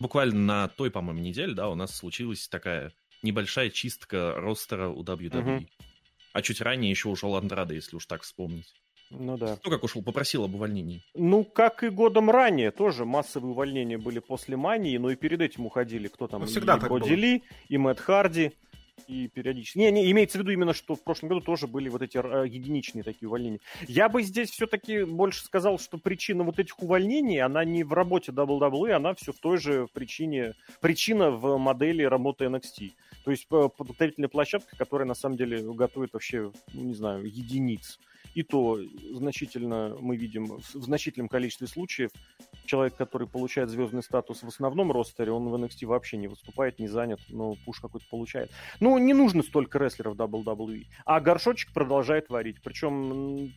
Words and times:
буквально 0.00 0.40
на 0.40 0.68
той, 0.68 0.90
по-моему, 0.90 1.20
неделе, 1.20 1.54
да, 1.54 1.68
у 1.68 1.76
нас 1.76 1.94
случилась 1.94 2.48
такая 2.48 2.92
небольшая 3.22 3.70
чистка 3.70 4.34
ростера 4.36 4.88
у 4.88 5.04
WWE. 5.04 5.56
Угу. 5.58 5.66
А 6.32 6.42
чуть 6.42 6.60
ранее 6.60 6.90
еще 6.90 7.08
ушел 7.08 7.36
Андрада, 7.36 7.74
если 7.74 7.96
уж 7.96 8.06
так 8.06 8.22
вспомнить. 8.22 8.74
Ну 9.10 9.36
да. 9.36 9.58
Ну 9.64 9.70
как 9.70 9.82
ушел, 9.82 10.02
попросил 10.02 10.44
об 10.44 10.54
увольнении. 10.54 11.02
Ну, 11.14 11.44
как 11.44 11.82
и 11.82 11.88
годом 11.88 12.30
ранее, 12.30 12.70
тоже 12.70 13.04
массовые 13.04 13.50
увольнения 13.50 13.98
были 13.98 14.20
после 14.20 14.56
Мании, 14.56 14.96
но 14.98 15.10
и 15.10 15.16
перед 15.16 15.40
этим 15.40 15.66
уходили 15.66 16.06
кто 16.06 16.28
там, 16.28 16.42
ну, 16.42 16.46
всегда 16.46 16.76
и 16.76 16.80
Броди 16.80 17.16
Ли, 17.16 17.42
и 17.68 17.76
Мэтт 17.76 17.98
Харди, 18.00 18.52
и 19.06 19.28
периодически. 19.28 19.78
Не, 19.78 19.90
не, 19.90 20.10
имеется 20.10 20.38
в 20.38 20.42
виду 20.42 20.52
именно, 20.52 20.72
что 20.72 20.94
в 20.94 21.02
прошлом 21.02 21.28
году 21.30 21.40
тоже 21.40 21.66
были 21.66 21.88
вот 21.88 22.02
эти 22.02 22.18
э, 22.18 22.46
единичные 22.46 23.02
такие 23.02 23.28
увольнения. 23.28 23.60
Я 23.86 24.08
бы 24.08 24.22
здесь 24.22 24.50
все-таки 24.50 25.04
больше 25.04 25.44
сказал, 25.44 25.78
что 25.78 25.98
причина 25.98 26.44
вот 26.44 26.58
этих 26.58 26.82
увольнений, 26.82 27.40
она 27.40 27.64
не 27.64 27.84
в 27.84 27.92
работе 27.92 28.32
WWE, 28.32 28.92
она 28.92 29.14
все 29.14 29.32
в 29.32 29.38
той 29.38 29.58
же 29.58 29.86
причине, 29.92 30.54
причина 30.80 31.30
в 31.30 31.58
модели 31.58 32.02
работы 32.02 32.44
NXT. 32.44 32.92
То 33.24 33.30
есть 33.30 33.46
э, 33.50 33.68
подготовительная 33.76 34.28
площадка, 34.28 34.76
которая 34.76 35.06
на 35.06 35.14
самом 35.14 35.36
деле 35.36 35.62
готовит 35.74 36.12
вообще, 36.12 36.52
ну, 36.72 36.82
не 36.82 36.94
знаю, 36.94 37.24
единиц 37.24 37.98
и 38.34 38.42
то 38.42 38.78
значительно 39.12 39.96
мы 40.00 40.16
видим 40.16 40.58
в 40.58 40.62
значительном 40.62 41.28
количестве 41.28 41.66
случаев 41.66 42.10
человек, 42.70 42.94
который 42.94 43.26
получает 43.26 43.68
звездный 43.68 44.02
статус 44.02 44.42
в 44.42 44.48
основном 44.48 44.92
ростере, 44.92 45.32
он 45.32 45.48
в 45.48 45.54
NXT 45.56 45.86
вообще 45.86 46.16
не 46.16 46.28
выступает, 46.28 46.78
не 46.78 46.86
занят, 46.86 47.20
но 47.28 47.56
пуш 47.64 47.80
какой-то 47.80 48.06
получает. 48.08 48.50
Ну, 48.78 48.96
не 48.98 49.12
нужно 49.12 49.42
столько 49.42 49.78
рестлеров 49.80 50.14
WWE. 50.14 50.84
А 51.04 51.20
горшочек 51.20 51.72
продолжает 51.72 52.28
варить. 52.28 52.62
Причем 52.62 53.52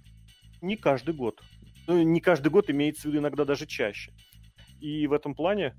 не 0.62 0.78
каждый 0.78 1.14
год. 1.14 1.44
Ну, 1.86 2.02
не 2.02 2.22
каждый 2.22 2.50
год 2.50 2.72
имеется 2.72 3.04
в 3.04 3.06
виду 3.06 3.20
иногда 3.20 3.46
даже 3.46 3.68
чаще. 3.68 4.12
И 4.82 5.06
в 5.06 5.14
этом 5.14 5.36
плане 5.36 5.76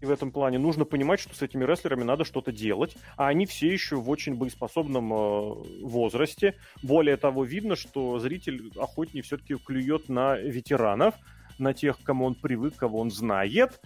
и 0.00 0.06
в 0.06 0.12
этом 0.12 0.30
плане 0.30 0.58
нужно 0.58 0.84
понимать, 0.84 1.18
что 1.18 1.34
с 1.34 1.42
этими 1.42 1.64
рестлерами 1.64 2.04
надо 2.04 2.24
что-то 2.24 2.52
делать, 2.52 2.96
а 3.16 3.26
они 3.26 3.46
все 3.46 3.66
еще 3.66 3.96
в 3.96 4.08
очень 4.08 4.36
боеспособном 4.36 5.12
э, 5.12 5.54
возрасте. 5.82 6.54
Более 6.84 7.16
того, 7.16 7.42
видно, 7.42 7.74
что 7.74 8.20
зритель 8.20 8.70
охотнее 8.76 9.24
все-таки 9.24 9.56
клюет 9.56 10.08
на 10.08 10.36
ветеранов, 10.36 11.16
на 11.58 11.74
тех, 11.74 11.98
кому 12.02 12.24
он 12.24 12.34
привык, 12.34 12.76
кого 12.76 13.00
он 13.00 13.10
знает, 13.10 13.80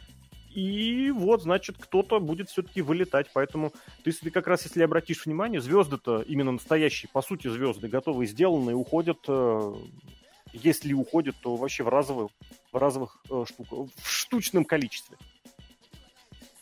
и 0.55 1.11
вот, 1.11 1.43
значит, 1.43 1.77
кто-то 1.79 2.21
будет 2.21 2.51
все-таки 2.51 2.83
вылетать. 2.83 3.29
Поэтому 3.33 3.73
ты 4.05 4.13
себе 4.13 4.31
как 4.31 4.47
раз, 4.47 4.65
если 4.65 4.83
обратишь 4.83 5.25
внимание, 5.25 5.61
звезды-то 5.61 6.21
именно 6.23 6.53
настоящие, 6.53 7.09
по 7.11 7.23
сути, 7.23 7.49
звезды, 7.49 7.89
готовые, 7.89 8.29
сделанные, 8.29 8.77
уходят. 8.77 9.19
Э, 9.29 9.75
если 10.53 10.93
уходят, 10.93 11.37
то 11.41 11.57
вообще 11.57 11.83
в 11.83 11.89
разовых, 11.89 12.31
в 12.71 12.77
разовых 12.77 13.23
э, 13.31 13.45
штуках, 13.47 13.89
в 13.97 14.11
штучном 14.11 14.67
количестве. 14.67 15.17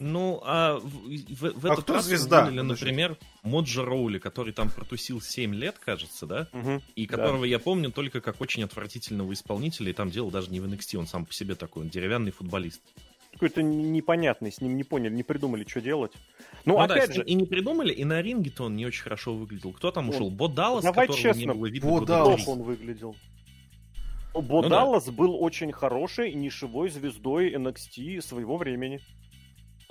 Ну, 0.01 0.41
а 0.45 0.79
в, 0.79 0.89
в, 0.89 1.61
в 1.61 1.67
а 1.67 1.73
этот 1.73 1.85
кто 1.85 1.95
раз 1.95 2.07
звезда? 2.07 2.41
Уволили, 2.41 2.63
например, 2.63 3.19
Моджа 3.43 3.85
Роули, 3.85 4.19
который 4.19 4.55
там 4.55 4.71
протусил 4.71 5.21
7 5.21 5.55
лет, 5.55 5.79
кажется, 5.79 6.27
да? 6.27 6.49
Угу, 6.55 6.83
и 6.97 7.07
которого 7.07 7.43
да. 7.43 7.47
я 7.47 7.59
помню 7.59 7.93
только 7.93 8.23
как 8.23 8.41
очень 8.41 8.65
отвратительного 8.65 9.31
исполнителя, 9.35 9.91
и 9.91 9.93
там 9.93 10.11
дело 10.11 10.31
даже 10.31 10.51
не 10.51 10.59
в 10.59 10.65
NXT, 10.65 10.97
он 10.97 11.07
сам 11.07 11.27
по 11.27 11.35
себе 11.35 11.55
такой, 11.55 11.83
он 11.83 11.91
деревянный 11.91 12.33
футболист. 12.33 12.81
Какой-то 13.35 13.63
непонятный, 13.63 14.51
с 14.51 14.63
ним 14.63 14.75
не 14.77 14.85
поняли, 14.85 15.15
не 15.15 15.23
придумали, 15.23 15.65
что 15.69 15.83
делать. 15.83 16.13
Ну, 16.65 16.79
ну 16.79 16.81
опять 16.81 17.09
да, 17.09 17.15
же... 17.17 17.25
И 17.25 17.35
не 17.35 17.45
придумали, 17.45 17.93
и 17.93 18.05
на 18.05 18.23
ринге-то 18.23 18.65
он 18.65 18.77
не 18.77 18.87
очень 18.87 19.03
хорошо 19.03 19.35
выглядел. 19.35 19.73
Кто 19.73 19.91
там 19.91 20.09
ушел? 20.09 20.29
Он... 20.29 20.35
Бо 20.35 20.49
Даллас, 20.49 20.83
Давай 20.83 21.09
честно, 21.09 21.41
не 21.41 21.47
было 21.47 21.67
видно. 21.67 21.91
Бо 21.91 22.07
Даллас. 22.07 22.49
он 22.49 22.63
выглядел. 22.63 23.15
Бо 24.33 24.63
ну, 24.63 24.69
Даллас 24.69 25.05
да. 25.05 25.13
был 25.13 25.43
очень 25.43 25.73
хорошей 25.73 26.33
нишевой 26.33 26.89
звездой 26.89 27.53
NXT 27.55 28.23
своего 28.23 28.57
времени. 28.57 29.01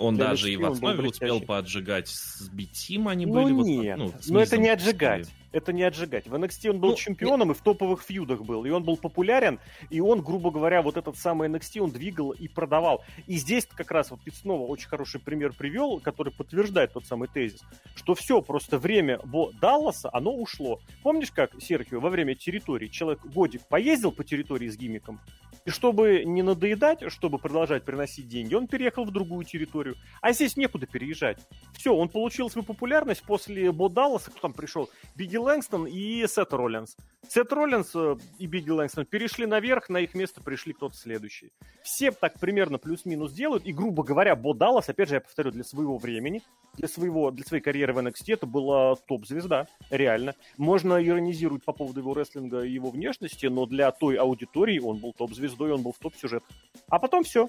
Он 0.00 0.16
Для 0.16 0.28
даже 0.28 0.50
и 0.50 0.56
в 0.56 0.64
основе 0.64 1.08
успел 1.08 1.40
поотжигать 1.42 2.08
с 2.08 2.48
Битим, 2.48 3.06
они 3.06 3.26
ну, 3.26 3.34
были... 3.34 3.52
Нет, 3.52 3.98
ну, 3.98 4.12
но 4.28 4.40
это 4.40 4.56
не 4.56 4.70
отжигать 4.70 5.28
это 5.52 5.72
не 5.72 5.82
отжигать. 5.82 6.26
В 6.26 6.34
NXT 6.34 6.70
он 6.70 6.80
был 6.80 6.90
ну, 6.90 6.96
чемпионом 6.96 7.48
не... 7.48 7.54
и 7.54 7.56
в 7.56 7.60
топовых 7.60 8.02
фьюдах 8.02 8.42
был, 8.42 8.64
и 8.64 8.70
он 8.70 8.82
был 8.84 8.96
популярен, 8.96 9.58
и 9.88 10.00
он, 10.00 10.22
грубо 10.22 10.50
говоря, 10.50 10.82
вот 10.82 10.96
этот 10.96 11.16
самый 11.16 11.48
NXT 11.48 11.80
он 11.80 11.90
двигал 11.90 12.30
и 12.30 12.48
продавал. 12.48 13.04
И 13.26 13.36
здесь 13.36 13.66
как 13.66 13.90
раз 13.90 14.10
вот 14.10 14.20
ты 14.24 14.32
снова 14.32 14.66
очень 14.66 14.88
хороший 14.88 15.20
пример 15.20 15.52
привел, 15.52 16.00
который 16.00 16.32
подтверждает 16.32 16.92
тот 16.92 17.04
самый 17.06 17.28
тезис, 17.28 17.60
что 17.94 18.14
все, 18.14 18.40
просто 18.42 18.78
время 18.78 19.20
Далласа, 19.60 20.10
оно 20.12 20.34
ушло. 20.34 20.80
Помнишь, 21.02 21.32
как 21.32 21.60
Серхио 21.60 22.00
во 22.00 22.10
время 22.10 22.34
территории 22.34 22.88
человек 22.88 23.24
годик 23.24 23.66
поездил 23.68 24.12
по 24.12 24.24
территории 24.24 24.68
с 24.68 24.76
гиммиком, 24.76 25.20
и 25.64 25.70
чтобы 25.70 26.24
не 26.24 26.42
надоедать, 26.42 27.10
чтобы 27.12 27.38
продолжать 27.38 27.84
приносить 27.84 28.28
деньги, 28.28 28.54
он 28.54 28.66
переехал 28.66 29.04
в 29.04 29.10
другую 29.10 29.44
территорию. 29.44 29.96
А 30.20 30.32
здесь 30.32 30.56
некуда 30.56 30.86
переезжать. 30.86 31.38
Все, 31.74 31.94
он 31.94 32.08
получил 32.08 32.50
свою 32.50 32.64
популярность 32.64 33.22
после 33.22 33.70
Бо 33.72 33.88
Далласа, 33.88 34.30
кто 34.30 34.40
там 34.40 34.52
пришел? 34.52 34.90
Бигги 35.14 35.36
Лэнгстон 35.36 35.86
и 35.86 36.26
Сет 36.26 36.52
Роллинс. 36.52 36.96
Сет 37.28 37.52
Роллинс 37.52 37.92
э, 37.94 38.16
и 38.38 38.46
Бигги 38.46 38.70
Лэнгстон 38.70 39.06
перешли 39.06 39.46
наверх, 39.46 39.88
на 39.88 39.98
их 39.98 40.14
место 40.14 40.40
пришли 40.40 40.72
кто-то 40.72 40.96
следующий. 40.96 41.52
Все 41.82 42.10
так 42.10 42.38
примерно 42.40 42.78
плюс-минус 42.78 43.32
делают, 43.32 43.64
и, 43.66 43.72
грубо 43.72 44.02
говоря, 44.02 44.36
Бо 44.36 44.54
Даллас, 44.54 44.88
опять 44.88 45.08
же, 45.08 45.16
я 45.16 45.20
повторю, 45.20 45.50
для 45.50 45.64
своего 45.64 45.98
времени, 45.98 46.42
для, 46.76 46.88
своего, 46.88 47.30
для 47.30 47.44
своей 47.44 47.62
карьеры 47.62 47.92
в 47.92 47.98
NXT 47.98 48.34
это 48.34 48.46
была 48.46 48.96
топ-звезда, 48.96 49.66
реально. 49.90 50.34
Можно 50.56 51.04
иронизировать 51.04 51.64
по 51.64 51.72
поводу 51.72 52.00
его 52.00 52.14
рестлинга 52.14 52.62
и 52.62 52.72
его 52.72 52.90
внешности, 52.90 53.46
но 53.46 53.66
для 53.66 53.90
той 53.92 54.16
аудитории 54.16 54.78
он 54.78 54.98
был 54.98 55.12
топ-звездой, 55.12 55.50
он 55.68 55.82
был 55.82 55.92
в 55.92 55.98
топ-сюжет. 55.98 56.42
А 56.88 56.98
потом 56.98 57.24
все. 57.24 57.48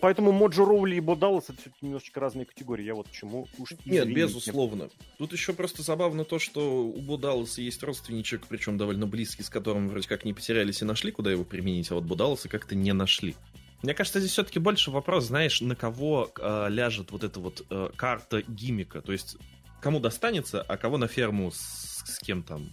Поэтому 0.00 0.32
Моджо 0.32 0.64
Роули 0.64 0.96
и 0.96 1.00
Бо 1.00 1.16
Даллас 1.16 1.50
это 1.50 1.60
все-таки 1.60 1.84
немножечко 1.84 2.18
разные 2.18 2.46
категории. 2.46 2.84
Я 2.84 2.94
вот 2.94 3.08
почему 3.08 3.46
уж 3.58 3.74
Нет, 3.84 4.12
безусловно. 4.12 4.88
Тут 5.18 5.32
еще 5.32 5.52
просто 5.52 5.82
забавно 5.82 6.24
то, 6.24 6.38
что 6.38 6.84
у 6.84 7.00
Бо 7.00 7.18
Далласа 7.18 7.60
есть 7.60 7.82
родственничек, 7.82 8.46
причем 8.48 8.78
довольно 8.78 9.06
близкий, 9.06 9.42
с 9.42 9.50
которым 9.50 9.88
вроде 9.88 10.08
как 10.08 10.24
не 10.24 10.32
потерялись 10.32 10.80
и 10.80 10.86
нашли, 10.86 11.12
куда 11.12 11.30
его 11.30 11.44
применить, 11.44 11.90
а 11.90 11.94
вот 11.96 12.04
Бо 12.04 12.16
Далласа 12.16 12.48
как-то 12.48 12.74
не 12.74 12.92
нашли. 12.92 13.36
Мне 13.82 13.94
кажется, 13.94 14.20
здесь 14.20 14.32
все-таки 14.32 14.60
больше 14.60 14.90
вопрос, 14.90 15.24
знаешь, 15.24 15.60
на 15.60 15.74
кого 15.74 16.30
э, 16.38 16.66
ляжет 16.70 17.10
вот 17.10 17.24
эта 17.24 17.40
вот 17.40 17.66
э, 17.68 17.90
карта 17.96 18.42
гимика. 18.42 19.02
То 19.02 19.12
есть, 19.12 19.36
кому 19.80 19.98
достанется, 19.98 20.62
а 20.62 20.76
кого 20.76 20.98
на 20.98 21.08
ферму 21.08 21.50
с, 21.50 22.04
с 22.06 22.18
кем 22.20 22.44
там? 22.44 22.70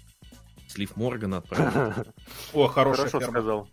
Слив 0.67 0.95
Моргана 0.95 1.37
отправить. 1.37 2.07
О, 2.53 2.67
хорошая 2.67 3.09
Хорошо 3.09 3.31
сказал. 3.31 3.67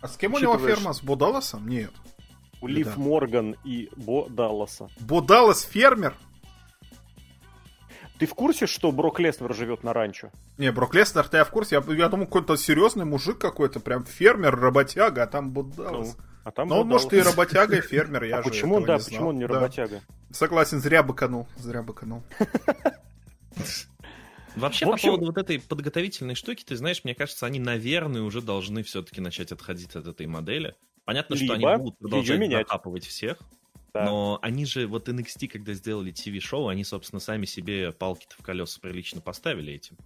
А 0.00 0.08
с 0.08 0.16
кем 0.16 0.34
у 0.34 0.38
него 0.38 0.58
ферма? 0.58 0.92
С 0.92 1.02
Бо 1.02 1.16
Далласом? 1.16 1.68
Нет. 1.68 1.90
У 2.60 2.66
Лив 2.66 2.96
Морган 2.96 3.56
и 3.64 3.90
Бо 3.96 4.28
Далласа. 4.28 4.88
Бо 5.00 5.20
Даллас 5.20 5.62
фермер? 5.62 6.14
Ты 8.18 8.26
в 8.26 8.34
курсе, 8.34 8.66
что 8.66 8.90
Брок 8.90 9.20
Леснер 9.20 9.54
живет 9.54 9.84
на 9.84 9.92
ранчо? 9.92 10.30
Не, 10.56 10.72
Брок 10.72 10.94
Леснер, 10.94 11.28
я 11.32 11.44
в 11.44 11.50
курсе. 11.50 11.76
Я, 11.76 11.94
я 11.94 12.08
думал, 12.08 12.26
какой-то 12.26 12.56
серьезный 12.56 13.04
мужик 13.04 13.38
какой-то, 13.38 13.78
прям 13.78 14.04
фермер, 14.04 14.58
работяга, 14.58 15.22
а 15.22 15.26
там 15.26 15.50
Бо 15.50 15.62
Даллас. 15.62 16.16
Ну, 16.16 16.24
а 16.44 16.50
там 16.50 16.68
Но 16.68 16.80
он, 16.80 16.88
может, 16.88 17.12
и 17.12 17.20
работяга, 17.20 17.76
и 17.76 17.80
фермер, 17.82 18.24
я 18.24 18.38
а 18.38 18.42
же 18.42 18.48
почему, 18.48 18.80
да, 18.80 18.98
почему 18.98 19.28
он 19.28 19.38
не 19.38 19.46
работяга? 19.46 20.00
Согласен, 20.32 20.80
зря 20.80 21.02
быканул, 21.02 21.46
зря 21.56 21.82
быканул. 21.82 22.22
Вообще, 24.56 24.86
в 24.86 24.90
общем... 24.90 25.10
по 25.10 25.16
поводу 25.16 25.32
вот 25.32 25.38
этой 25.38 25.60
подготовительной 25.60 26.34
штуки, 26.34 26.64
ты 26.64 26.76
знаешь, 26.76 27.04
мне 27.04 27.14
кажется, 27.14 27.46
они, 27.46 27.58
наверное, 27.58 28.22
уже 28.22 28.42
должны 28.42 28.82
все-таки 28.82 29.20
начать 29.20 29.52
отходить 29.52 29.94
от 29.96 30.06
этой 30.06 30.26
модели. 30.26 30.74
Понятно, 31.04 31.34
Либо 31.34 31.54
что 31.54 31.54
они 31.54 31.82
будут 31.82 31.98
продолжать 31.98 32.50
закапывать 32.50 33.06
всех, 33.06 33.38
да. 33.94 34.04
но 34.04 34.38
они 34.42 34.66
же, 34.66 34.86
вот 34.86 35.08
NXT, 35.08 35.48
когда 35.48 35.72
сделали 35.72 36.10
ТВ-шоу, 36.10 36.68
они, 36.68 36.84
собственно, 36.84 37.20
сами 37.20 37.46
себе 37.46 37.92
палки-то 37.92 38.34
в 38.36 38.42
колеса 38.42 38.78
прилично 38.80 39.20
поставили 39.20 39.72
этим. 39.72 39.96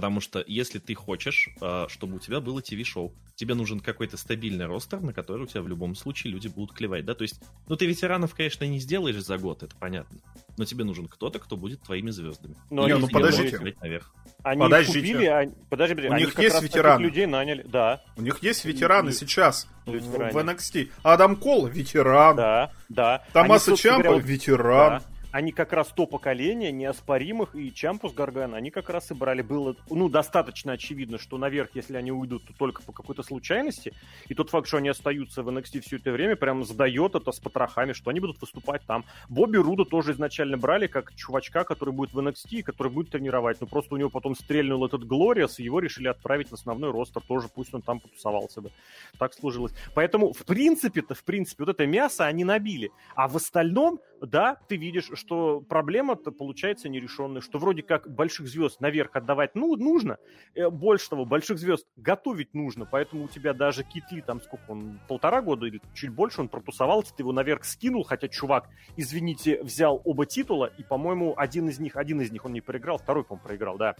Потому 0.00 0.22
что 0.22 0.42
если 0.46 0.78
ты 0.78 0.94
хочешь, 0.94 1.50
а, 1.60 1.86
чтобы 1.90 2.16
у 2.16 2.18
тебя 2.18 2.40
было 2.40 2.62
ТВ-шоу, 2.62 3.12
тебе 3.34 3.52
нужен 3.52 3.80
какой-то 3.80 4.16
стабильный 4.16 4.64
ростер, 4.64 4.98
на 5.02 5.12
который 5.12 5.42
у 5.42 5.46
тебя 5.46 5.60
в 5.60 5.68
любом 5.68 5.94
случае 5.94 6.32
люди 6.32 6.48
будут 6.48 6.74
клевать, 6.74 7.04
да? 7.04 7.14
То 7.14 7.20
есть, 7.20 7.38
ну 7.68 7.76
ты 7.76 7.84
ветеранов, 7.84 8.34
конечно, 8.34 8.64
не 8.64 8.78
сделаешь 8.78 9.22
за 9.22 9.36
год, 9.36 9.62
это 9.62 9.76
понятно. 9.76 10.18
Но 10.56 10.64
тебе 10.64 10.84
нужен 10.84 11.06
кто-то, 11.06 11.38
кто 11.38 11.58
будет 11.58 11.82
твоими 11.82 12.08
звездами. 12.08 12.54
Но 12.70 12.86
не, 12.88 12.96
ну 12.96 13.08
подождите. 13.08 13.60
Наверх. 13.82 14.14
Они 14.42 14.62
подождите. 14.62 15.00
купили, 15.00 15.26
они, 15.26 15.52
подожди, 15.68 15.94
подожди, 15.94 16.14
у 16.14 16.18
них 16.18 16.38
есть 16.38 16.62
ветераны. 16.62 17.02
людей 17.02 17.26
наняли, 17.26 17.62
да. 17.68 18.02
У 18.16 18.22
них 18.22 18.42
есть 18.42 18.64
ветераны 18.64 19.10
и, 19.10 19.12
сейчас 19.12 19.68
в, 19.84 19.92
в 19.92 20.38
NXT. 20.38 20.92
Адам 21.02 21.36
Кол 21.36 21.66
ветеран. 21.66 22.36
Да, 22.36 22.72
да. 22.88 23.22
Томаса 23.34 23.76
Чампа 23.76 24.16
ветеран. 24.16 25.02
Да. 25.02 25.02
Они 25.32 25.52
как 25.52 25.72
раз 25.72 25.88
то 25.88 26.06
поколение 26.06 26.72
неоспоримых, 26.72 27.54
и 27.54 27.72
Чампус 27.72 28.12
Гарган, 28.12 28.54
они 28.54 28.70
как 28.70 28.90
раз 28.90 29.10
и 29.10 29.14
брали. 29.14 29.42
Было, 29.42 29.76
ну, 29.88 30.08
достаточно 30.08 30.72
очевидно, 30.72 31.18
что 31.18 31.38
наверх, 31.38 31.70
если 31.74 31.96
они 31.96 32.12
уйдут, 32.12 32.44
то 32.46 32.52
только 32.54 32.82
по 32.82 32.92
какой-то 32.92 33.22
случайности. 33.22 33.92
И 34.28 34.34
тот 34.34 34.50
факт, 34.50 34.66
что 34.66 34.78
они 34.78 34.88
остаются 34.88 35.42
в 35.42 35.48
NXT 35.48 35.80
все 35.80 35.96
это 35.96 36.10
время, 36.10 36.36
прям 36.36 36.64
задает 36.64 37.14
это 37.14 37.32
с 37.32 37.38
потрохами, 37.38 37.92
что 37.92 38.10
они 38.10 38.20
будут 38.20 38.40
выступать 38.40 38.82
там. 38.86 39.04
Бобби 39.28 39.56
Руда 39.56 39.84
тоже 39.84 40.12
изначально 40.12 40.56
брали 40.56 40.86
как 40.86 41.14
чувачка, 41.14 41.64
который 41.64 41.94
будет 41.94 42.12
в 42.12 42.18
NXT 42.18 42.50
и 42.50 42.62
который 42.62 42.92
будет 42.92 43.10
тренировать. 43.10 43.60
Но 43.60 43.66
просто 43.66 43.94
у 43.94 43.98
него 43.98 44.10
потом 44.10 44.34
стрельнул 44.34 44.84
этот 44.84 45.04
Глориас, 45.04 45.60
и 45.60 45.64
его 45.64 45.78
решили 45.80 46.08
отправить 46.08 46.50
в 46.50 46.54
основной 46.54 46.90
ростер. 46.90 47.22
Тоже 47.22 47.48
пусть 47.54 47.72
он 47.74 47.82
там 47.82 48.00
потусовался 48.00 48.60
бы. 48.60 48.70
Так 49.18 49.34
сложилось. 49.34 49.72
Поэтому, 49.94 50.32
в 50.32 50.44
принципе-то, 50.44 51.14
в 51.14 51.24
принципе, 51.24 51.64
вот 51.64 51.70
это 51.70 51.86
мясо 51.86 52.26
они 52.26 52.44
набили. 52.44 52.90
А 53.14 53.28
в 53.28 53.36
остальном, 53.36 54.00
да, 54.20 54.56
ты 54.68 54.76
видишь, 54.76 55.10
что 55.14 55.60
проблема-то 55.60 56.30
получается 56.30 56.88
нерешенная, 56.88 57.40
что 57.40 57.58
вроде 57.58 57.82
как 57.82 58.12
больших 58.12 58.48
звезд 58.48 58.80
наверх 58.80 59.16
отдавать 59.16 59.54
ну, 59.54 59.76
нужно, 59.76 60.18
э, 60.54 60.68
больше 60.68 61.10
того, 61.10 61.24
больших 61.24 61.58
звезд 61.58 61.86
готовить 61.96 62.54
нужно, 62.54 62.86
поэтому 62.86 63.24
у 63.24 63.28
тебя 63.28 63.52
даже 63.52 63.84
Китли, 63.84 64.20
там 64.20 64.40
сколько 64.40 64.70
он, 64.70 65.00
полтора 65.08 65.42
года 65.42 65.66
или 65.66 65.80
чуть 65.94 66.10
больше 66.10 66.40
он 66.40 66.48
протусовался, 66.48 67.14
ты 67.14 67.22
его 67.22 67.32
наверх 67.32 67.64
скинул, 67.64 68.04
хотя 68.04 68.28
чувак, 68.28 68.68
извините, 68.96 69.62
взял 69.62 70.00
оба 70.04 70.26
титула, 70.26 70.66
и, 70.66 70.82
по-моему, 70.82 71.34
один 71.36 71.68
из 71.68 71.78
них, 71.78 71.96
один 71.96 72.20
из 72.20 72.30
них 72.30 72.44
он 72.44 72.52
не 72.52 72.60
проиграл, 72.60 72.98
второй, 72.98 73.24
по-моему, 73.24 73.46
проиграл, 73.46 73.78
да. 73.78 73.94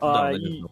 да 0.00 0.28
а, 0.28 0.32
и, 0.32 0.62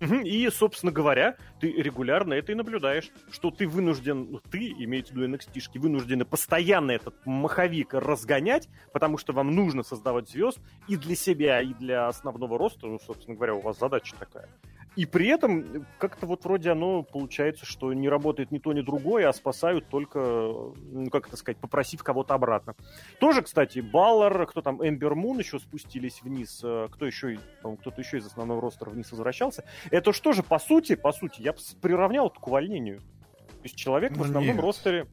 и, 0.00 0.48
собственно 0.50 0.92
говоря, 0.92 1.36
ты 1.60 1.70
регулярно 1.72 2.34
это 2.34 2.52
и 2.52 2.54
наблюдаешь, 2.54 3.10
что 3.30 3.50
ты 3.50 3.66
вынужден, 3.66 4.30
ну, 4.30 4.40
ты, 4.50 4.68
имеете 4.68 5.12
в 5.12 5.16
виду 5.16 5.34
NXT, 5.34 5.78
вынуждены 5.78 6.24
постоянно 6.24 6.90
этот 6.90 7.14
маховик 7.24 7.94
разгонять, 7.94 8.68
потому 8.92 9.18
что 9.18 9.32
вам 9.32 9.54
нужно 9.54 9.82
создавать 9.82 10.28
звезд 10.28 10.58
и 10.88 10.96
для 10.96 11.16
себя, 11.16 11.60
и 11.60 11.72
для 11.74 12.08
основного 12.08 12.58
роста, 12.58 12.86
ну, 12.86 12.98
собственно 12.98 13.36
говоря, 13.36 13.54
у 13.54 13.60
вас 13.60 13.78
задача 13.78 14.14
такая. 14.18 14.48
И 14.96 15.04
при 15.04 15.28
этом 15.28 15.86
как-то 15.98 16.26
вот 16.26 16.44
вроде 16.44 16.70
оно 16.70 17.02
получается, 17.02 17.66
что 17.66 17.92
не 17.92 18.08
работает 18.08 18.50
ни 18.50 18.58
то, 18.58 18.72
ни 18.72 18.80
другое, 18.80 19.28
а 19.28 19.32
спасают 19.34 19.88
только, 19.88 20.18
ну, 20.18 21.10
как 21.12 21.28
это 21.28 21.36
сказать, 21.36 21.58
попросив 21.58 22.02
кого-то 22.02 22.34
обратно. 22.34 22.74
Тоже, 23.20 23.42
кстати, 23.42 23.80
Баллар, 23.80 24.46
кто 24.46 24.62
там, 24.62 24.86
Эмбер 24.86 25.14
Мун 25.14 25.38
еще 25.38 25.58
спустились 25.58 26.22
вниз, 26.22 26.60
э, 26.64 26.88
кто 26.90 27.06
еще, 27.06 27.38
кто-то 27.60 28.00
еще 28.00 28.18
из 28.18 28.26
основного 28.26 28.62
ростера 28.62 28.88
вниз 28.88 29.10
возвращался. 29.10 29.64
Это 29.90 30.14
что 30.14 30.32
же, 30.32 30.42
по 30.42 30.58
сути, 30.58 30.94
по 30.94 31.12
сути, 31.12 31.42
я 31.42 31.54
приравнял 31.82 32.28
это 32.28 32.40
к 32.40 32.46
увольнению. 32.46 33.00
То 33.00 33.62
есть 33.64 33.76
человек 33.76 34.16
в 34.16 34.22
основном 34.22 34.56
нет. 34.56 34.64
ростере 34.64 35.06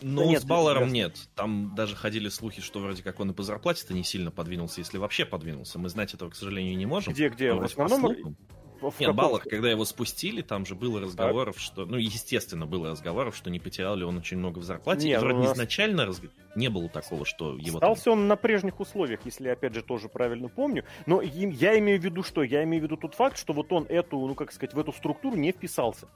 но 0.00 0.22
да 0.22 0.28
нет, 0.28 0.42
с 0.42 0.44
Баллером 0.44 0.92
нет. 0.92 1.28
Там 1.34 1.74
даже 1.74 1.96
ходили 1.96 2.28
слухи, 2.28 2.60
что 2.60 2.78
вроде 2.80 3.02
как 3.02 3.20
он 3.20 3.30
и 3.30 3.34
по 3.34 3.42
зарплате-то 3.42 3.94
не 3.94 4.04
сильно 4.04 4.30
подвинулся, 4.30 4.80
если 4.80 4.98
вообще 4.98 5.24
подвинулся. 5.24 5.78
Мы 5.78 5.88
знать 5.88 6.14
этого, 6.14 6.30
к 6.30 6.36
сожалению, 6.36 6.76
не 6.76 6.86
можем. 6.86 7.12
Где, 7.12 7.28
где? 7.28 7.52
В 7.52 7.62
основном, 7.62 8.36
в 8.80 9.00
Нет, 9.00 9.14
Баллах, 9.14 9.44
когда 9.44 9.70
его 9.70 9.84
спустили, 9.84 10.42
там 10.42 10.66
же 10.66 10.74
было 10.74 11.00
разговоров, 11.00 11.56
так. 11.56 11.62
что... 11.62 11.86
Ну, 11.86 11.96
естественно, 11.96 12.66
было 12.66 12.90
разговоров, 12.90 13.36
что 13.36 13.50
не 13.50 13.58
потерял 13.58 13.96
ли 13.96 14.04
он 14.04 14.18
очень 14.18 14.38
много 14.38 14.58
в 14.58 14.64
зарплате. 14.64 15.06
Нет, 15.08 15.20
и 15.20 15.24
вроде 15.24 15.38
нас... 15.40 15.52
изначально 15.54 16.06
раз... 16.06 16.20
не 16.54 16.68
было 16.68 16.88
такого, 16.88 17.24
что 17.24 17.56
его... 17.56 17.78
Остался 17.78 18.04
там... 18.04 18.12
он 18.14 18.28
на 18.28 18.36
прежних 18.36 18.80
условиях, 18.80 19.20
если 19.24 19.46
я, 19.46 19.52
опять 19.52 19.74
же, 19.74 19.82
тоже 19.82 20.08
правильно 20.08 20.48
помню. 20.48 20.84
Но 21.06 21.20
я 21.22 21.78
имею 21.78 22.00
в 22.00 22.04
виду 22.04 22.22
что? 22.22 22.42
Я 22.42 22.64
имею 22.64 22.82
в 22.82 22.84
виду 22.84 22.96
тот 22.96 23.14
факт, 23.14 23.38
что 23.38 23.52
вот 23.52 23.72
он 23.72 23.84
эту, 23.88 24.18
ну, 24.18 24.34
как 24.34 24.52
сказать, 24.52 24.74
в 24.74 24.78
эту 24.78 24.92
структуру 24.92 25.36
не 25.36 25.52
вписался. 25.52 26.08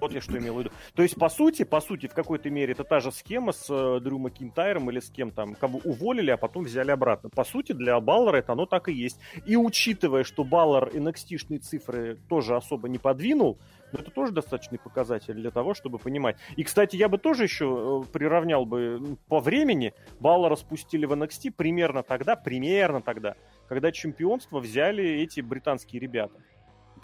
Вот 0.00 0.12
я 0.12 0.20
что 0.20 0.38
имел 0.38 0.54
в 0.54 0.58
виду. 0.60 0.70
То 0.94 1.02
есть, 1.02 1.16
по 1.16 1.28
сути, 1.28 1.64
по 1.64 1.80
сути, 1.80 2.06
в 2.06 2.14
какой-то 2.14 2.50
мере 2.50 2.72
это 2.72 2.84
та 2.84 3.00
же 3.00 3.12
схема 3.12 3.52
с 3.52 3.66
э, 3.70 4.00
Дрю 4.00 4.18
Макинтайром 4.18 4.90
или 4.90 5.00
с 5.00 5.10
кем 5.10 5.30
там, 5.30 5.54
кого 5.54 5.80
уволили, 5.84 6.30
а 6.30 6.36
потом 6.36 6.64
взяли 6.64 6.90
обратно. 6.90 7.30
По 7.30 7.44
сути, 7.44 7.72
для 7.72 7.98
Баллера 8.00 8.36
это 8.38 8.52
оно 8.52 8.66
так 8.66 8.88
и 8.88 8.92
есть. 8.92 9.18
И 9.46 9.56
учитывая, 9.56 10.24
что 10.24 10.44
Баллер 10.44 10.88
NXT-шные 10.88 11.58
цифры 11.58 12.18
тоже 12.28 12.56
особо 12.56 12.88
не 12.88 12.98
подвинул, 12.98 13.58
но 13.92 14.00
это 14.00 14.10
тоже 14.10 14.32
достаточный 14.32 14.78
показатель 14.78 15.34
для 15.34 15.50
того, 15.50 15.74
чтобы 15.74 15.98
понимать. 15.98 16.36
И, 16.56 16.64
кстати, 16.64 16.96
я 16.96 17.08
бы 17.08 17.18
тоже 17.18 17.44
еще 17.44 18.02
э, 18.04 18.12
приравнял 18.12 18.66
бы 18.66 19.16
по 19.28 19.40
времени. 19.40 19.94
Баллера 20.20 20.56
спустили 20.56 21.06
в 21.06 21.12
NXT 21.12 21.52
примерно 21.52 22.02
тогда, 22.02 22.36
примерно 22.36 23.00
тогда, 23.00 23.36
когда 23.68 23.92
чемпионство 23.92 24.58
взяли 24.58 25.04
эти 25.04 25.40
британские 25.40 26.00
ребята 26.00 26.34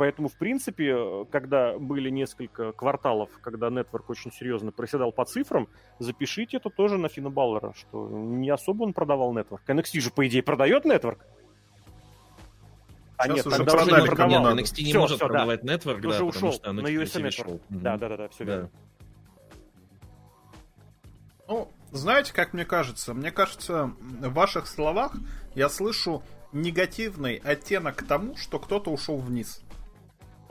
поэтому, 0.00 0.28
в 0.28 0.38
принципе, 0.38 0.94
э, 0.96 1.24
когда 1.30 1.78
были 1.78 2.08
несколько 2.08 2.72
кварталов, 2.72 3.28
когда 3.42 3.68
Network 3.68 4.04
очень 4.08 4.32
серьезно 4.32 4.72
проседал 4.72 5.12
по 5.12 5.26
цифрам, 5.26 5.68
запишите 5.98 6.56
это 6.56 6.70
тоже 6.70 6.96
на 6.96 7.10
Фина 7.10 7.28
Баллера, 7.28 7.74
что 7.74 8.08
не 8.08 8.48
особо 8.48 8.84
он 8.84 8.94
продавал 8.94 9.36
Network. 9.36 9.60
NXT 9.68 10.00
же, 10.00 10.10
по 10.10 10.26
идее, 10.26 10.42
продает 10.42 10.86
Network. 10.86 11.18
А 13.18 13.24
Сейчас 13.24 13.36
нет, 13.36 13.46
уже 13.46 13.64
продали, 13.64 14.00
не 14.00 14.06
продавал. 14.06 14.54
Нет, 14.54 14.64
NXT 14.64 14.82
не 14.82 14.84
все, 14.88 15.00
может 15.00 15.16
все, 15.18 15.26
продавать 15.26 15.60
да. 15.64 15.74
Network, 15.74 16.00
да, 16.00 16.08
уже 16.08 16.24
ушел 16.24 16.52
что 16.54 16.72
на 16.72 16.80
USA 16.80 17.22
Network. 17.22 17.50
Угу. 17.50 17.60
Да, 17.68 17.98
да, 17.98 18.08
да, 18.08 18.16
да, 18.16 18.28
все 18.30 18.44
да. 18.46 18.52
верно. 18.52 18.70
Ну, 21.46 21.68
знаете, 21.92 22.32
как 22.32 22.54
мне 22.54 22.64
кажется? 22.64 23.12
Мне 23.12 23.30
кажется, 23.30 23.92
в 24.00 24.32
ваших 24.32 24.66
словах 24.66 25.14
я 25.54 25.68
слышу 25.68 26.22
негативный 26.52 27.36
оттенок 27.36 27.96
к 27.96 28.06
тому, 28.06 28.34
что 28.38 28.58
кто-то 28.58 28.90
ушел 28.90 29.18
вниз 29.18 29.62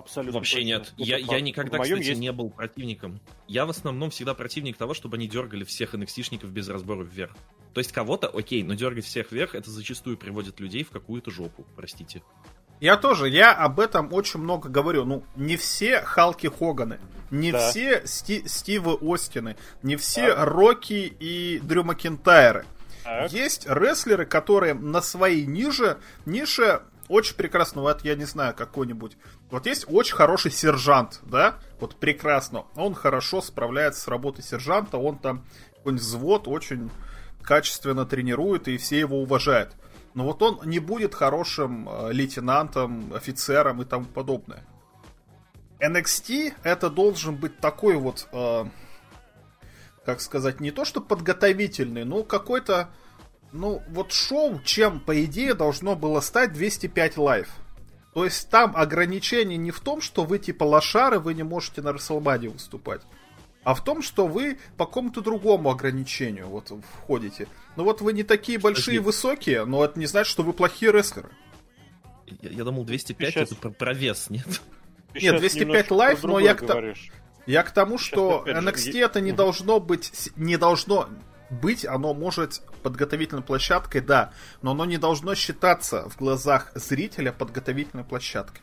абсолютно. 0.10 0.40
Вообще 0.40 0.64
нет. 0.64 0.94
Я, 0.98 1.18
я 1.18 1.40
никогда, 1.40 1.80
кстати, 1.80 2.04
есть... 2.04 2.20
не 2.20 2.32
был 2.32 2.50
противником. 2.50 3.22
Я 3.48 3.66
в 3.66 3.70
основном 3.70 4.10
всегда 4.10 4.34
противник 4.34 4.78
того, 4.78 4.94
чтобы 4.94 5.18
они 5.18 5.28
дергали 5.28 5.64
всех 5.64 5.94
nxt 5.94 6.46
без 6.48 6.68
разбора 6.68 7.04
вверх. 7.04 7.32
То 7.74 7.80
есть 7.80 7.92
кого-то, 7.92 8.28
окей, 8.28 8.64
но 8.64 8.74
дергать 8.74 9.06
всех 9.06 9.32
вверх, 9.32 9.56
это 9.56 9.70
зачастую 9.70 10.18
приводит 10.18 10.60
людей 10.60 10.84
в 10.84 10.90
какую-то 10.90 11.32
жопу, 11.32 11.66
простите. 11.76 12.24
Я 12.80 12.98
тоже, 12.98 13.30
я 13.30 13.54
об 13.54 13.80
этом 13.80 14.12
очень 14.14 14.40
много 14.40 14.70
говорю. 14.70 15.06
Ну, 15.06 15.24
не 15.36 15.58
все 15.58 16.02
Халки 16.02 16.48
Хоганы, 16.48 17.00
не 17.30 17.52
да. 17.52 17.70
все 17.70 18.06
Сти 18.06 18.48
Стивы 18.48 18.98
Остины, 19.02 19.58
не 19.84 19.98
все 19.98 20.32
а. 20.32 20.46
Рокки 20.46 21.14
и 21.20 21.60
Дрю 21.60 21.84
Макентайры. 21.84 22.66
Так. 23.04 23.32
Есть 23.32 23.68
рестлеры, 23.68 24.26
которые 24.26 24.74
на 24.74 25.02
своей 25.02 25.46
ниже, 25.46 25.98
нише 26.26 26.82
очень 27.10 27.36
прекрасно, 27.36 27.82
вот 27.82 28.06
я 28.06 28.16
не 28.16 28.26
знаю, 28.26 28.54
какой-нибудь. 28.54 29.18
Вот 29.52 29.66
есть 29.66 29.86
очень 29.88 30.16
хороший 30.16 30.52
сержант, 30.52 31.22
да, 31.24 31.58
вот 31.80 31.96
прекрасно. 31.96 32.66
Он 32.76 32.94
хорошо 32.94 33.42
справляется 33.42 34.02
с 34.02 34.08
работой 34.08 34.44
сержанта, 34.44 34.98
он 34.98 35.18
там 35.18 35.46
какой-нибудь 35.78 36.04
взвод 36.04 36.48
очень 36.48 36.92
качественно 37.42 38.06
тренирует, 38.06 38.68
и 38.68 38.78
все 38.78 39.00
его 39.00 39.22
уважают. 39.22 39.76
Но 40.14 40.26
вот 40.26 40.42
он 40.42 40.62
не 40.66 40.80
будет 40.80 41.16
хорошим 41.16 41.88
э, 41.90 42.12
лейтенантом, 42.12 43.14
офицером 43.14 43.82
и 43.82 43.86
тому 43.86 44.06
подобное. 44.06 44.64
NXT 45.80 46.54
это 46.64 46.90
должен 46.90 47.36
быть 47.36 47.60
такой 47.60 47.96
вот, 47.96 48.28
э, 48.32 48.66
как 50.06 50.22
сказать, 50.22 50.60
не 50.60 50.72
то 50.72 50.86
что 50.86 51.02
подготовительный, 51.02 52.04
но 52.06 52.24
какой-то 52.24 52.90
ну, 53.52 53.82
вот 53.90 54.12
шоу, 54.12 54.62
чем, 54.64 55.00
по 55.00 55.24
идее, 55.24 55.54
должно 55.54 55.96
было 55.96 56.20
стать 56.20 56.54
205 56.54 57.18
Live. 57.18 57.50
То 58.20 58.26
есть 58.26 58.50
там 58.50 58.76
ограничение 58.76 59.58
не 59.58 59.72
в 59.72 59.80
том, 59.80 60.02
что 60.02 60.26
вы 60.26 60.40
типа 60.40 60.66
лошары, 60.66 61.20
вы 61.20 61.34
не 61.34 61.44
можете 61.44 61.82
на 61.82 61.94
Рестлмании 61.94 62.50
выступать, 62.50 63.00
а 63.64 63.74
в 63.74 63.82
том, 63.82 64.02
что 64.02 64.28
вы 64.28 64.60
по 64.76 64.86
какому-то 64.86 65.22
другому 65.22 65.70
ограничению 65.70 66.48
вот 66.48 66.70
входите. 66.98 67.48
Ну 67.78 67.86
вот 67.86 68.02
вы 68.02 68.12
не 68.12 68.24
такие 68.24 68.60
большие 68.60 68.98
и 68.98 69.00
высокие, 69.00 69.64
но 69.64 69.86
это 69.86 69.98
не 69.98 70.06
значит, 70.06 70.30
что 70.30 70.44
вы 70.44 70.52
плохие 70.52 70.92
рестлеры. 70.92 71.30
Я, 72.42 72.50
я 72.50 72.64
думал, 72.66 72.84
205 72.84 73.30
Сейчас... 73.30 73.52
это 73.54 73.56
про, 73.56 73.70
про 73.70 73.94
вес, 73.94 74.30
нет? 74.30 74.62
Нет, 75.14 75.38
205 75.38 75.92
Live, 75.92 76.22
но 76.26 76.40
я 76.40 76.56
к, 76.56 76.96
я 77.46 77.64
к 77.64 77.72
тому, 77.72 77.98
что 77.98 78.44
NXT 78.46 78.92
же... 78.92 79.00
это 79.00 79.22
не 79.22 79.32
должно 79.32 79.80
быть, 79.80 80.30
не 80.36 80.58
должно, 80.58 81.08
быть, 81.50 81.86
оно 81.86 82.14
может 82.14 82.62
подготовительной 82.84 83.42
площадкой, 83.42 84.02
да, 84.02 84.32
но 84.62 84.72
оно 84.72 84.86
не 84.86 84.98
должно 84.98 85.36
считаться 85.36 86.10
в 86.10 86.18
глазах 86.18 86.72
зрителя 86.76 87.32
подготовительной 87.32 88.04
площадкой. 88.04 88.62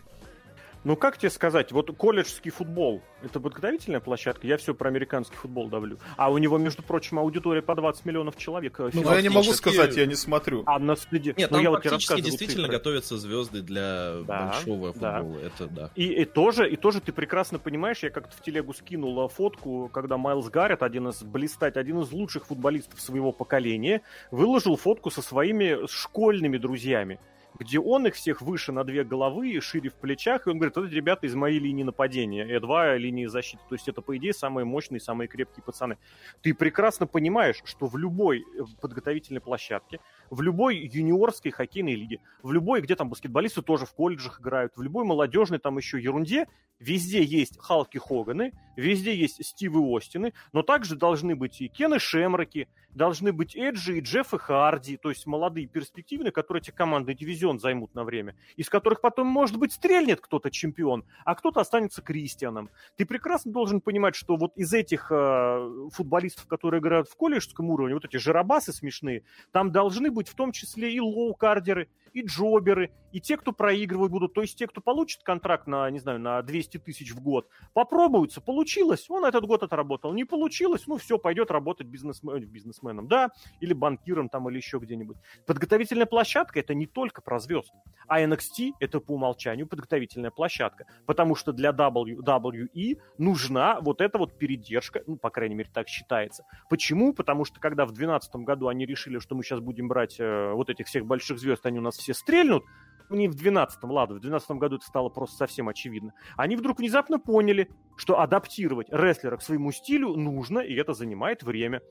Ну, 0.86 0.94
как 0.94 1.18
тебе 1.18 1.30
сказать, 1.30 1.72
вот 1.72 1.90
колледжский 1.96 2.52
футбол, 2.52 3.02
это 3.20 3.40
подготовительная 3.40 3.98
площадка, 3.98 4.46
я 4.46 4.56
все 4.56 4.72
про 4.72 4.88
американский 4.88 5.34
футбол 5.34 5.68
давлю. 5.68 5.98
А 6.16 6.30
у 6.30 6.38
него, 6.38 6.58
между 6.58 6.84
прочим, 6.84 7.18
аудитория 7.18 7.60
по 7.60 7.74
20 7.74 8.04
миллионов 8.04 8.36
человек. 8.36 8.78
Э, 8.78 8.90
ну, 8.92 9.12
я 9.12 9.20
не 9.20 9.28
могу 9.28 9.52
сказать, 9.52 9.96
я 9.96 10.06
не 10.06 10.14
смотрю. 10.14 10.62
А 10.64 10.78
на 10.78 10.94
следе... 10.94 11.34
Нет, 11.36 11.50
ну, 11.50 11.56
там 11.56 11.64
я 11.64 11.70
практически 11.72 12.20
действительно 12.20 12.66
цифры. 12.66 12.78
готовятся 12.78 13.16
звезды 13.18 13.62
для 13.62 14.18
да, 14.28 14.46
большого 14.46 14.92
футбола, 14.92 15.40
да. 15.40 15.46
это 15.48 15.66
да. 15.66 15.90
И, 15.96 16.04
и, 16.04 16.24
тоже, 16.24 16.70
и 16.70 16.76
тоже 16.76 17.00
ты 17.00 17.10
прекрасно 17.10 17.58
понимаешь, 17.58 18.04
я 18.04 18.10
как-то 18.10 18.36
в 18.36 18.40
телегу 18.40 18.72
скинул 18.72 19.26
фотку, 19.26 19.90
когда 19.92 20.16
Майлз 20.18 20.50
Гаррет, 20.50 20.84
один 20.84 21.08
из 21.08 21.20
блистать, 21.20 21.76
один 21.76 21.98
из 21.98 22.12
лучших 22.12 22.46
футболистов 22.46 23.00
своего 23.00 23.32
поколения, 23.32 24.02
выложил 24.30 24.76
фотку 24.76 25.10
со 25.10 25.20
своими 25.20 25.84
школьными 25.88 26.58
друзьями 26.58 27.18
где 27.58 27.78
он 27.78 28.06
их 28.06 28.14
всех 28.14 28.42
выше 28.42 28.72
на 28.72 28.84
две 28.84 29.04
головы, 29.04 29.60
шире 29.60 29.90
в 29.90 29.94
плечах, 29.94 30.46
и 30.46 30.50
он 30.50 30.58
говорит, 30.58 30.76
это 30.76 30.86
ребята 30.86 31.26
из 31.26 31.34
моей 31.34 31.58
линии 31.58 31.82
нападения, 31.82 32.46
Э2 32.46 32.98
линии 32.98 33.26
защиты. 33.26 33.62
То 33.68 33.74
есть 33.74 33.88
это, 33.88 34.02
по 34.02 34.16
идее, 34.16 34.32
самые 34.32 34.64
мощные, 34.64 35.00
самые 35.00 35.28
крепкие 35.28 35.62
пацаны. 35.62 35.98
Ты 36.42 36.54
прекрасно 36.54 37.06
понимаешь, 37.06 37.62
что 37.64 37.86
в 37.86 37.96
любой 37.96 38.40
э, 38.40 38.64
подготовительной 38.80 39.40
площадке 39.40 40.00
в 40.30 40.42
любой 40.42 40.76
юниорской 40.76 41.50
хоккейной 41.50 41.94
лиге, 41.94 42.20
в 42.42 42.52
любой, 42.52 42.80
где 42.80 42.96
там 42.96 43.08
баскетболисты 43.08 43.62
тоже 43.62 43.86
в 43.86 43.94
колледжах 43.94 44.40
играют, 44.40 44.76
в 44.76 44.82
любой 44.82 45.04
молодежной 45.04 45.58
там 45.58 45.76
еще 45.76 46.00
ерунде, 46.00 46.46
везде 46.78 47.22
есть 47.22 47.58
Халки 47.58 47.98
Хоганы, 47.98 48.52
везде 48.76 49.14
есть 49.14 49.44
Стивы 49.44 49.80
Остины, 49.96 50.32
но 50.52 50.62
также 50.62 50.96
должны 50.96 51.34
быть 51.34 51.60
и 51.60 51.68
Кены 51.68 51.98
Шемраки, 51.98 52.68
должны 52.96 53.32
быть 53.32 53.54
Эджи 53.54 53.98
и 53.98 54.00
Джеффы 54.00 54.38
Харди, 54.38 54.96
то 54.96 55.10
есть 55.10 55.26
молодые 55.26 55.66
перспективные, 55.66 56.32
которые 56.32 56.62
эти 56.62 56.70
командный 56.70 57.14
дивизион 57.14 57.60
займут 57.60 57.94
на 57.94 58.04
время, 58.04 58.34
из 58.56 58.68
которых 58.70 59.00
потом, 59.00 59.26
может 59.26 59.58
быть, 59.58 59.72
стрельнет 59.72 60.20
кто-то 60.20 60.50
чемпион, 60.50 61.04
а 61.24 61.34
кто-то 61.34 61.60
останется 61.60 62.00
Кристианом. 62.00 62.70
Ты 62.96 63.04
прекрасно 63.04 63.52
должен 63.52 63.80
понимать, 63.80 64.14
что 64.14 64.36
вот 64.36 64.56
из 64.56 64.72
этих 64.72 65.12
э, 65.12 65.88
футболистов, 65.92 66.46
которые 66.46 66.80
играют 66.80 67.08
в 67.08 67.16
колледжском 67.16 67.70
уровне, 67.70 67.94
вот 67.94 68.06
эти 68.06 68.16
жиробасы 68.16 68.72
смешные, 68.72 69.22
там 69.52 69.70
должны 69.70 70.10
быть 70.10 70.28
в 70.28 70.34
том 70.34 70.52
числе 70.52 70.92
и 70.92 70.98
low-carder 70.98 71.73
ы, 71.73 71.88
и 72.16 72.22
jobber 72.22 72.73
ы, 72.73 72.90
и 73.12 73.20
те, 73.20 73.36
кто 73.36 73.52
проигрывать 73.52 74.10
будут, 74.10 74.32
то 74.32 74.40
есть 74.40 74.58
те, 74.58 74.66
кто 74.66 74.80
получит 74.80 75.22
контракт 75.22 75.66
на, 75.66 75.90
не 75.90 75.98
знаю, 75.98 76.18
на 76.18 76.40
200 76.40 76.78
тысяч 76.78 77.12
в 77.12 77.20
год, 77.20 77.46
попробуются, 77.74 78.40
получилось, 78.40 79.04
он 79.10 79.26
этот 79.26 79.44
год 79.44 79.62
отработал, 79.62 80.14
не 80.14 80.24
получилось, 80.24 80.86
ну 80.86 80.96
все, 80.96 81.18
пойдет 81.18 81.50
работать 81.50 81.86
бизнесмен, 81.86 82.42
бизнесменом, 82.46 83.06
да, 83.06 83.30
или 83.60 83.74
банкиром 83.74 84.30
там, 84.30 84.48
или 84.48 84.56
еще 84.56 84.78
где-нибудь. 84.78 85.18
Подготовительная 85.46 86.06
площадка 86.06 86.60
это 86.60 86.72
не 86.72 86.86
только 86.86 87.20
про 87.20 87.38
звезд, 87.38 87.70
а 88.08 88.22
NXT 88.22 88.72
это 88.80 89.00
по 89.00 89.12
умолчанию 89.12 89.66
подготовительная 89.66 90.30
площадка, 90.30 90.86
потому 91.04 91.34
что 91.34 91.52
для 91.52 91.72
WWE 91.72 92.98
нужна 93.18 93.78
вот 93.82 94.00
эта 94.00 94.16
вот 94.16 94.38
передержка, 94.38 95.02
ну, 95.06 95.16
по 95.16 95.28
крайней 95.28 95.54
мере, 95.54 95.68
так 95.70 95.88
считается. 95.88 96.44
Почему? 96.70 97.12
Потому 97.12 97.44
что 97.44 97.60
когда 97.60 97.84
в 97.84 97.92
2012 97.92 98.36
году 98.36 98.68
они 98.68 98.86
решили, 98.86 99.18
что 99.18 99.34
мы 99.34 99.42
сейчас 99.42 99.60
будем 99.60 99.88
брать 99.88 100.16
э, 100.18 100.52
вот 100.52 100.70
этих 100.70 100.86
всех 100.86 101.04
больших 101.04 101.38
звезд, 101.38 101.66
они 101.66 101.78
у 101.78 101.82
нас 101.82 101.96
все 101.96 102.05
стрельнут, 102.14 102.64
не 103.10 103.28
в 103.28 103.36
12-м, 103.36 103.90
ладно, 103.90 104.16
в 104.16 104.20
12 104.20 104.50
году 104.52 104.76
это 104.76 104.86
стало 104.86 105.08
просто 105.08 105.36
совсем 105.36 105.68
очевидно. 105.68 106.12
Они 106.36 106.56
вдруг 106.56 106.78
внезапно 106.78 107.18
поняли, 107.18 107.70
что 107.96 108.20
адаптировать 108.20 108.88
рестлера 108.90 109.36
к 109.36 109.42
своему 109.42 109.72
стилю 109.72 110.14
нужно, 110.16 110.58
и 110.60 110.74
это 110.74 110.92
занимает 110.92 111.42
время. 111.42 111.82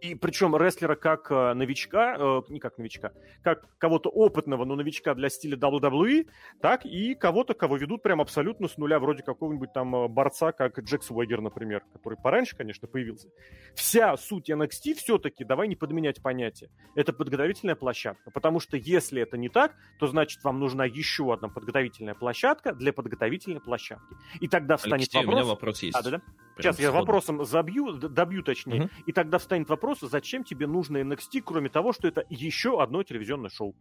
И 0.00 0.14
причем 0.14 0.56
рестлера 0.56 0.94
как 0.94 1.30
э, 1.30 1.54
новичка, 1.54 2.16
э, 2.18 2.42
не 2.48 2.60
как 2.60 2.78
новичка, 2.78 3.12
как 3.42 3.66
кого-то 3.78 4.10
опытного, 4.10 4.64
но 4.64 4.74
новичка 4.74 5.14
для 5.14 5.28
стиля 5.28 5.56
WWE, 5.56 6.28
так 6.60 6.84
и 6.84 7.14
кого-то, 7.14 7.54
кого 7.54 7.76
ведут 7.76 8.02
прям 8.02 8.20
абсолютно 8.20 8.68
с 8.68 8.76
нуля, 8.76 8.98
вроде 8.98 9.22
какого-нибудь 9.22 9.72
там 9.72 9.94
э, 9.94 10.08
борца, 10.08 10.52
как 10.52 10.78
Джек 10.78 11.02
Свегер, 11.02 11.40
например, 11.40 11.82
который 11.92 12.16
пораньше, 12.16 12.56
конечно, 12.56 12.88
появился. 12.88 13.28
Вся 13.74 14.16
суть 14.16 14.50
NXT 14.50 14.94
все-таки, 14.94 15.44
давай 15.44 15.68
не 15.68 15.76
подменять 15.76 16.22
понятие, 16.22 16.70
это 16.94 17.12
подготовительная 17.12 17.76
площадка, 17.76 18.30
потому 18.30 18.60
что 18.60 18.76
если 18.76 19.22
это 19.22 19.36
не 19.36 19.48
так, 19.48 19.74
то 19.98 20.06
значит 20.06 20.44
вам 20.44 20.60
нужна 20.60 20.84
еще 20.84 21.32
одна 21.32 21.48
подготовительная 21.48 22.14
площадка 22.14 22.72
для 22.72 22.92
подготовительной 22.92 23.60
площадки. 23.60 24.14
И 24.40 24.48
тогда 24.48 24.76
встанет 24.76 25.08
Алексей, 25.08 25.18
вопрос... 25.18 25.34
у 25.34 25.36
меня 25.36 25.48
вопрос 25.48 25.82
есть. 25.82 25.96
А, 25.96 26.02
да, 26.02 26.10
да? 26.10 26.22
Сейчас 26.58 26.78
я 26.78 26.90
вопросом 26.90 27.44
забью, 27.44 27.92
добью 27.92 28.42
точнее, 28.42 28.84
угу. 28.84 28.90
и 29.06 29.12
тогда 29.12 29.38
встанет 29.38 29.68
вопрос, 29.68 30.00
зачем 30.00 30.44
тебе 30.44 30.66
нужно 30.66 30.98
NXT, 30.98 31.42
кроме 31.44 31.68
того, 31.68 31.92
что 31.92 32.08
это 32.08 32.24
еще 32.30 32.82
одно 32.82 33.02
телевизионное 33.02 33.50
шоу? 33.50 33.74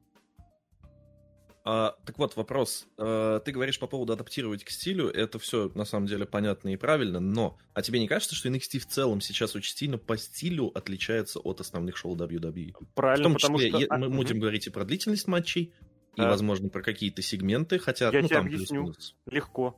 А, 1.68 1.96
так 2.06 2.20
вот, 2.20 2.36
вопрос. 2.36 2.86
А, 2.98 3.40
ты 3.40 3.52
говоришь 3.52 3.80
по 3.80 3.88
поводу 3.88 4.14
адаптировать 4.14 4.64
к 4.64 4.70
стилю, 4.70 5.08
это 5.10 5.40
все 5.40 5.72
на 5.74 5.86
самом 5.86 6.06
деле 6.06 6.26
понятно 6.26 6.70
и 6.70 6.78
правильно, 6.78 7.20
но 7.20 7.58
а 7.74 7.82
тебе 7.82 8.00
не 8.00 8.08
кажется, 8.08 8.36
что 8.36 8.50
NXT 8.50 8.80
в 8.80 8.86
целом 8.86 9.22
сейчас 9.22 9.56
очень 9.56 9.76
сильно 9.76 9.98
по 9.98 10.18
стилю 10.18 10.68
отличается 10.76 11.40
от 11.40 11.62
основных 11.62 11.98
шоу 11.98 12.16
WWE? 12.16 12.74
Правильно, 12.94 13.30
в 13.30 13.32
том 13.32 13.34
потому 13.34 13.58
числе, 13.58 13.86
что... 13.86 13.98
мы 13.98 14.08
угу. 14.08 14.16
будем 14.18 14.40
говорить 14.40 14.68
и 14.68 14.70
про 14.70 14.84
длительность 14.84 15.28
матчей, 15.28 15.74
и, 16.16 16.22
а. 16.22 16.30
возможно, 16.30 16.70
про 16.70 16.84
какие-то 16.84 17.22
сегменты, 17.22 17.80
хотя... 17.80 18.12
Я 18.12 18.22
ну, 18.22 18.28
тебе 18.28 18.38
там 18.38 18.46
объясню. 18.46 18.94
Легко 19.26 19.76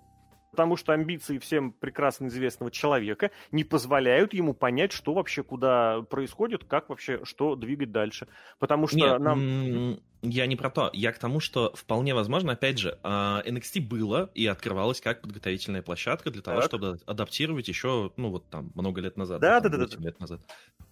потому 0.58 0.76
что 0.76 0.94
амбиции 0.94 1.38
всем 1.38 1.72
прекрасно 1.72 2.30
известного 2.30 2.72
человека 2.72 3.30
не 3.52 3.64
позволяют 3.64 4.34
ему 4.34 4.56
понять, 4.56 4.92
что 4.92 5.14
вообще 5.14 5.44
куда 5.44 6.02
происходит, 6.02 6.64
как 6.64 6.90
вообще 6.90 7.24
что 7.26 7.56
двигать 7.56 7.92
дальше. 7.92 8.28
Потому 8.58 8.88
что 8.88 8.98
Нет, 8.98 9.20
нам... 9.20 10.00
Я 10.24 10.48
не 10.48 10.56
про 10.56 10.72
то. 10.72 10.90
Я 10.94 11.12
к 11.12 11.20
тому, 11.20 11.40
что 11.40 11.72
вполне 11.76 12.16
возможно, 12.16 12.54
опять 12.54 12.80
же, 12.80 12.98
а, 13.04 13.44
NXT 13.46 13.82
было 13.82 14.32
и 14.34 14.48
открывалось 14.48 15.00
как 15.00 15.22
подготовительная 15.22 15.84
площадка 15.84 16.32
для 16.32 16.42
того, 16.42 16.62
так. 16.62 16.70
чтобы 16.70 17.00
адаптировать 17.06 17.68
еще, 17.68 18.12
ну 18.18 18.32
вот 18.32 18.50
там, 18.50 18.72
много 18.74 19.00
лет 19.00 19.16
назад. 19.16 19.40
Да, 19.40 19.60
да, 19.60 19.70
да, 19.70 19.86
да. 19.86 19.98
лет 20.00 20.20
назад. 20.20 20.42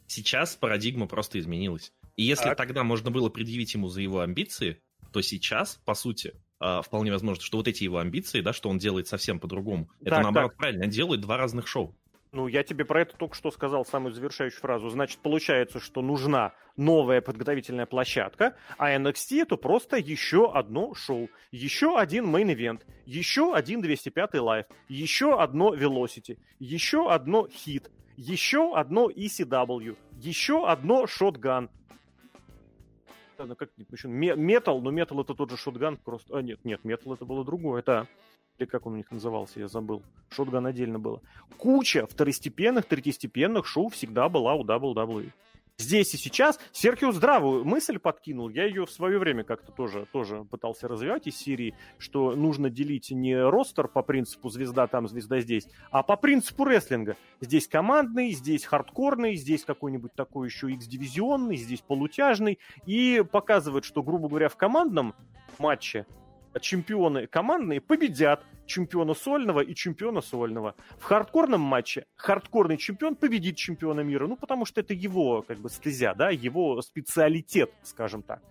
Сейчас 0.05 0.55
парадигма 0.55 1.07
просто 1.07 1.39
изменилась. 1.39 1.91
И 2.17 2.23
если 2.23 2.49
так. 2.49 2.57
тогда 2.59 2.83
можно 2.83 3.09
было 3.09 3.29
предъявить 3.29 3.73
ему 3.73 3.87
за 3.87 4.01
его 4.01 4.19
амбиции, 4.19 4.79
то 5.11 5.23
сейчас, 5.23 5.81
по 5.85 5.95
сути, 5.95 6.35
а, 6.59 6.81
вполне 6.81 7.11
возможно, 7.11 7.43
что 7.43 7.57
вот 7.57 7.67
эти 7.67 7.83
его 7.83 7.99
амбиции, 7.99 8.41
да, 8.41 8.53
что 8.53 8.69
он 8.69 8.77
делает 8.77 9.07
совсем 9.07 9.39
по-другому, 9.39 9.89
это 10.01 10.21
наоборот 10.21 10.51
так. 10.51 10.57
правильно, 10.57 10.85
он 10.85 10.89
делает 10.89 11.21
два 11.21 11.37
разных 11.37 11.67
шоу. 11.67 11.95
Ну, 12.35 12.47
я 12.47 12.63
тебе 12.63 12.83
про 12.83 13.01
это 13.01 13.15
только 13.15 13.33
что 13.33 13.49
сказал, 13.49 13.85
самую 13.85 14.13
завершающую 14.13 14.59
фразу. 14.59 14.89
Значит, 14.89 15.19
получается, 15.19 15.79
что 15.79 16.01
нужна 16.01 16.51
новая 16.75 17.21
подготовительная 17.21 17.85
площадка, 17.85 18.57
а 18.77 18.93
NXT 18.93 19.43
это 19.43 19.55
просто 19.55 19.95
еще 19.95 20.51
одно 20.51 20.93
шоу, 20.95 21.29
еще 21.51 21.97
один 21.97 22.25
Main 22.25 22.48
Event, 22.48 22.81
еще 23.05 23.55
один 23.55 23.81
205 23.81 24.33
Live, 24.35 24.65
еще 24.89 25.41
одно 25.41 25.73
Velocity, 25.73 26.37
еще 26.59 27.09
одно 27.09 27.47
Heat, 27.47 27.89
еще 28.17 28.75
одно 28.75 29.09
ECW, 29.09 29.95
еще 30.17 30.67
одно 30.67 31.05
Shotgun, 31.05 31.69
ну 33.39 33.55
как 33.55 33.69
еще 33.91 34.07
метал, 34.07 34.81
но 34.81 34.91
метал 34.91 35.21
это 35.21 35.33
тот 35.33 35.49
же 35.49 35.57
шотган, 35.57 35.97
просто. 35.97 36.37
А, 36.37 36.41
нет, 36.41 36.63
нет, 36.63 36.85
метал 36.85 37.13
это 37.13 37.25
было 37.25 37.43
другое, 37.43 37.79
это 37.79 38.07
или 38.57 38.67
как 38.67 38.85
он 38.85 38.93
у 38.93 38.97
них 38.97 39.11
назывался, 39.11 39.59
я 39.59 39.67
забыл. 39.67 40.01
Шотган 40.29 40.65
отдельно 40.65 40.97
было. 40.97 41.21
Куча 41.57 42.07
второстепенных, 42.07 42.85
третьестепенных 42.85 43.65
шоу 43.65 43.89
всегда 43.89 44.29
была 44.29 44.53
у 44.53 44.63
WWE 44.63 45.31
здесь 45.77 46.13
и 46.13 46.17
сейчас. 46.17 46.59
Серхио 46.71 47.11
здравую 47.11 47.65
мысль 47.65 47.99
подкинул. 47.99 48.49
Я 48.49 48.65
ее 48.65 48.85
в 48.85 48.91
свое 48.91 49.19
время 49.19 49.43
как-то 49.43 49.71
тоже, 49.71 50.07
тоже 50.11 50.43
пытался 50.43 50.87
развивать 50.87 51.27
из 51.27 51.37
серии, 51.37 51.75
что 51.97 52.35
нужно 52.35 52.69
делить 52.69 53.11
не 53.11 53.37
ростер 53.37 53.87
по 53.87 54.01
принципу 54.01 54.49
звезда 54.49 54.87
там, 54.87 55.07
звезда 55.07 55.39
здесь, 55.39 55.67
а 55.91 56.03
по 56.03 56.15
принципу 56.15 56.65
рестлинга. 56.65 57.15
Здесь 57.41 57.67
командный, 57.67 58.31
здесь 58.31 58.65
хардкорный, 58.65 59.35
здесь 59.35 59.65
какой-нибудь 59.65 60.13
такой 60.13 60.47
еще 60.47 60.71
X-дивизионный, 60.71 61.57
здесь 61.57 61.81
полутяжный. 61.81 62.59
И 62.85 63.23
показывает, 63.31 63.85
что, 63.85 64.03
грубо 64.03 64.29
говоря, 64.29 64.49
в 64.49 64.55
командном 64.55 65.13
матче 65.59 66.05
чемпионы 66.59 67.27
командные 67.27 67.81
победят 67.81 68.43
чемпиона 68.65 69.13
сольного 69.13 69.59
и 69.59 69.75
чемпиона 69.75 70.21
сольного. 70.21 70.75
В 70.97 71.03
хардкорном 71.03 71.61
матче 71.61 72.05
хардкорный 72.15 72.77
чемпион 72.77 73.15
победит 73.15 73.57
чемпиона 73.57 74.01
мира, 74.01 74.27
ну, 74.27 74.35
потому 74.37 74.65
что 74.65 74.81
это 74.81 74.93
его, 74.93 75.41
как 75.41 75.59
бы, 75.59 75.69
стезя, 75.69 76.13
да, 76.13 76.29
его 76.29 76.81
специалитет, 76.81 77.71
скажем 77.83 78.23
так. 78.23 78.41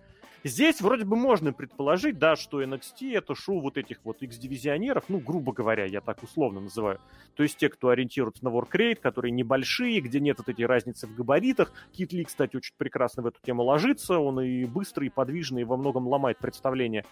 Здесь 0.47 0.79
вроде 0.79 1.05
бы 1.05 1.15
можно 1.15 1.53
предположить, 1.53 2.19
да, 2.19 2.35
что 2.35 2.61
NXT 2.61 3.17
это 3.17 3.33
шоу 3.33 3.61
вот 3.61 3.77
этих 3.77 3.97
вот 4.03 4.21
X-дивизионеров, 4.21 5.05
ну, 5.07 5.17
грубо 5.17 5.51
говоря, 5.53 5.85
я 5.85 6.01
так 6.01 6.21
условно 6.21 6.59
называю. 6.59 6.99
То 7.35 7.41
есть 7.41 7.57
те, 7.57 7.67
кто 7.67 7.89
ориентируется 7.89 8.45
на 8.45 8.49
Warcrate, 8.49 8.97
которые 8.97 9.31
небольшие, 9.31 10.01
где 10.01 10.19
нет 10.19 10.37
вот 10.37 10.47
этой 10.47 10.67
разницы 10.67 11.07
в 11.07 11.15
габаритах. 11.15 11.73
Кит 11.93 12.13
Ли, 12.13 12.23
кстати, 12.23 12.55
очень 12.55 12.75
прекрасно 12.77 13.23
в 13.23 13.25
эту 13.25 13.39
тему 13.41 13.63
ложится, 13.63 14.19
он 14.19 14.39
и 14.39 14.65
быстрый, 14.65 15.07
и 15.07 15.09
подвижный, 15.09 15.63
и 15.63 15.65
во 15.65 15.77
многом 15.77 16.07
ломает 16.07 16.37
представление 16.37 17.05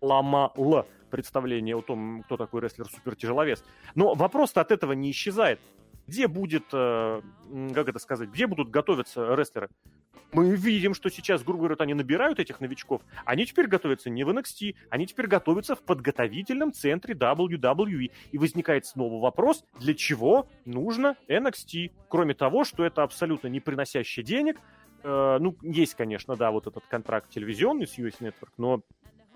ломал 0.00 0.86
представление 1.10 1.76
о 1.76 1.82
том, 1.82 2.22
кто 2.24 2.36
такой 2.36 2.60
рестлер 2.60 2.86
супертяжеловес. 2.86 3.64
Но 3.94 4.14
вопрос-то 4.14 4.60
от 4.60 4.70
этого 4.70 4.92
не 4.92 5.10
исчезает. 5.10 5.60
Где 6.06 6.28
будет, 6.28 6.64
э, 6.72 7.20
как 7.74 7.88
это 7.88 7.98
сказать, 7.98 8.28
где 8.28 8.46
будут 8.46 8.70
готовиться 8.70 9.34
рестлеры? 9.34 9.68
Мы 10.32 10.54
видим, 10.54 10.94
что 10.94 11.08
сейчас, 11.08 11.42
грубо 11.42 11.60
говоря, 11.60 11.76
они 11.78 11.94
набирают 11.94 12.38
этих 12.38 12.60
новичков. 12.60 13.02
Они 13.24 13.46
теперь 13.46 13.66
готовятся 13.66 14.10
не 14.10 14.24
в 14.24 14.28
NXT, 14.30 14.74
они 14.90 15.06
теперь 15.06 15.26
готовятся 15.26 15.74
в 15.74 15.82
подготовительном 15.82 16.72
центре 16.72 17.14
WWE. 17.14 18.10
И 18.32 18.38
возникает 18.38 18.86
снова 18.86 19.20
вопрос, 19.20 19.64
для 19.80 19.94
чего 19.94 20.48
нужно 20.64 21.16
NXT? 21.28 21.92
Кроме 22.08 22.34
того, 22.34 22.64
что 22.64 22.84
это 22.84 23.02
абсолютно 23.02 23.48
не 23.48 23.60
приносящий 23.60 24.22
денег. 24.22 24.60
Э, 25.02 25.38
ну, 25.40 25.56
есть, 25.62 25.94
конечно, 25.94 26.36
да, 26.36 26.50
вот 26.50 26.66
этот 26.66 26.84
контракт 26.86 27.30
телевизионный 27.30 27.86
с 27.86 27.98
US 27.98 28.18
Network, 28.20 28.50
но 28.58 28.82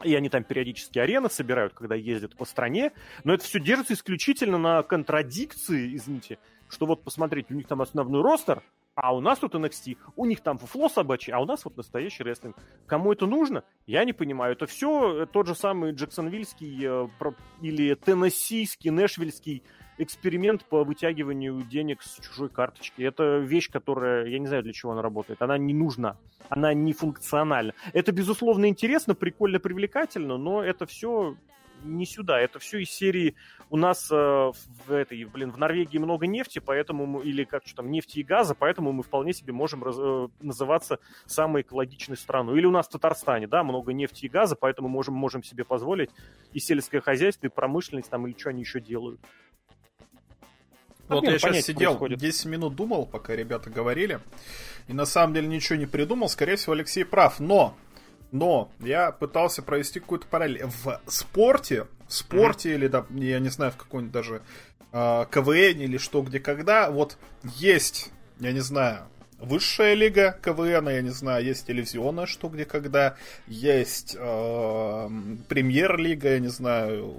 и 0.05 0.15
они 0.15 0.29
там 0.29 0.45
периодически 0.45 0.99
арены 0.99 1.31
собирают, 1.31 1.75
когда 1.75 1.95
ездят 1.95 2.37
по 2.37 2.45
стране, 2.45 2.93
но 3.25 3.35
это 3.35 3.45
все 3.45 3.61
держится 3.61 3.95
исключительно 3.95 4.59
на 4.59 4.83
контрадикции, 4.83 5.95
извините, 5.95 6.39
что 6.69 6.87
вот 6.87 7.03
посмотрите, 7.03 7.53
у 7.53 7.57
них 7.57 7.67
там 7.67 7.83
основной 7.83 8.23
ростер, 8.23 8.63
а 8.95 9.15
у 9.15 9.21
нас 9.21 9.39
тут 9.39 9.55
NXT, 9.55 9.97
у 10.17 10.27
них 10.27 10.41
там 10.41 10.59
фуфло 10.59 10.89
собачье, 10.89 11.35
а 11.35 11.41
у 11.41 11.47
нас 11.47 11.65
вот 11.65 11.77
настоящий 11.77 12.23
рестлинг. 12.23 12.57
Кому 12.87 13.13
это 13.13 13.27
нужно? 13.27 13.65
Я 13.87 14.05
не 14.05 14.13
понимаю. 14.13 14.53
Это 14.53 14.67
все 14.67 15.27
тот 15.27 15.47
же 15.47 15.55
самый 15.55 15.93
Джексонвильский 15.93 16.79
э, 16.85 17.09
или 17.63 17.95
Теннессийский, 17.95 18.91
Нэшвильский 18.91 19.63
эксперимент 20.03 20.65
по 20.65 20.83
вытягиванию 20.85 21.63
денег 21.63 22.03
с 22.03 22.21
чужой 22.21 22.49
карточки. 22.49 23.03
Это 23.03 23.39
вещь, 23.39 23.71
которая, 23.71 24.27
я 24.27 24.39
не 24.39 24.47
знаю, 24.47 24.63
для 24.63 24.73
чего 24.73 24.93
она 24.93 25.03
работает. 25.03 25.43
Она 25.43 25.59
не 25.59 25.75
нужна, 25.75 26.17
она 26.49 26.73
не 26.75 26.93
функциональна. 26.93 27.75
Это, 27.93 28.13
безусловно, 28.13 28.67
интересно, 28.67 29.15
прикольно, 29.15 29.61
привлекательно, 29.61 30.39
но 30.39 30.63
это 30.63 30.87
все 30.87 31.37
не 31.85 32.07
сюда. 32.07 32.41
Это 32.41 32.59
все 32.59 32.79
из 32.79 32.91
серии 32.91 33.35
у 33.69 33.77
нас 33.77 34.11
э, 34.11 34.15
в 34.15 34.93
этой, 34.93 35.25
блин, 35.25 35.53
в 35.53 35.59
Норвегии 35.59 35.99
много 35.99 36.27
нефти, 36.27 36.59
поэтому 36.59 37.07
мы, 37.07 37.23
или 37.23 37.45
как 37.45 37.67
что 37.67 37.77
там 37.77 37.91
нефти 37.91 38.19
и 38.19 38.23
газа, 38.23 38.55
поэтому 38.55 38.93
мы 38.93 39.03
вполне 39.03 39.33
себе 39.33 39.53
можем 39.53 39.83
раз, 39.85 39.97
э, 39.99 40.29
называться 40.41 40.99
самой 41.27 41.63
экологичной 41.63 42.17
страной. 42.17 42.59
Или 42.59 42.67
у 42.67 42.71
нас 42.71 42.87
в 42.87 42.91
Татарстане, 42.91 43.47
да, 43.47 43.63
много 43.63 43.93
нефти 43.93 44.27
и 44.27 44.29
газа, 44.29 44.57
поэтому 44.57 44.89
можем 44.89 45.15
можем 45.15 45.43
себе 45.43 45.65
позволить 45.65 46.11
и 46.53 46.59
сельское 46.59 47.01
хозяйство, 47.01 47.47
и 47.47 47.51
промышленность 47.51 48.11
там 48.11 48.27
или 48.27 48.37
что 48.39 48.51
они 48.51 48.61
еще 48.61 48.81
делают. 48.81 49.21
Вот 51.11 51.25
я 51.25 51.39
сейчас 51.39 51.65
сидел, 51.65 51.91
происходит. 51.91 52.19
10 52.19 52.47
минут 52.47 52.77
думал, 52.77 53.07
пока 53.07 53.35
ребята 53.37 53.71
говорили. 53.71 54.21
И 54.89 54.93
на 54.93 55.05
самом 55.05 55.35
деле 55.35 55.49
ничего 55.49 55.79
не 55.79 55.87
придумал. 55.87 56.29
Скорее 56.29 56.57
всего, 56.57 56.73
Алексей 56.73 57.05
прав. 57.05 57.41
Но 57.41 57.77
но 58.33 58.71
я 58.81 59.11
пытался 59.13 59.63
провести 59.63 60.01
какую-то 60.01 60.27
параллель. 60.27 60.65
В 60.67 61.01
спорте, 61.07 61.87
в 62.07 62.13
спорте 62.13 62.71
mm-hmm. 62.71 62.75
или, 62.75 62.87
да, 62.87 63.07
я 63.11 63.39
не 63.41 63.49
знаю, 63.49 63.73
в 63.73 63.77
какой-нибудь 63.77 64.13
даже 64.13 64.43
э, 64.93 65.27
КВН 65.31 65.81
или 65.81 65.99
что, 65.99 66.23
где, 66.23 66.39
когда, 66.39 66.91
вот 66.91 67.19
есть, 67.43 68.11
я 68.39 68.53
не 68.53 68.61
знаю, 68.61 69.09
высшая 69.41 69.95
лига 69.95 70.39
КВН, 70.43 70.89
я 70.89 71.03
не 71.03 71.11
знаю, 71.11 71.45
есть 71.45 71.67
телевизионная 71.67 72.27
что, 72.27 72.49
где, 72.49 72.65
когда, 72.65 73.17
есть 73.47 74.17
э, 74.19 75.09
премьер-лига, 75.49 76.33
я 76.33 76.39
не 76.39 76.49
знаю, 76.49 77.15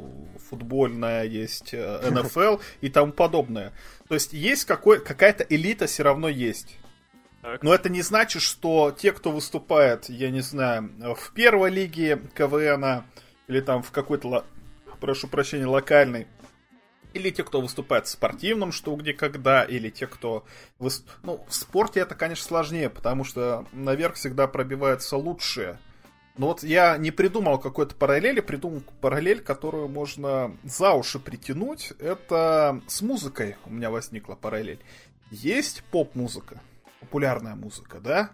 футбольная, 0.50 1.24
есть 1.24 1.74
э, 1.74 2.10
НФЛ 2.12 2.58
и 2.82 2.90
тому 2.90 3.12
подобное. 3.12 3.74
То 4.08 4.16
есть 4.16 4.34
есть 4.34 4.66
какой, 4.66 5.04
какая-то 5.04 5.44
элита 5.44 5.88
все 5.88 6.04
равно 6.04 6.30
есть. 6.30 6.78
Но 7.62 7.74
это 7.74 7.90
не 7.90 8.04
значит, 8.04 8.44
что 8.44 8.96
те, 8.96 9.12
кто 9.12 9.32
выступает, 9.32 10.10
я 10.10 10.30
не 10.30 10.42
знаю, 10.42 10.92
в 11.16 11.34
первой 11.34 11.72
лиге 11.72 12.22
КВН 12.36 13.04
или 13.48 13.62
там 13.62 13.82
в 13.82 13.90
какой-то, 13.92 14.46
прошу 15.00 15.28
прощения, 15.28 15.66
локальной, 15.66 16.28
или 17.14 17.30
те, 17.30 17.44
кто 17.44 17.62
выступает 17.62 18.08
в 18.08 18.10
спортивном 18.10 18.72
что, 18.72 18.96
где, 18.96 19.14
когда, 19.14 19.64
или 19.64 19.90
те, 19.90 20.08
кто... 20.08 20.46
Выступ... 20.80 21.10
Ну, 21.24 21.46
в 21.48 21.54
спорте 21.54 22.00
это, 22.00 22.16
конечно, 22.16 22.46
сложнее, 22.46 22.90
потому 22.90 23.24
что 23.24 23.66
наверх 23.72 24.16
всегда 24.16 24.48
пробиваются 24.48 25.18
лучшие. 25.18 25.80
Но 26.38 26.48
вот 26.48 26.64
я 26.64 26.98
не 26.98 27.12
придумал 27.12 27.60
какой-то 27.60 27.96
параллели, 27.96 28.40
придумал 28.40 28.82
параллель, 29.02 29.42
которую 29.42 29.90
можно 29.90 30.56
за 30.64 30.92
уши 30.92 31.20
притянуть. 31.20 31.94
Это 32.00 32.82
с 32.88 33.02
музыкой 33.02 33.58
у 33.66 33.72
меня 33.72 33.92
возникла 33.92 34.36
параллель. 34.36 34.80
Есть 35.30 35.84
поп-музыка, 35.92 36.62
популярная 37.00 37.56
музыка, 37.56 38.00
да? 38.00 38.32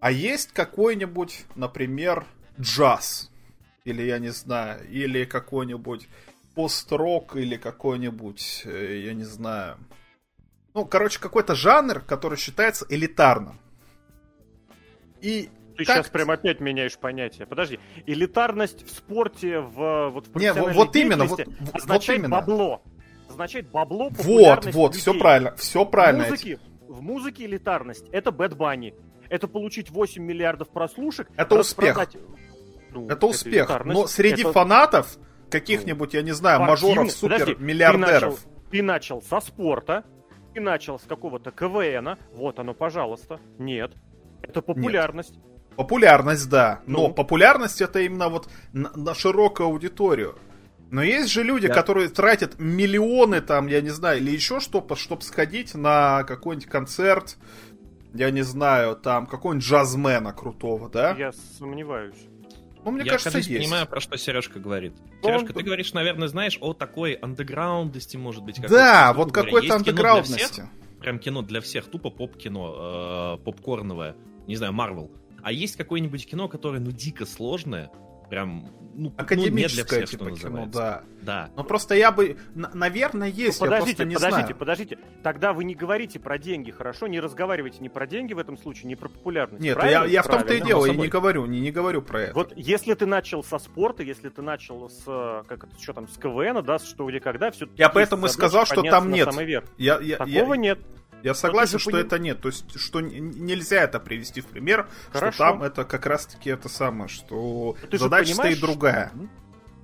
А 0.00 0.10
есть 0.10 0.52
какой-нибудь, 0.52 1.44
например, 1.54 2.26
джаз, 2.60 3.30
или 3.84 4.02
я 4.02 4.18
не 4.18 4.30
знаю, 4.30 4.86
или 4.88 5.24
какой-нибудь 5.24 6.08
пост-рок, 6.56 7.36
или 7.36 7.56
какой-нибудь, 7.56 8.62
э, 8.64 9.02
я 9.04 9.14
не 9.14 9.24
знаю, 9.24 9.76
ну, 10.74 10.84
короче, 10.84 11.20
какой-то 11.20 11.54
жанр, 11.54 12.00
который 12.00 12.36
считается 12.36 12.86
элитарным. 12.88 13.60
И 15.20 15.48
ты 15.76 15.84
как... 15.84 15.96
сейчас 15.96 16.08
прям 16.08 16.30
опять 16.30 16.60
меняешь 16.60 16.98
понятие. 16.98 17.46
Подожди, 17.46 17.78
элитарность 18.06 18.86
в 18.86 18.90
спорте, 18.90 19.60
в 19.60 20.08
вот 20.08 20.26
в 20.28 20.36
Не, 20.38 20.52
вот 20.52 20.96
именно, 20.96 21.24
вот, 21.26 21.40
означает 21.72 22.18
вот 22.20 22.26
именно. 22.26 22.40
бабло. 22.40 22.82
Означает 23.28 23.70
бабло, 23.70 24.08
Вот, 24.10 24.66
вот, 24.66 24.92
людей. 24.92 25.00
все 25.00 25.18
правильно, 25.18 25.54
все 25.56 25.84
правильно. 25.84 26.24
Музыки, 26.24 26.58
в 26.88 27.02
музыке 27.02 27.44
элитарность 27.44 28.06
это 28.12 28.30
Bad 28.30 28.56
Bunny. 28.56 28.94
Это 29.28 29.48
получить 29.48 29.90
8 29.90 30.22
миллиардов 30.22 30.68
прослушек. 30.68 31.28
Это 31.36 31.58
успех. 31.58 31.98
Ну, 32.92 33.08
это 33.08 33.26
успех. 33.26 33.70
Но 33.84 34.06
среди 34.06 34.42
это... 34.42 34.52
фанатов 34.52 35.18
каких-нибудь, 35.50 36.14
я 36.14 36.22
не 36.22 36.32
знаю, 36.32 36.60
мажоров, 36.60 37.10
супер 37.10 37.58
миллиардеров. 37.58 38.40
Ты 38.70 38.82
начал, 38.82 39.20
ты 39.20 39.20
начал 39.20 39.22
со 39.22 39.40
спорта, 39.40 40.04
ты 40.54 40.60
начал 40.60 40.98
с 40.98 41.02
какого-то 41.02 41.50
КВНа. 41.50 42.18
Вот 42.32 42.58
оно, 42.58 42.74
пожалуйста. 42.74 43.40
Нет. 43.58 43.92
Это 44.42 44.62
популярность. 44.62 45.34
Нет. 45.34 45.76
Популярность, 45.76 46.48
да. 46.48 46.80
Ну. 46.86 47.08
Но 47.08 47.12
популярность 47.12 47.80
это 47.82 48.00
именно 48.00 48.28
вот 48.28 48.48
на, 48.72 48.90
на 48.96 49.14
широкую 49.14 49.66
аудиторию. 49.66 50.36
Но 50.90 51.02
есть 51.02 51.28
же 51.28 51.42
люди, 51.42 51.68
да. 51.68 51.74
которые 51.74 52.08
тратят 52.08 52.58
миллионы, 52.58 53.40
там, 53.40 53.66
я 53.66 53.80
не 53.80 53.90
знаю, 53.90 54.18
или 54.18 54.30
еще 54.30 54.60
что-то, 54.60 54.96
чтобы 54.96 55.22
сходить 55.22 55.74
на 55.74 56.24
какой-нибудь 56.24 56.70
концерт, 56.70 57.36
я 58.14 58.30
не 58.30 58.42
знаю, 58.42 58.96
там, 58.96 59.26
какого-нибудь 59.26 59.66
джазмена 59.66 60.32
крутого, 60.32 60.88
да? 60.88 61.14
Я 61.18 61.32
сомневаюсь. 61.58 62.16
Ну, 62.86 62.92
мне 62.92 63.04
я, 63.04 63.10
кажется, 63.10 63.32
кажется, 63.32 63.52
есть. 63.52 63.64
понимаю, 63.64 63.86
про 63.88 64.00
что 64.00 64.16
Сережка 64.16 64.60
говорит. 64.60 64.94
Но 65.20 65.28
Сережка, 65.28 65.48
он... 65.48 65.54
ты 65.54 65.62
говоришь, 65.64 65.92
наверное, 65.92 66.28
знаешь, 66.28 66.56
о 66.60 66.72
такой 66.72 67.14
андеграундности, 67.14 68.16
может 68.16 68.44
быть. 68.44 68.60
Да, 68.60 69.12
вот 69.12 69.32
какой-то 69.32 69.74
андеграундности. 69.74 70.68
Прям 71.00 71.18
кино 71.18 71.42
для 71.42 71.60
всех, 71.60 71.90
тупо 71.90 72.10
поп-кино, 72.10 73.38
э, 73.38 73.44
попкорновое. 73.44 74.14
Не 74.46 74.54
знаю, 74.54 74.72
Марвел. 74.72 75.10
А 75.42 75.50
есть 75.50 75.74
какое-нибудь 75.76 76.26
кино, 76.28 76.48
которое, 76.48 76.78
ну, 76.78 76.92
дико 76.92 77.26
сложное, 77.26 77.90
прям 78.28 78.70
ну, 78.96 79.12
академическое 79.16 80.00
ну, 80.00 80.06
всех, 80.06 80.18
типа 80.18 80.30
кино, 80.32 80.66
да. 80.66 81.02
Да. 81.22 81.50
Но 81.56 81.64
просто 81.64 81.94
я 81.94 82.12
бы, 82.12 82.38
наверное, 82.54 83.28
есть. 83.28 83.60
Ну, 83.60 83.66
подождите, 83.66 84.04
я 84.04 84.08
не 84.08 84.14
подождите, 84.14 84.46
знаю. 84.46 84.56
подождите. 84.56 84.98
Тогда 85.22 85.52
вы 85.52 85.64
не 85.64 85.74
говорите 85.74 86.20
про 86.20 86.38
деньги, 86.38 86.70
хорошо? 86.70 87.08
Не 87.08 87.18
разговаривайте 87.20 87.78
ни 87.80 87.88
про 87.88 88.06
деньги 88.06 88.32
в 88.32 88.38
этом 88.38 88.56
случае, 88.56 88.88
ни 88.88 88.94
про 88.94 89.08
популярность. 89.08 89.62
Нет, 89.62 89.76
я, 89.82 90.04
я 90.04 90.22
в 90.22 90.28
том-то 90.28 90.54
и 90.54 90.60
дело, 90.60 90.86
я 90.86 90.94
не 90.94 91.08
говорю, 91.08 91.46
не, 91.46 91.60
не 91.60 91.72
говорю 91.72 92.02
про 92.02 92.22
это. 92.22 92.34
Вот 92.34 92.52
если 92.56 92.94
ты 92.94 93.06
начал 93.06 93.42
со 93.42 93.58
спорта, 93.58 94.02
если 94.02 94.28
ты 94.28 94.40
начал 94.40 94.88
с, 94.88 95.04
как 95.48 95.64
это, 95.64 95.82
что 95.82 95.92
там, 95.92 96.08
с 96.08 96.16
КВН, 96.16 96.64
да, 96.64 96.78
с 96.78 96.86
что 96.86 97.06
где 97.08 97.20
когда, 97.20 97.50
все. 97.50 97.66
Я 97.76 97.88
поэтому 97.88 98.26
и 98.26 98.28
сказал, 98.28 98.66
что 98.66 98.82
там 98.82 99.10
нет. 99.10 99.28
Я, 99.76 99.98
я, 100.00 100.16
Такого 100.16 100.54
я, 100.54 100.60
нет. 100.60 100.78
Я 101.26 101.34
согласен, 101.34 101.80
что 101.80 101.90
поним... 101.90 102.06
это 102.06 102.18
нет. 102.20 102.40
То 102.40 102.48
есть, 102.50 102.78
что 102.78 103.00
нельзя 103.00 103.82
это 103.82 103.98
привести 103.98 104.40
в 104.40 104.46
пример, 104.46 104.88
Хорошо. 105.10 105.32
что 105.32 105.44
там 105.44 105.62
это 105.64 105.84
как 105.84 106.06
раз-таки 106.06 106.50
это 106.50 106.68
самое, 106.68 107.08
что 107.08 107.76
ты 107.90 107.98
задача 107.98 108.32
стоит 108.32 108.60
другая. 108.60 109.10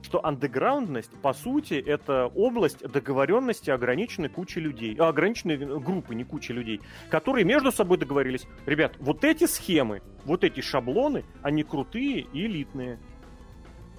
Что 0.02 0.24
андеграундность, 0.24 1.10
по 1.20 1.32
сути, 1.32 1.74
это 1.74 2.26
область 2.26 2.86
договоренности 2.86 3.70
ограниченной 3.70 4.28
кучи 4.28 4.60
людей, 4.60 4.94
а, 5.00 5.08
ограниченной 5.08 5.56
группы, 5.56 6.14
не 6.14 6.22
кучи 6.22 6.52
людей, 6.52 6.80
которые 7.10 7.44
между 7.44 7.72
собой 7.72 7.98
договорились. 7.98 8.46
Ребят, 8.64 8.94
вот 9.00 9.24
эти 9.24 9.46
схемы, 9.46 10.00
вот 10.24 10.44
эти 10.44 10.60
шаблоны, 10.60 11.24
они 11.42 11.64
крутые 11.64 12.20
и 12.20 12.46
элитные. 12.46 13.00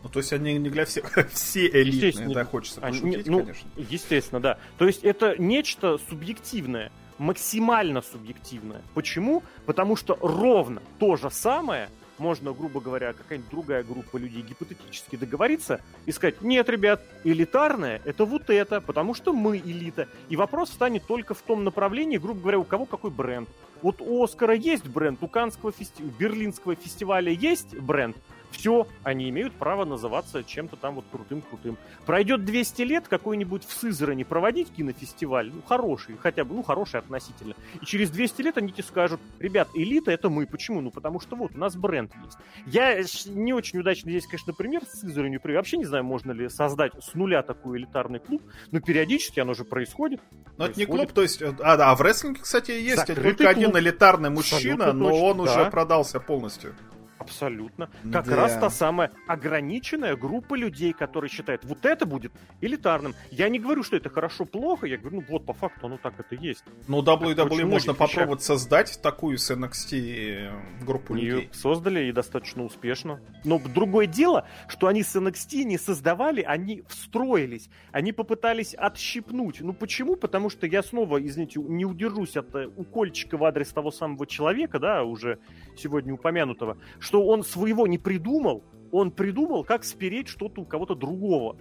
Ну, 0.02 0.08
то 0.08 0.20
есть 0.20 0.32
они 0.32 0.58
не 0.58 0.70
для 0.70 0.86
всех, 0.86 1.12
все 1.34 1.68
элитные, 1.68 2.34
да, 2.34 2.46
хочется 2.46 2.80
пошутить, 2.80 3.04
они, 3.04 3.24
ну, 3.26 3.40
конечно. 3.40 3.70
Естественно, 3.76 4.40
да. 4.40 4.60
То 4.78 4.86
есть 4.86 5.04
это 5.04 5.36
нечто 5.38 5.98
субъективное 6.10 6.90
максимально 7.18 8.02
субъективное. 8.02 8.82
Почему? 8.94 9.44
Потому 9.66 9.96
что 9.96 10.18
ровно 10.22 10.82
то 11.00 11.16
же 11.16 11.30
самое 11.30 11.90
можно, 12.18 12.54
грубо 12.54 12.80
говоря, 12.80 13.14
какая-нибудь 13.14 13.50
другая 13.50 13.84
группа 13.84 14.18
людей 14.18 14.42
гипотетически 14.42 15.16
договориться 15.16 15.82
и 16.06 16.12
сказать, 16.12 16.42
нет, 16.42 16.70
ребят, 16.70 17.02
элитарное— 17.24 18.02
это 18.06 18.26
вот 18.26 18.50
это, 18.50 18.82
потому 18.82 19.14
что 19.14 19.34
мы 19.34 19.58
элита. 19.58 20.08
И 20.30 20.36
вопрос 20.36 20.70
станет 20.70 21.06
только 21.06 21.34
в 21.34 21.42
том 21.42 21.64
направлении, 21.64 22.18
грубо 22.18 22.42
говоря, 22.42 22.60
у 22.60 22.64
кого 22.64 22.86
какой 22.86 23.12
бренд. 23.12 23.50
Вот 23.82 24.00
у 24.00 24.24
Оскара 24.24 24.54
есть 24.54 24.88
бренд, 24.88 25.22
у 25.22 25.28
Канского 25.28 25.72
фести... 25.72 26.02
Берлинского 26.02 26.76
фестиваля 26.76 27.32
есть 27.32 27.78
бренд, 27.78 28.16
все, 28.54 28.88
они 29.04 29.30
имеют 29.30 29.54
право 29.54 29.84
называться 29.84 30.44
чем-то 30.44 30.78
там 30.78 30.96
вот 30.96 31.06
крутым-крутым. 31.12 31.78
Пройдет 32.06 32.46
200 32.46 32.82
лет, 32.84 33.08
какой-нибудь 33.08 33.66
в 33.66 33.74
Сызрани 33.74 34.24
проводить 34.24 34.72
кинофестиваль, 34.72 35.52
ну, 35.54 35.62
хороший, 35.68 36.16
хотя 36.18 36.46
бы, 36.46 36.56
ну, 36.56 36.64
хороший 36.64 37.00
относительно. 37.00 37.56
И 37.82 37.86
через 37.86 38.10
200 38.12 38.42
лет 38.42 38.58
они 38.58 38.72
тебе 38.72 38.84
скажут, 38.84 39.20
ребят, 39.40 39.68
элита 39.74 40.12
это 40.12 40.30
мы. 40.30 40.46
Почему? 40.46 40.82
Ну, 40.82 40.92
потому 40.92 41.20
что 41.20 41.36
вот, 41.36 41.56
у 41.56 41.58
нас 41.58 41.76
бренд 41.76 42.12
есть. 42.24 42.38
Я 42.66 43.04
не 43.28 43.54
очень 43.54 43.80
удачно 43.80 44.12
здесь, 44.12 44.26
конечно, 44.26 44.54
пример 44.54 44.84
с 44.86 45.02
Сызранью 45.02 45.42
привел. 45.42 45.60
Вообще 45.60 45.78
не 45.78 45.86
знаю, 45.86 46.04
можно 46.04 46.32
ли 46.32 46.50
создать 46.50 46.94
с 47.02 47.14
нуля 47.16 47.42
такой 47.42 47.80
элитарный 47.80 48.20
клуб, 48.20 48.44
но 48.72 48.80
периодически 48.80 49.40
оно 49.40 49.54
же 49.54 49.66
происходит. 49.66 50.22
Но 50.58 50.66
это 50.66 50.80
не 50.80 50.86
клуб, 50.86 51.12
то 51.12 51.22
есть... 51.24 51.42
А, 51.42 51.52
да, 51.52 51.92
а 51.92 51.96
в 51.96 52.02
рестлинге, 52.02 52.42
кстати, 52.42 52.72
есть 52.72 52.98
Закрытый 52.98 53.24
только 53.24 53.44
клуб. 53.46 53.58
один 53.58 53.78
элитарный 53.78 54.30
мужчина, 54.30 54.86
Абсолютно 54.86 54.94
но 54.94 55.10
точно, 55.10 55.24
он 55.24 55.38
да. 55.38 55.44
уже 55.44 55.72
продался 55.72 56.20
полностью. 56.20 56.76
Абсолютно. 57.24 57.90
Как 58.12 58.26
да. 58.26 58.36
раз 58.36 58.54
та 58.54 58.70
самая 58.70 59.12
ограниченная 59.28 60.16
группа 60.16 60.56
людей, 60.56 60.94
которые 60.94 61.30
считают, 61.30 61.64
вот 61.66 61.86
это 61.86 62.06
будет 62.06 62.32
элитарным. 62.62 63.16
Я 63.32 63.50
не 63.50 63.60
говорю, 63.60 63.84
что 63.84 63.96
это 63.96 64.10
хорошо-плохо, 64.10 64.88
я 64.88 64.98
говорю, 64.98 65.18
ну 65.22 65.26
вот 65.30 65.46
по 65.46 65.54
факту 65.54 65.88
оно 65.88 65.98
так 65.98 66.20
это 66.20 66.36
есть. 66.36 66.64
Ну, 66.88 67.02
WWE 67.02 67.66
можно 67.66 67.94
попробовать 67.94 68.42
вещах. 68.42 68.58
создать 68.60 69.00
такую 69.02 69.38
с 69.38 69.52
NXT 69.52 69.92
э, 69.94 70.86
группу 70.86 71.16
Ее 71.16 71.36
людей. 71.36 71.50
создали 71.54 72.06
и 72.06 72.12
достаточно 72.12 72.64
успешно. 72.64 73.22
Но 73.44 73.60
другое 73.60 74.06
дело, 74.06 74.48
что 74.68 74.88
они 74.88 75.04
с 75.04 75.16
NXT 75.16 75.64
не 75.64 75.78
создавали, 75.78 76.42
они 76.42 76.84
встроились. 76.88 77.70
Они 77.92 78.12
попытались 78.12 78.76
отщипнуть. 78.76 79.62
Ну 79.62 79.74
почему? 79.74 80.16
Потому 80.16 80.50
что 80.50 80.68
я 80.68 80.84
снова, 80.84 81.26
извините, 81.26 81.60
не 81.62 81.86
удержусь 81.86 82.36
от 82.38 82.54
э, 82.56 82.68
укольчика 82.76 83.38
в 83.38 83.44
адрес 83.44 83.70
того 83.70 83.92
самого 83.92 84.28
человека, 84.28 84.80
да, 84.80 85.04
уже 85.04 85.40
сегодня 85.78 86.14
упомянутого, 86.14 86.78
что 87.00 87.13
он 87.22 87.44
своего 87.44 87.86
не 87.88 87.98
придумал, 87.98 88.64
он 88.92 89.12
придумал, 89.12 89.64
как 89.64 89.84
спереть 89.84 90.28
что-то 90.28 90.62
у 90.62 90.66
кого-то 90.66 90.96
другого. 90.96 91.58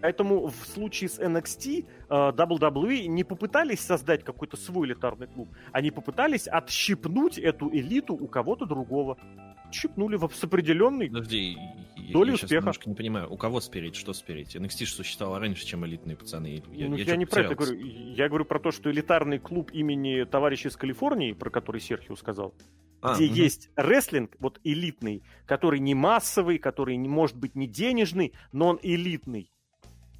Поэтому 0.00 0.46
в 0.46 0.66
случае 0.66 1.08
с 1.08 1.18
NXT 1.18 1.86
э, 2.08 2.14
WWE 2.14 3.06
не 3.06 3.24
попытались 3.24 3.80
создать 3.80 4.22
какой-то 4.22 4.56
свой 4.56 4.86
элитарный 4.86 5.26
клуб, 5.26 5.48
они 5.72 5.90
попытались 5.90 6.46
отщипнуть 6.46 7.38
эту 7.38 7.68
элиту 7.70 8.14
у 8.14 8.28
кого-то 8.28 8.66
другого. 8.66 9.18
Щипнули 9.70 10.16
в, 10.16 10.30
с 10.32 10.44
определенной 10.44 11.08
Подожди, 11.08 11.58
долей 12.10 12.30
я 12.30 12.34
успеха. 12.34 12.54
немножко 12.54 12.88
не 12.88 12.94
понимаю, 12.94 13.30
у 13.30 13.36
кого 13.36 13.60
спереть, 13.60 13.96
что 13.96 14.14
спереть? 14.14 14.56
NXT 14.56 14.86
же 14.86 14.92
существовало 14.92 15.40
раньше, 15.40 15.66
чем 15.66 15.84
элитные 15.84 16.16
пацаны. 16.16 16.62
Я, 16.72 16.88
ну, 16.88 16.96
я, 16.96 17.04
я 17.04 17.16
не 17.16 17.26
про 17.26 17.42
это 17.42 17.54
говорю. 17.54 17.76
Я 17.78 18.28
говорю 18.28 18.46
про 18.46 18.60
то, 18.60 18.70
что 18.70 18.90
элитарный 18.90 19.38
клуб 19.38 19.70
имени 19.72 20.24
товарища 20.24 20.68
из 20.68 20.76
Калифорнии, 20.76 21.32
про 21.32 21.50
который 21.50 21.82
Серхио 21.82 22.16
сказал, 22.16 22.54
а, 23.00 23.14
где 23.14 23.26
угу. 23.26 23.34
есть 23.34 23.70
рестлинг, 23.76 24.36
вот 24.38 24.60
элитный, 24.64 25.22
который 25.46 25.80
не 25.80 25.94
массовый, 25.94 26.58
который 26.58 26.96
не 26.96 27.08
может 27.08 27.36
быть 27.36 27.54
не 27.54 27.66
денежный, 27.66 28.32
но 28.52 28.68
он 28.68 28.80
элитный. 28.82 29.52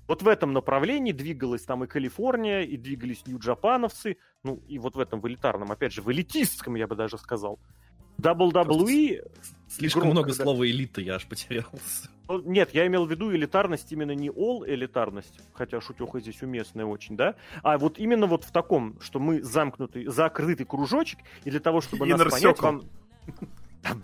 Вот 0.06 0.22
в 0.22 0.28
этом 0.28 0.54
направлении 0.54 1.12
двигалась 1.12 1.62
там 1.64 1.84
и 1.84 1.86
Калифорния, 1.86 2.62
и 2.62 2.78
двигались 2.78 3.26
нью-джапановцы, 3.26 4.16
ну 4.42 4.62
и 4.66 4.78
вот 4.78 4.96
в 4.96 5.00
этом 5.00 5.20
в 5.20 5.28
элитарном, 5.28 5.70
опять 5.70 5.92
же, 5.92 6.00
в 6.00 6.10
элитистском, 6.10 6.76
я 6.76 6.86
бы 6.86 6.96
даже 6.96 7.18
сказал. 7.18 7.60
WWE... 8.20 9.22
Слишком 9.68 10.02
игрок, 10.02 10.12
много 10.12 10.28
когда... 10.30 10.44
слова 10.44 10.66
элита, 10.66 11.00
я 11.00 11.16
аж 11.16 11.26
потерялся. 11.26 12.08
Ну, 12.28 12.40
нет, 12.42 12.74
я 12.74 12.86
имел 12.86 13.06
в 13.06 13.10
виду 13.10 13.32
элитарность 13.34 13.92
именно 13.92 14.12
не 14.12 14.28
all 14.28 14.64
элитарность, 14.66 15.40
хотя 15.52 15.80
шутеха 15.80 16.20
здесь 16.20 16.42
уместная 16.42 16.84
очень, 16.84 17.16
да, 17.16 17.36
а 17.62 17.78
вот 17.78 17.98
именно 17.98 18.26
вот 18.26 18.44
в 18.44 18.50
таком, 18.50 19.00
что 19.00 19.18
мы 19.18 19.42
замкнутый, 19.42 20.06
закрытый 20.06 20.66
кружочек, 20.66 21.20
и 21.44 21.50
для 21.50 21.60
того, 21.60 21.80
чтобы 21.80 22.06
нас 22.06 22.20
понять, 22.22 22.60
вам... 22.60 22.82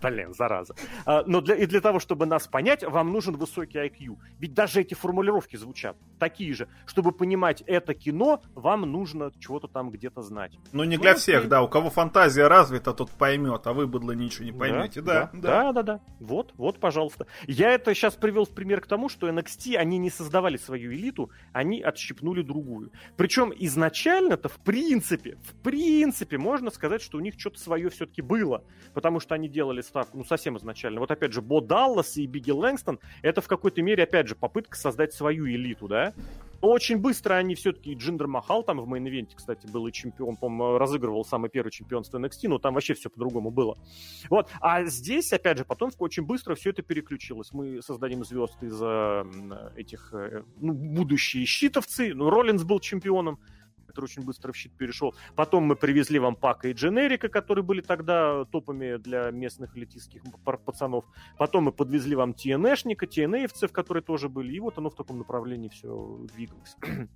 Блин, 0.02 0.34
зараза. 0.34 0.74
А, 1.04 1.24
но 1.26 1.40
для, 1.40 1.56
и 1.56 1.66
для 1.66 1.80
того, 1.80 1.98
чтобы 1.98 2.26
нас 2.26 2.46
понять, 2.46 2.84
вам 2.84 3.12
нужен 3.12 3.36
высокий 3.36 3.78
IQ. 3.78 4.16
Ведь 4.38 4.54
даже 4.54 4.80
эти 4.80 4.94
формулировки 4.94 5.56
звучат 5.56 5.96
такие 6.18 6.54
же. 6.54 6.68
Чтобы 6.86 7.12
понимать 7.12 7.62
это 7.66 7.94
кино, 7.94 8.42
вам 8.54 8.82
нужно 8.82 9.32
чего-то 9.38 9.68
там 9.68 9.90
где-то 9.90 10.22
знать. 10.22 10.58
Ну, 10.72 10.84
не 10.84 10.96
ну, 10.96 11.02
для 11.02 11.14
всех, 11.14 11.44
и... 11.44 11.48
да. 11.48 11.62
У 11.62 11.68
кого 11.68 11.90
фантазия 11.90 12.46
развита, 12.46 12.92
тот 12.92 13.10
поймет, 13.10 13.66
а 13.66 13.72
вы, 13.72 13.86
быдло, 13.86 14.12
ничего 14.12 14.44
не 14.44 14.52
поймете. 14.52 15.00
Да, 15.00 15.30
да, 15.32 15.40
да. 15.40 15.48
Да, 15.48 15.72
да, 15.72 15.82
да. 15.82 16.00
Вот, 16.20 16.52
вот, 16.56 16.78
пожалуйста. 16.78 17.26
Я 17.46 17.72
это 17.72 17.94
сейчас 17.94 18.14
привел 18.14 18.44
в 18.44 18.50
пример 18.50 18.80
к 18.80 18.86
тому, 18.86 19.08
что 19.08 19.28
NXT, 19.28 19.76
они 19.76 19.98
не 19.98 20.10
создавали 20.10 20.56
свою 20.56 20.92
элиту, 20.92 21.30
они 21.52 21.82
отщипнули 21.82 22.42
другую. 22.42 22.92
Причем 23.16 23.52
изначально-то, 23.56 24.48
в 24.48 24.58
принципе, 24.58 25.36
в 25.42 25.54
принципе, 25.62 26.38
можно 26.38 26.70
сказать, 26.70 27.02
что 27.02 27.18
у 27.18 27.20
них 27.20 27.34
что-то 27.36 27.58
свое 27.58 27.90
все-таки 27.90 28.22
было. 28.22 28.64
Потому 28.92 29.20
что 29.20 29.34
они 29.34 29.48
делали 29.48 29.63
делали 29.64 29.80
ставку, 29.80 30.18
ну, 30.18 30.24
совсем 30.24 30.58
изначально. 30.58 31.00
Вот, 31.00 31.10
опять 31.10 31.32
же, 31.32 31.40
Бо 31.40 31.60
Даллас 31.60 32.16
и 32.18 32.26
Биг 32.26 32.44
И 32.44 32.50
Лэнгстон, 32.50 32.98
это 33.22 33.40
в 33.40 33.48
какой-то 33.48 33.80
мере, 33.82 34.02
опять 34.02 34.28
же, 34.28 34.34
попытка 34.34 34.76
создать 34.76 35.14
свою 35.14 35.46
элиту, 35.46 35.88
да? 35.88 36.12
Но 36.60 36.70
очень 36.70 36.98
быстро 36.98 37.34
они 37.34 37.54
все-таки, 37.54 37.94
Джиндер 37.94 38.26
Махал 38.26 38.62
там 38.62 38.80
в 38.80 38.88
Main 38.88 39.05
Event 39.05 39.26
е, 39.26 39.34
кстати, 39.34 39.66
был 39.66 39.86
и 39.86 39.92
чемпион, 39.92 40.36
по 40.36 40.78
разыгрывал 40.78 41.24
самый 41.24 41.50
первый 41.50 41.70
чемпионство 41.70 42.18
NXT, 42.18 42.48
но 42.48 42.58
там 42.58 42.74
вообще 42.74 42.94
все 42.94 43.08
по-другому 43.08 43.50
было. 43.50 43.76
Вот, 44.28 44.50
а 44.60 44.84
здесь, 44.84 45.32
опять 45.32 45.58
же, 45.58 45.64
потом 45.64 45.90
очень 45.98 46.24
быстро 46.24 46.54
все 46.54 46.70
это 46.70 46.82
переключилось. 46.82 47.52
Мы 47.52 47.80
создадим 47.82 48.24
звезд 48.24 48.62
из 48.62 48.78
э, 48.80 49.24
этих, 49.76 50.12
э, 50.12 50.42
ну, 50.60 50.72
будущие 50.72 51.44
щитовцы, 51.46 52.14
ну, 52.14 52.30
Роллинс 52.30 52.64
был 52.64 52.80
чемпионом, 52.80 53.38
который 53.94 54.06
очень 54.06 54.24
быстро 54.24 54.52
в 54.52 54.56
щит 54.56 54.72
перешел. 54.72 55.14
Потом 55.36 55.64
мы 55.64 55.76
привезли 55.76 56.18
вам 56.18 56.34
Пака 56.34 56.68
и 56.68 56.72
Дженерика, 56.72 57.28
которые 57.28 57.64
были 57.64 57.80
тогда 57.80 58.44
топами 58.46 58.96
для 58.96 59.30
местных 59.30 59.76
элитистских 59.76 60.22
пацанов. 60.64 61.04
Потом 61.38 61.64
мы 61.64 61.72
подвезли 61.72 62.16
вам 62.16 62.32
TNA-шника, 62.32 63.06
TNA-евцев, 63.06 63.70
которые 63.70 64.02
тоже 64.02 64.28
были. 64.28 64.52
И 64.52 64.60
вот 64.60 64.78
оно 64.78 64.90
в 64.90 64.96
таком 64.96 65.18
направлении 65.18 65.68
все 65.68 66.18
двигалось. 66.34 66.76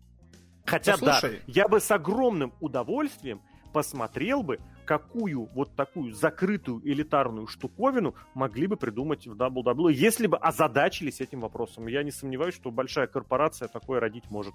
Хотя, 0.65 0.97
ну, 1.01 1.07
да, 1.07 1.21
я 1.47 1.67
бы 1.67 1.81
с 1.81 1.91
огромным 1.91 2.53
удовольствием 2.61 3.41
посмотрел 3.73 4.43
бы, 4.43 4.61
какую 4.85 5.49
вот 5.55 5.75
такую 5.77 6.15
закрытую 6.15 6.81
элитарную 6.83 7.47
штуковину 7.47 8.15
могли 8.35 8.67
бы 8.67 8.77
придумать 8.77 9.27
в 9.27 9.35
WWE, 9.35 9.93
если 9.93 10.27
бы 10.27 10.37
озадачились 10.39 11.21
этим 11.21 11.41
вопросом. 11.41 11.89
Я 11.89 12.03
не 12.03 12.11
сомневаюсь, 12.11 12.55
что 12.55 12.71
большая 12.71 13.07
корпорация 13.07 13.69
такое 13.69 14.01
родить 14.01 14.31
может. 14.31 14.55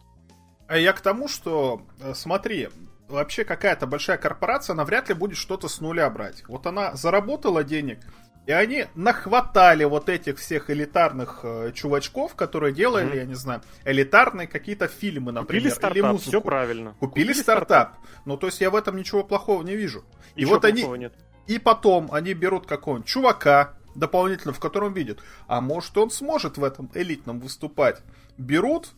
А 0.68 0.78
я 0.78 0.94
к 0.94 1.02
тому, 1.02 1.28
что, 1.28 1.82
э, 2.00 2.14
смотри, 2.16 2.70
вообще 3.08 3.44
какая-то 3.44 3.88
большая 3.88 4.18
корпорация, 4.18 4.74
она 4.74 4.86
вряд 4.86 5.10
ли 5.10 5.16
будет 5.16 5.38
что-то 5.38 5.68
с 5.68 5.82
нуля 5.82 6.10
брать. 6.10 6.44
Вот 6.48 6.66
она 6.66 6.96
заработала 6.96 7.64
денег, 7.64 8.00
и 8.46 8.52
они 8.52 8.86
нахватали 8.96 9.86
вот 9.86 10.10
этих 10.10 10.38
всех 10.38 10.70
элитарных 10.70 11.40
э, 11.44 11.72
чувачков, 11.74 12.36
которые 12.36 12.74
делали, 12.74 13.14
mm-hmm. 13.14 13.18
я 13.18 13.26
не 13.26 13.36
знаю, 13.36 13.62
элитарные 13.86 14.48
какие-то 14.48 14.88
фильмы, 14.88 15.32
например, 15.32 15.62
Купили 15.62 15.70
стартап, 15.70 15.96
или 15.98 16.02
музыку. 16.02 16.30
Все 16.30 16.42
правильно. 16.42 16.96
Купили, 17.00 17.28
Купили 17.28 17.42
стартап. 17.42 17.94
стартап. 17.94 18.24
Ну, 18.26 18.38
то 18.38 18.48
есть 18.48 18.60
я 18.60 18.70
в 18.70 18.76
этом 18.76 18.98
ничего 18.98 19.24
плохого 19.24 19.64
не 19.64 19.76
вижу. 19.76 20.04
И 20.36 20.46
вот 20.46 20.66
они... 20.66 20.84
Нет. 20.84 21.14
И 21.48 21.60
потом 21.60 22.10
они 22.14 22.34
берут 22.34 22.68
какого-нибудь 22.68 23.08
чувака, 23.08 23.74
дополнительно, 23.96 24.54
в 24.54 24.60
котором 24.60 24.94
видят, 24.94 25.20
а 25.48 25.62
может 25.62 25.98
он 25.98 26.10
сможет 26.10 26.58
в 26.58 26.64
этом 26.64 26.90
элитном 26.94 27.40
выступать. 27.40 28.02
Берут, 28.38 28.90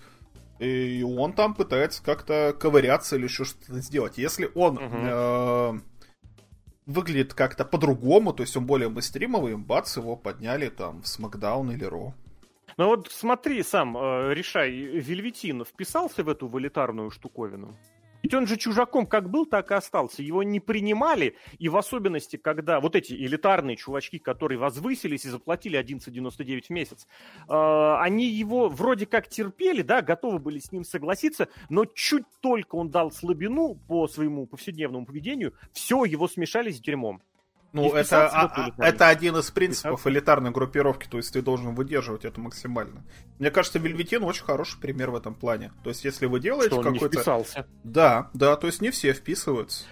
и 0.60 1.04
он 1.04 1.34
там 1.34 1.54
пытается 1.54 2.04
как-то 2.04 2.56
ковыряться 2.58 3.16
или 3.16 3.26
еще 3.26 3.44
что-то 3.44 3.80
сделать. 3.80 4.18
Если 4.18 4.50
он 4.56 4.78
угу. 4.78 4.96
э, 4.96 5.74
выглядит 6.86 7.34
как-то 7.34 7.66
по-другому, 7.66 8.34
то 8.34 8.42
есть 8.42 8.56
он 8.56 8.66
более 8.66 8.90
мейстримовый, 8.90 9.58
бац, 9.58 9.98
его 9.98 10.16
подняли 10.16 10.70
там 10.70 11.02
в 11.02 11.08
Смакдаун 11.08 11.72
или 11.72 11.84
Ро. 11.84 12.14
Ну 12.78 12.88
вот 12.88 13.10
смотри 13.12 13.64
сам, 13.64 13.98
э, 13.98 14.34
решай, 14.34 14.72
Вельветин 14.72 15.64
вписался 15.66 16.24
в 16.24 16.30
эту 16.30 16.48
валитарную 16.48 17.10
штуковину? 17.10 17.76
Ведь 18.26 18.34
он 18.34 18.48
же 18.48 18.58
чужаком 18.58 19.06
как 19.06 19.30
был, 19.30 19.46
так 19.46 19.70
и 19.70 19.76
остался. 19.76 20.24
Его 20.24 20.42
не 20.42 20.60
принимали, 20.60 21.36
и 21.60 21.70
в 21.70 21.78
особенности, 21.78 22.38
когда 22.38 22.80
вот 22.80 22.96
эти 22.96 23.14
элитарные 23.14 23.76
чувачки, 23.76 24.18
которые 24.18 24.58
возвысились 24.58 25.26
и 25.26 25.30
заплатили 25.30 25.80
11,99 25.80 26.64
в 26.66 26.70
месяц, 26.72 27.08
э, 27.48 27.96
они 28.00 28.26
его 28.26 28.68
вроде 28.68 29.06
как 29.06 29.28
терпели, 29.28 29.84
да, 29.84 30.02
готовы 30.02 30.40
были 30.40 30.58
с 30.58 30.72
ним 30.72 30.84
согласиться, 30.84 31.50
но 31.70 31.86
чуть 31.86 32.26
только 32.42 32.74
он 32.78 32.90
дал 32.90 33.12
слабину 33.12 33.76
по 33.88 34.08
своему 34.08 34.48
повседневному 34.48 35.06
поведению, 35.06 35.54
все, 35.72 36.04
его 36.04 36.28
смешали 36.28 36.72
с 36.72 36.80
дерьмом. 36.80 37.22
Ну, 37.76 37.94
это, 37.94 38.28
а, 38.30 38.72
а 38.78 38.88
это 38.88 39.10
один 39.10 39.36
из 39.36 39.52
принципов 39.52 40.08
элитарной 40.08 40.52
группировки, 40.52 41.08
то 41.08 41.18
есть 41.18 41.34
ты 41.34 41.42
должен 41.42 41.76
выдерживать 41.76 42.24
это 42.24 42.40
максимально. 42.40 43.04
Мне 43.38 43.52
кажется, 43.52 43.80
Вельветин 43.80 44.24
очень 44.24 44.46
хороший 44.46 44.80
пример 44.80 45.12
в 45.12 45.16
этом 45.16 45.36
плане. 45.36 45.74
То 45.84 45.90
есть, 45.90 46.06
если 46.06 46.26
вы 46.26 46.40
делаете 46.40 46.82
какой-то... 46.82 47.44
Да, 47.84 48.30
да, 48.34 48.56
то 48.56 48.68
есть 48.68 48.82
не 48.82 48.92
все 48.92 49.12
вписываются. 49.12 49.86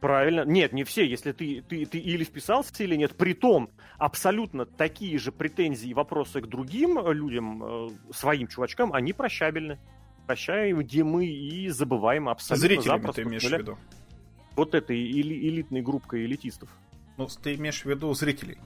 Правильно. 0.00 0.44
Нет, 0.46 0.72
не 0.72 0.84
все. 0.84 1.06
Если 1.06 1.32
ты, 1.32 1.62
ты, 1.68 1.84
ты 1.84 1.98
или 1.98 2.24
вписался 2.24 2.72
или 2.82 2.96
нет. 2.96 3.16
Притом, 3.16 3.70
абсолютно 3.98 4.64
такие 4.64 5.18
же 5.18 5.32
претензии 5.32 5.90
и 5.90 5.94
вопросы 5.94 6.40
к 6.40 6.46
другим 6.46 6.98
людям, 7.10 7.62
э, 7.64 7.88
своим 8.14 8.46
чувачкам, 8.46 8.92
они 8.92 9.12
прощабельны. 9.12 9.78
Прощаем, 10.26 10.78
где 10.80 11.04
мы 11.04 11.26
и 11.26 11.68
забываем 11.68 12.28
абсолютно 12.28 12.68
Зрителями 12.68 12.98
запросто. 12.98 13.22
ты 13.22 13.28
имеешь 13.28 13.44
в 13.44 13.52
виду? 13.52 13.78
Вот 14.54 14.74
этой 14.74 14.96
элитной 15.10 15.82
группой 15.82 16.24
элитистов. 16.24 16.68
Ну, 17.16 17.28
ты 17.42 17.54
имеешь 17.54 17.82
в 17.82 17.86
виду 17.86 18.12
зрителей. 18.14 18.58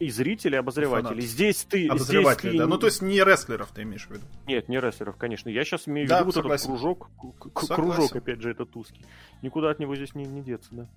И 0.00 0.10
зрителей, 0.10 0.56
и 0.56 0.58
обозревателей. 0.58 1.22
И 1.22 1.26
здесь 1.26 1.64
ты... 1.64 1.86
Обозреватели, 1.88 2.50
здесь 2.50 2.60
да. 2.60 2.66
Ну, 2.66 2.78
то 2.78 2.86
есть 2.86 3.00
не 3.00 3.22
рестлеров 3.22 3.70
ты 3.72 3.82
имеешь 3.82 4.06
в 4.06 4.10
виду. 4.10 4.24
Нет, 4.46 4.68
не 4.68 4.80
рестлеров, 4.80 5.16
конечно. 5.16 5.48
Я 5.48 5.64
сейчас 5.64 5.86
имею 5.86 6.08
в 6.08 6.10
виду 6.10 6.24
вот 6.24 6.36
этот 6.36 6.62
кружок. 6.62 7.10
Кружок, 7.54 8.16
опять 8.16 8.40
же, 8.40 8.50
этот 8.50 8.74
узкий. 8.76 9.04
Никуда 9.42 9.70
от 9.70 9.78
него 9.78 9.94
здесь 9.94 10.14
не, 10.14 10.24
не 10.24 10.42
деться, 10.42 10.68
да. 10.72 10.88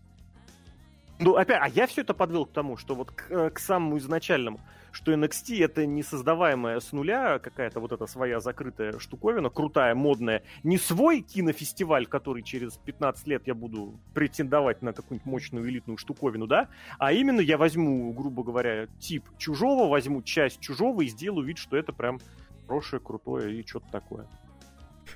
Ну, 1.19 1.35
опять, 1.35 1.59
а 1.61 1.67
я 1.67 1.87
все 1.87 2.01
это 2.01 2.13
подвел 2.13 2.45
к 2.45 2.51
тому, 2.51 2.77
что 2.77 2.95
вот 2.95 3.11
к, 3.11 3.31
э, 3.31 3.49
к 3.49 3.59
самому 3.59 3.97
изначальному, 3.97 4.59
что 4.97 5.13
NXT 5.13 5.63
это 5.63 5.85
не 5.85 6.01
создаваемая 6.01 6.79
с 6.79 6.91
нуля 6.91 7.37
какая-то 7.37 7.79
вот 7.79 7.91
эта 7.91 8.07
своя 8.07 8.39
закрытая 8.39 8.97
штуковина, 8.97 9.51
крутая, 9.51 9.93
модная, 9.93 10.41
не 10.63 10.79
свой 10.79 11.21
кинофестиваль, 11.21 12.07
который 12.07 12.41
через 12.41 12.77
15 12.77 13.27
лет 13.27 13.43
я 13.45 13.53
буду 13.53 13.99
претендовать 14.15 14.81
на 14.81 14.93
какую-нибудь 14.93 15.27
мощную 15.27 15.69
элитную 15.69 15.99
штуковину, 15.99 16.47
да, 16.47 16.69
а 16.97 17.13
именно 17.13 17.41
я 17.41 17.59
возьму, 17.59 18.11
грубо 18.11 18.43
говоря, 18.43 18.87
тип 18.99 19.23
чужого, 19.37 19.87
возьму 19.87 20.23
часть 20.23 20.59
чужого 20.61 21.03
и 21.03 21.07
сделаю 21.07 21.45
вид, 21.45 21.59
что 21.59 21.77
это 21.77 21.93
прям 21.93 22.19
хорошее, 22.65 22.99
крутое 22.99 23.53
и 23.53 23.67
что-то 23.67 23.85
такое. 23.91 24.25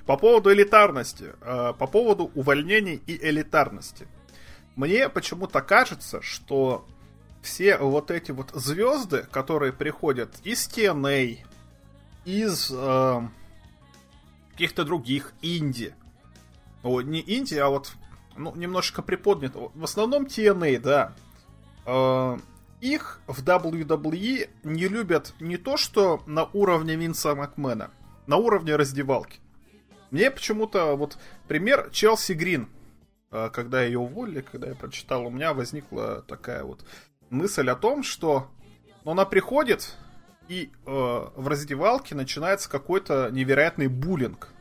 По 0.06 0.16
поводу 0.16 0.52
элитарности, 0.52 1.32
э, 1.40 1.72
по 1.76 1.86
поводу 1.88 2.30
увольнений 2.36 3.02
и 3.04 3.18
элитарности– 3.20 4.06
мне 4.74 5.08
почему-то 5.10 5.60
кажется, 5.60 6.22
что 6.22 6.86
все 7.42 7.76
вот 7.76 8.10
эти 8.10 8.30
вот 8.30 8.50
звезды, 8.54 9.26
которые 9.30 9.72
приходят 9.72 10.34
из 10.44 10.66
TNA, 10.68 11.38
из 12.24 12.70
э, 12.72 13.20
каких-то 14.52 14.84
других 14.84 15.32
инди, 15.42 15.94
о, 16.82 17.00
не 17.00 17.20
инди, 17.20 17.56
а 17.56 17.68
вот 17.68 17.92
ну, 18.36 18.54
немножечко 18.54 19.02
приподнято. 19.02 19.70
В 19.74 19.84
основном 19.84 20.24
TNA, 20.24 20.78
да. 20.78 21.12
Э, 21.84 22.38
их 22.80 23.20
в 23.26 23.42
WWE 23.44 24.50
не 24.64 24.88
любят 24.88 25.34
не 25.38 25.56
то, 25.56 25.76
что 25.76 26.22
на 26.26 26.44
уровне 26.52 26.96
Винса 26.96 27.34
Макмена, 27.34 27.90
на 28.26 28.36
уровне 28.36 28.76
раздевалки. 28.76 29.40
Мне 30.10 30.30
почему-то 30.30 30.94
вот 30.96 31.18
пример 31.48 31.90
Челси 31.90 32.32
Грин– 32.32 32.68
а, 33.32 33.48
когда 33.48 33.82
ее 33.82 33.98
уволили, 33.98 34.42
когда 34.42 34.68
я 34.68 34.74
прочитал, 34.74 35.26
у 35.26 35.30
меня 35.30 35.54
возникла 35.54 36.22
такая 36.28 36.64
вот 36.64 36.84
мысль 37.32 37.68
о 37.70 37.74
том, 37.74 38.02
что 38.02 38.48
ну, 39.04 39.12
она 39.12 39.24
приходит, 39.24 39.96
и 40.48 40.70
э, 40.70 40.90
в 40.90 41.48
раздевалке 41.48 42.14
начинается 42.14 42.70
какой-то 42.70 43.30
невероятный 43.32 43.88
буллинг. 43.88 44.52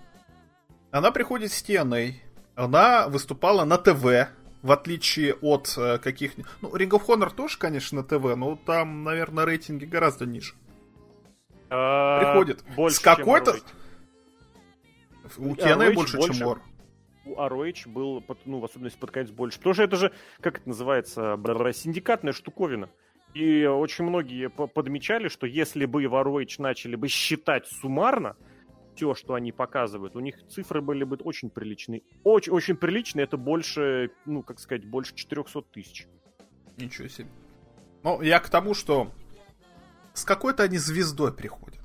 Она 0.89 1.11
приходит 1.11 1.51
с 1.51 1.63
TNA, 1.63 2.15
она 2.55 3.07
выступала 3.07 3.65
на 3.65 3.77
ТВ, 3.77 4.29
в 4.61 4.71
отличие 4.71 5.35
от 5.35 5.73
э, 5.77 5.97
каких... 5.99 6.33
Ну, 6.61 6.75
Ring 6.75 6.89
of 6.89 7.05
Honor 7.07 7.33
тоже, 7.33 7.57
конечно, 7.57 8.01
на 8.01 8.03
ТВ, 8.03 8.35
но 8.35 8.55
там, 8.55 9.03
наверное, 9.03 9.45
рейтинги 9.45 9.85
гораздо 9.85 10.25
ниже. 10.25 10.53
А, 11.69 12.19
приходит. 12.19 12.63
С 12.93 12.99
какой-то... 12.99 13.57
У 15.37 15.55
TNA 15.55 15.93
больше, 15.93 16.17
больше, 16.17 16.33
чем 16.33 16.47
War 16.47 16.59
у 17.25 17.35
ROH 17.35 17.87
был, 17.87 18.23
ну, 18.45 18.59
в 18.59 18.65
особенности 18.65 18.99
под 18.99 19.11
конец 19.11 19.29
больше. 19.29 19.57
Потому 19.59 19.73
что 19.75 19.83
это 19.83 19.95
же, 19.95 20.11
как 20.39 20.57
это 20.59 20.69
называется, 20.69 21.37
синдикатная 21.73 22.33
штуковина. 22.33 22.89
И 23.33 23.65
очень 23.65 24.03
многие 24.05 24.49
подмечали, 24.49 25.29
что 25.29 25.47
если 25.47 25.85
бы 25.85 26.05
в 26.05 26.13
ROH 26.13 26.55
начали 26.57 26.95
бы 26.95 27.07
считать 27.07 27.65
суммарно 27.67 28.35
все, 28.95 29.15
что 29.15 29.35
они 29.35 29.53
показывают, 29.53 30.17
у 30.17 30.19
них 30.19 30.35
цифры 30.49 30.81
были 30.81 31.05
бы 31.05 31.15
очень 31.23 31.49
приличные. 31.49 32.01
Очень, 32.25 32.51
очень 32.51 32.75
приличные, 32.75 33.23
это 33.23 33.37
больше, 33.37 34.11
ну, 34.25 34.43
как 34.43 34.59
сказать, 34.59 34.85
больше 34.85 35.15
400 35.15 35.61
тысяч. 35.71 36.07
Ничего 36.75 37.07
себе. 37.07 37.29
Ну, 38.03 38.21
я 38.21 38.39
к 38.39 38.49
тому, 38.49 38.73
что 38.73 39.09
с 40.13 40.25
какой-то 40.25 40.63
они 40.63 40.77
звездой 40.77 41.33
приходят. 41.33 41.79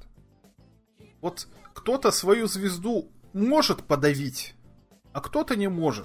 Вот 1.20 1.46
кто-то 1.74 2.10
свою 2.10 2.48
звезду 2.48 3.08
может 3.32 3.84
подавить, 3.84 4.55
а 5.16 5.20
кто-то 5.22 5.56
не 5.56 5.68
может. 5.68 6.04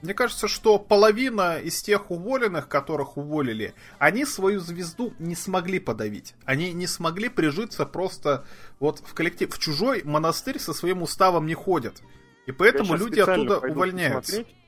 Мне 0.00 0.14
кажется, 0.14 0.48
что 0.48 0.78
половина 0.78 1.58
из 1.58 1.82
тех 1.82 2.10
уволенных, 2.10 2.68
которых 2.68 3.18
уволили, 3.18 3.74
они 3.98 4.24
свою 4.24 4.60
звезду 4.60 5.12
не 5.18 5.34
смогли 5.34 5.78
подавить. 5.78 6.34
Они 6.46 6.72
не 6.72 6.86
смогли 6.86 7.28
прижиться 7.28 7.84
просто 7.84 8.46
вот 8.80 9.00
в 9.00 9.12
коллектив. 9.12 9.54
В 9.54 9.58
чужой 9.58 10.04
монастырь 10.04 10.58
со 10.58 10.72
своим 10.72 11.02
уставом 11.02 11.46
не 11.46 11.52
ходят. 11.52 12.00
И 12.46 12.52
поэтому 12.52 12.96
люди 12.96 13.20
оттуда 13.20 13.58
увольняются. 13.58 14.38
Посмотреть 14.38 14.65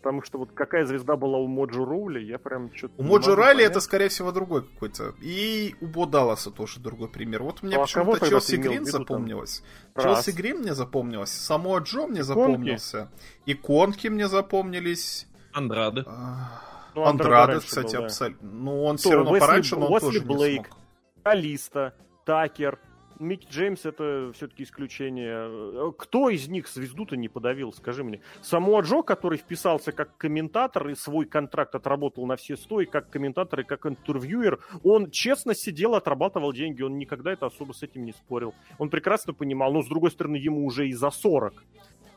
Потому 0.00 0.22
что 0.22 0.38
вот 0.38 0.52
какая 0.52 0.86
звезда 0.86 1.16
была 1.16 1.36
у 1.36 1.46
Моджо 1.46 1.84
Роули, 1.84 2.20
я 2.24 2.38
прям 2.38 2.74
что-то... 2.74 2.94
У 2.96 3.02
Моджо 3.02 3.36
Райли 3.36 3.62
это, 3.62 3.80
скорее 3.80 4.08
всего, 4.08 4.32
другой 4.32 4.62
какой-то. 4.62 5.14
И 5.20 5.74
у 5.82 5.86
Бо 5.86 6.06
Далласа 6.06 6.50
тоже 6.50 6.80
другой 6.80 7.08
пример. 7.08 7.42
Вот 7.42 7.62
мне 7.62 7.76
а 7.76 7.80
почему-то 7.80 8.26
Челси 8.26 8.56
Грин 8.56 8.86
запомнилось. 8.86 9.62
Там? 9.92 10.04
Челси 10.04 10.30
Грин 10.30 10.60
мне 10.60 10.74
запомнилось. 10.74 11.30
Само 11.30 11.78
Джо 11.80 12.06
мне 12.06 12.24
запомнился. 12.24 13.10
И 13.44 13.52
Конки 13.52 14.08
мне 14.08 14.26
запомнились. 14.26 15.26
Андрады. 15.52 16.04
А, 16.06 16.62
ну, 16.94 17.04
Андрады, 17.04 17.60
кстати, 17.60 17.96
был, 17.96 18.00
да. 18.00 18.06
абсолютно. 18.06 18.48
Ну, 18.48 18.84
он 18.84 18.96
То, 18.96 19.02
все 19.02 19.14
равно 19.16 19.32
Уэсли, 19.32 19.46
пораньше, 19.46 19.76
но 19.76 19.86
он 19.86 19.92
Уэсли 19.92 20.06
тоже 20.06 20.20
Блейк, 20.22 20.60
не 20.60 20.64
смог. 20.64 20.78
Алиста, 21.24 21.94
Такер, 22.24 22.78
Микки 23.20 23.46
Джеймс 23.50 23.84
это 23.84 24.32
все-таки 24.34 24.62
исключение. 24.62 25.92
Кто 25.98 26.30
из 26.30 26.48
них 26.48 26.66
звезду-то 26.66 27.16
не 27.16 27.28
подавил, 27.28 27.70
скажи 27.72 28.02
мне? 28.02 28.22
Самуа 28.40 28.80
Джо, 28.80 29.02
который 29.02 29.36
вписался 29.36 29.92
как 29.92 30.16
комментатор 30.16 30.88
и 30.88 30.94
свой 30.94 31.26
контракт 31.26 31.74
отработал 31.74 32.26
на 32.26 32.36
все 32.36 32.56
сто, 32.56 32.80
и 32.80 32.86
как 32.86 33.10
комментатор, 33.10 33.60
и 33.60 33.64
как 33.64 33.84
интервьюер, 33.84 34.58
он 34.82 35.10
честно 35.10 35.54
сидел, 35.54 35.94
отрабатывал 35.94 36.54
деньги, 36.54 36.80
он 36.80 36.96
никогда 36.96 37.32
это 37.32 37.46
особо 37.46 37.74
с 37.74 37.82
этим 37.82 38.06
не 38.06 38.12
спорил. 38.12 38.54
Он 38.78 38.88
прекрасно 38.88 39.34
понимал, 39.34 39.72
но 39.72 39.82
с 39.82 39.86
другой 39.86 40.10
стороны, 40.10 40.36
ему 40.36 40.64
уже 40.64 40.88
и 40.88 40.92
за 40.94 41.10
40. 41.10 41.62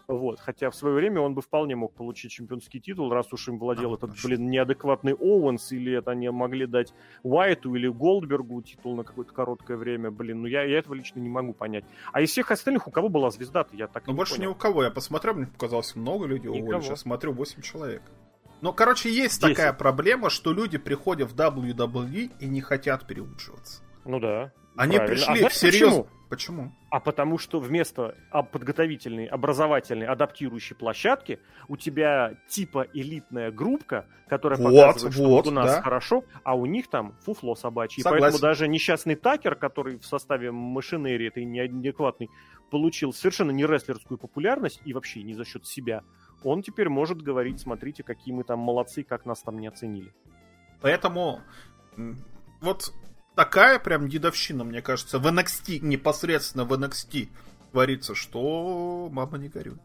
Вот. 0.07 0.39
Хотя 0.39 0.69
в 0.69 0.75
свое 0.75 0.95
время 0.95 1.21
он 1.21 1.33
бы 1.33 1.41
вполне 1.41 1.75
мог 1.75 1.93
получить 1.93 2.31
чемпионский 2.31 2.79
титул, 2.79 3.11
раз 3.11 3.31
уж 3.31 3.47
им 3.47 3.57
владел 3.59 3.93
а, 3.93 3.95
этот, 3.95 4.11
блин, 4.23 4.49
неадекватный 4.49 5.13
Оуэнс, 5.13 5.71
или 5.71 5.93
это 5.97 6.11
они 6.11 6.29
могли 6.29 6.65
дать 6.65 6.93
Уайту 7.23 7.75
или 7.75 7.87
Голдбергу 7.87 8.61
титул 8.61 8.95
на 8.95 9.03
какое-то 9.03 9.33
короткое 9.33 9.77
время, 9.77 10.11
блин, 10.11 10.41
ну 10.41 10.47
я, 10.47 10.63
я 10.63 10.79
этого 10.79 10.93
лично 10.93 11.19
не 11.19 11.29
могу 11.29 11.53
понять. 11.53 11.85
А 12.11 12.21
из 12.21 12.31
всех 12.31 12.51
остальных 12.51 12.87
у 12.87 12.91
кого 12.91 13.09
была 13.09 13.31
звезда-то, 13.31 13.75
я 13.75 13.87
так 13.87 14.05
Ну 14.07 14.13
больше 14.13 14.35
понял. 14.35 14.49
ни 14.49 14.53
у 14.53 14.55
кого, 14.55 14.83
я 14.83 14.91
посмотрел, 14.91 15.35
мне 15.35 15.47
показалось 15.47 15.95
много 15.95 16.25
людей 16.25 16.49
уволили, 16.49 16.81
сейчас 16.81 17.01
смотрю 17.01 17.33
8 17.33 17.61
человек. 17.61 18.01
Ну, 18.61 18.71
короче, 18.71 19.09
есть 19.09 19.41
10. 19.41 19.55
такая 19.57 19.73
проблема, 19.73 20.29
что 20.29 20.53
люди 20.53 20.77
приходят 20.77 21.29
в 21.29 21.35
WWE 21.35 22.31
и 22.39 22.45
не 22.47 22.61
хотят 22.61 23.05
переучиваться. 23.05 23.83
Ну 24.05 24.19
да. 24.21 24.53
Они 24.75 24.97
правильно. 24.97 25.15
пришли 25.15 25.45
а 25.45 25.49
всерьез. 25.49 25.81
Почему? 25.81 26.07
почему? 26.29 26.71
А 26.89 26.99
потому 26.99 27.37
что 27.37 27.59
вместо 27.59 28.15
подготовительной, 28.51 29.25
образовательной, 29.27 30.07
адаптирующей 30.07 30.75
площадки 30.75 31.39
у 31.67 31.77
тебя 31.77 32.35
типа 32.47 32.87
элитная 32.93 33.51
группа, 33.51 34.07
которая 34.27 34.59
вот, 34.59 34.71
показывает, 34.71 35.13
что 35.13 35.27
вот, 35.27 35.47
у 35.47 35.51
нас 35.51 35.75
да. 35.75 35.81
хорошо, 35.81 36.23
а 36.43 36.55
у 36.55 36.65
них 36.65 36.89
там 36.89 37.15
фуфло 37.21 37.53
собачье. 37.53 38.01
Согласен. 38.01 38.17
И 38.17 38.21
поэтому 38.21 38.41
даже 38.41 38.67
несчастный 38.67 39.15
Такер, 39.15 39.55
который 39.55 39.99
в 39.99 40.05
составе 40.05 40.51
машинерии 40.51 41.27
этой 41.27 41.45
неадекватной, 41.45 42.29
получил 42.71 43.13
совершенно 43.13 43.51
не 43.51 43.65
рестлерскую 43.65 44.17
популярность 44.17 44.81
и 44.85 44.93
вообще 44.93 45.21
не 45.21 45.35
за 45.35 45.45
счет 45.45 45.67
себя, 45.67 46.01
он 46.43 46.63
теперь 46.63 46.89
может 46.89 47.21
говорить, 47.21 47.59
смотрите, 47.61 48.01
какие 48.01 48.33
мы 48.33 48.43
там 48.43 48.59
молодцы, 48.59 49.03
как 49.03 49.25
нас 49.25 49.41
там 49.43 49.59
не 49.59 49.67
оценили. 49.67 50.11
Поэтому 50.81 51.41
вот 52.61 52.91
такая 53.35 53.79
прям 53.79 54.09
дедовщина, 54.09 54.63
мне 54.63 54.81
кажется, 54.81 55.19
в 55.19 55.27
NXT, 55.27 55.79
непосредственно 55.79 56.65
в 56.65 56.73
NXT 56.73 57.29
творится, 57.71 58.15
что 58.15 59.09
мама 59.11 59.37
не 59.37 59.49
горюй. 59.49 59.77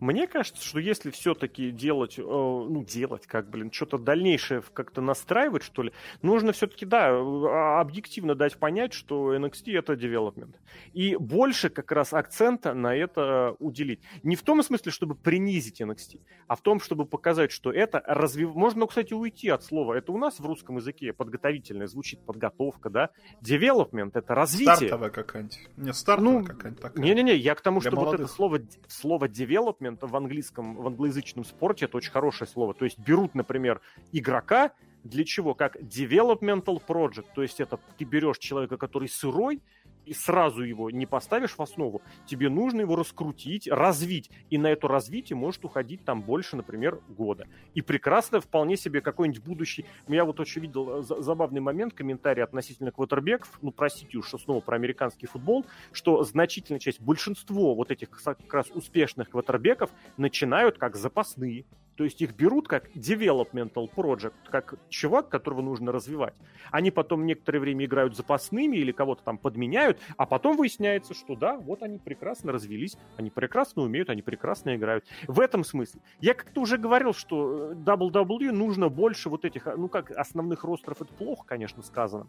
Мне 0.00 0.26
кажется, 0.26 0.64
что 0.64 0.78
если 0.78 1.10
все-таки 1.10 1.70
делать, 1.70 2.18
э, 2.18 2.22
ну, 2.22 2.84
делать, 2.84 3.26
как, 3.26 3.50
блин, 3.50 3.70
что-то 3.72 3.98
дальнейшее 3.98 4.62
как-то 4.72 5.00
настраивать, 5.00 5.62
что 5.62 5.82
ли, 5.82 5.92
нужно 6.22 6.52
все-таки, 6.52 6.86
да, 6.86 7.10
а, 7.10 7.80
объективно 7.80 8.34
дать 8.34 8.56
понять, 8.56 8.92
что 8.92 9.34
NXT 9.34 9.78
это 9.78 9.94
development. 9.94 10.56
И 10.92 11.16
больше 11.16 11.68
как 11.70 11.92
раз 11.92 12.12
акцента 12.12 12.74
на 12.74 12.94
это 12.94 13.56
уделить. 13.58 14.00
Не 14.22 14.36
в 14.36 14.42
том 14.42 14.62
смысле, 14.62 14.92
чтобы 14.92 15.14
принизить 15.14 15.80
NXT, 15.80 16.20
а 16.46 16.56
в 16.56 16.60
том, 16.60 16.80
чтобы 16.80 17.06
показать, 17.06 17.50
что 17.50 17.72
это 17.72 18.02
развив... 18.06 18.54
Можно, 18.54 18.86
кстати, 18.86 19.12
уйти 19.14 19.48
от 19.48 19.64
слова. 19.64 19.94
Это 19.94 20.12
у 20.12 20.18
нас 20.18 20.38
в 20.38 20.46
русском 20.46 20.76
языке 20.76 21.12
подготовительное 21.12 21.86
звучит 21.86 22.24
подготовка, 22.24 22.90
да? 22.90 23.10
Development— 23.42 24.10
это 24.14 24.34
развитие. 24.34 24.76
Стартовая 24.76 25.10
какая-нибудь. 25.10 25.58
Не, 25.76 25.92
стартовая 25.92 26.40
ну, 26.40 26.44
какая-нибудь 26.44 26.82
такая. 26.82 27.04
Не-не-не, 27.04 27.36
я 27.36 27.54
к 27.54 27.60
тому, 27.60 27.80
что 27.80 27.90
вот 27.96 28.14
это 28.14 28.26
слово, 28.26 28.60
слово 28.88 29.26
development 29.28 29.75
development 29.80 30.06
в 30.06 30.16
английском, 30.16 30.76
в 30.76 30.86
англоязычном 30.86 31.44
спорте 31.44 31.86
это 31.86 31.96
очень 31.96 32.10
хорошее 32.10 32.48
слово. 32.48 32.74
То 32.74 32.84
есть 32.84 32.98
берут, 32.98 33.34
например, 33.34 33.80
игрока, 34.12 34.72
для 35.04 35.24
чего? 35.24 35.54
Как 35.54 35.76
developmental 35.76 36.82
project. 36.84 37.26
То 37.34 37.42
есть 37.42 37.60
это 37.60 37.78
ты 37.98 38.04
берешь 38.04 38.38
человека, 38.38 38.76
который 38.76 39.08
сырой, 39.08 39.62
и 40.06 40.14
сразу 40.14 40.62
его 40.62 40.90
не 40.90 41.04
поставишь 41.04 41.58
в 41.58 41.62
основу, 41.62 42.00
тебе 42.24 42.48
нужно 42.48 42.82
его 42.82 42.96
раскрутить, 42.96 43.68
развить. 43.68 44.30
И 44.50 44.56
на 44.56 44.68
это 44.68 44.88
развитие 44.88 45.36
может 45.36 45.64
уходить 45.64 46.04
там 46.04 46.22
больше, 46.22 46.56
например, 46.56 47.00
года. 47.08 47.46
И 47.74 47.82
прекрасно 47.82 48.40
вполне 48.40 48.76
себе 48.76 49.00
какой-нибудь 49.00 49.42
будущий... 49.42 49.84
Я 50.08 50.24
вот 50.24 50.40
очень 50.40 50.62
видел 50.62 51.00
э, 51.00 51.02
забавный 51.02 51.60
момент, 51.60 51.92
комментарий 51.92 52.42
относительно 52.42 52.92
квотербеков, 52.92 53.58
ну, 53.60 53.72
простите 53.72 54.16
уж 54.16 54.30
снова 54.30 54.60
про 54.60 54.76
американский 54.76 55.26
футбол, 55.26 55.66
что 55.92 56.22
значительная 56.22 56.80
часть, 56.80 57.00
большинство 57.00 57.74
вот 57.74 57.90
этих 57.90 58.10
как 58.10 58.54
раз 58.54 58.70
успешных 58.70 59.30
квотербеков 59.30 59.90
начинают 60.16 60.78
как 60.78 60.96
запасные 60.96 61.64
То 61.96 62.04
есть 62.04 62.20
их 62.20 62.34
берут 62.34 62.68
как 62.68 62.88
developmental 62.94 63.90
project, 63.94 64.34
как 64.50 64.74
чувак, 64.88 65.28
которого 65.28 65.62
нужно 65.62 65.92
развивать. 65.92 66.34
Они 66.70 66.90
потом 66.90 67.26
некоторое 67.26 67.60
время 67.60 67.86
играют 67.86 68.16
запасными 68.16 68.76
или 68.76 68.92
кого-то 68.92 69.22
там 69.22 69.38
подменяют, 69.38 69.98
а 70.16 70.26
потом 70.26 70.56
выясняется, 70.56 71.14
что 71.14 71.34
да, 71.34 71.56
вот 71.56 71.82
они 71.82 71.98
прекрасно 71.98 72.52
развелись, 72.52 72.96
они 73.16 73.30
прекрасно 73.30 73.82
умеют, 73.82 74.10
они 74.10 74.22
прекрасно 74.22 74.76
играют. 74.76 75.04
В 75.26 75.40
этом 75.40 75.64
смысле. 75.64 76.00
Я 76.20 76.34
как-то 76.34 76.60
уже 76.60 76.76
говорил, 76.76 77.12
что 77.14 77.72
WWE 77.72 78.52
нужно 78.52 78.88
больше 78.88 79.30
вот 79.30 79.44
этих, 79.44 79.66
ну 79.66 79.88
как, 79.88 80.10
основных 80.10 80.64
ростеров, 80.64 81.02
это 81.02 81.12
плохо, 81.14 81.44
конечно, 81.46 81.82
сказано. 81.82 82.28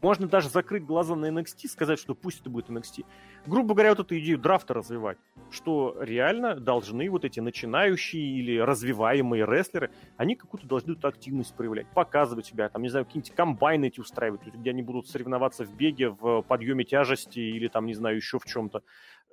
Можно 0.00 0.28
даже 0.28 0.48
закрыть 0.48 0.84
глаза 0.84 1.16
на 1.16 1.26
NXT, 1.26 1.68
сказать, 1.68 1.98
что 1.98 2.14
пусть 2.14 2.40
это 2.40 2.50
будет 2.50 2.68
NXT. 2.68 3.04
Грубо 3.46 3.74
говоря, 3.74 3.90
вот 3.90 4.00
эту 4.00 4.18
идею 4.18 4.38
драфта 4.38 4.74
развивать, 4.74 5.18
что 5.50 5.96
реально 6.00 6.54
должны 6.54 7.08
вот 7.10 7.24
эти 7.24 7.40
начинающие 7.40 8.22
или 8.22 8.58
развиваемые 8.58 9.44
рестлеры, 9.44 9.90
они 10.16 10.36
какую-то 10.36 10.66
должны 10.66 10.92
эту 10.92 11.08
активность 11.08 11.54
проявлять, 11.54 11.86
показывать 11.88 12.46
себя, 12.46 12.68
там, 12.68 12.82
не 12.82 12.88
знаю, 12.88 13.06
какие-нибудь 13.06 13.34
комбайны 13.34 13.86
эти 13.86 14.00
устраивать, 14.00 14.42
где 14.46 14.70
они 14.70 14.82
будут 14.82 15.08
соревноваться 15.08 15.64
в 15.64 15.74
беге, 15.74 16.10
в 16.10 16.42
подъеме 16.42 16.84
тяжести 16.84 17.40
или 17.40 17.68
там, 17.68 17.86
не 17.86 17.94
знаю, 17.94 18.16
еще 18.16 18.38
в 18.38 18.44
чем-то 18.44 18.82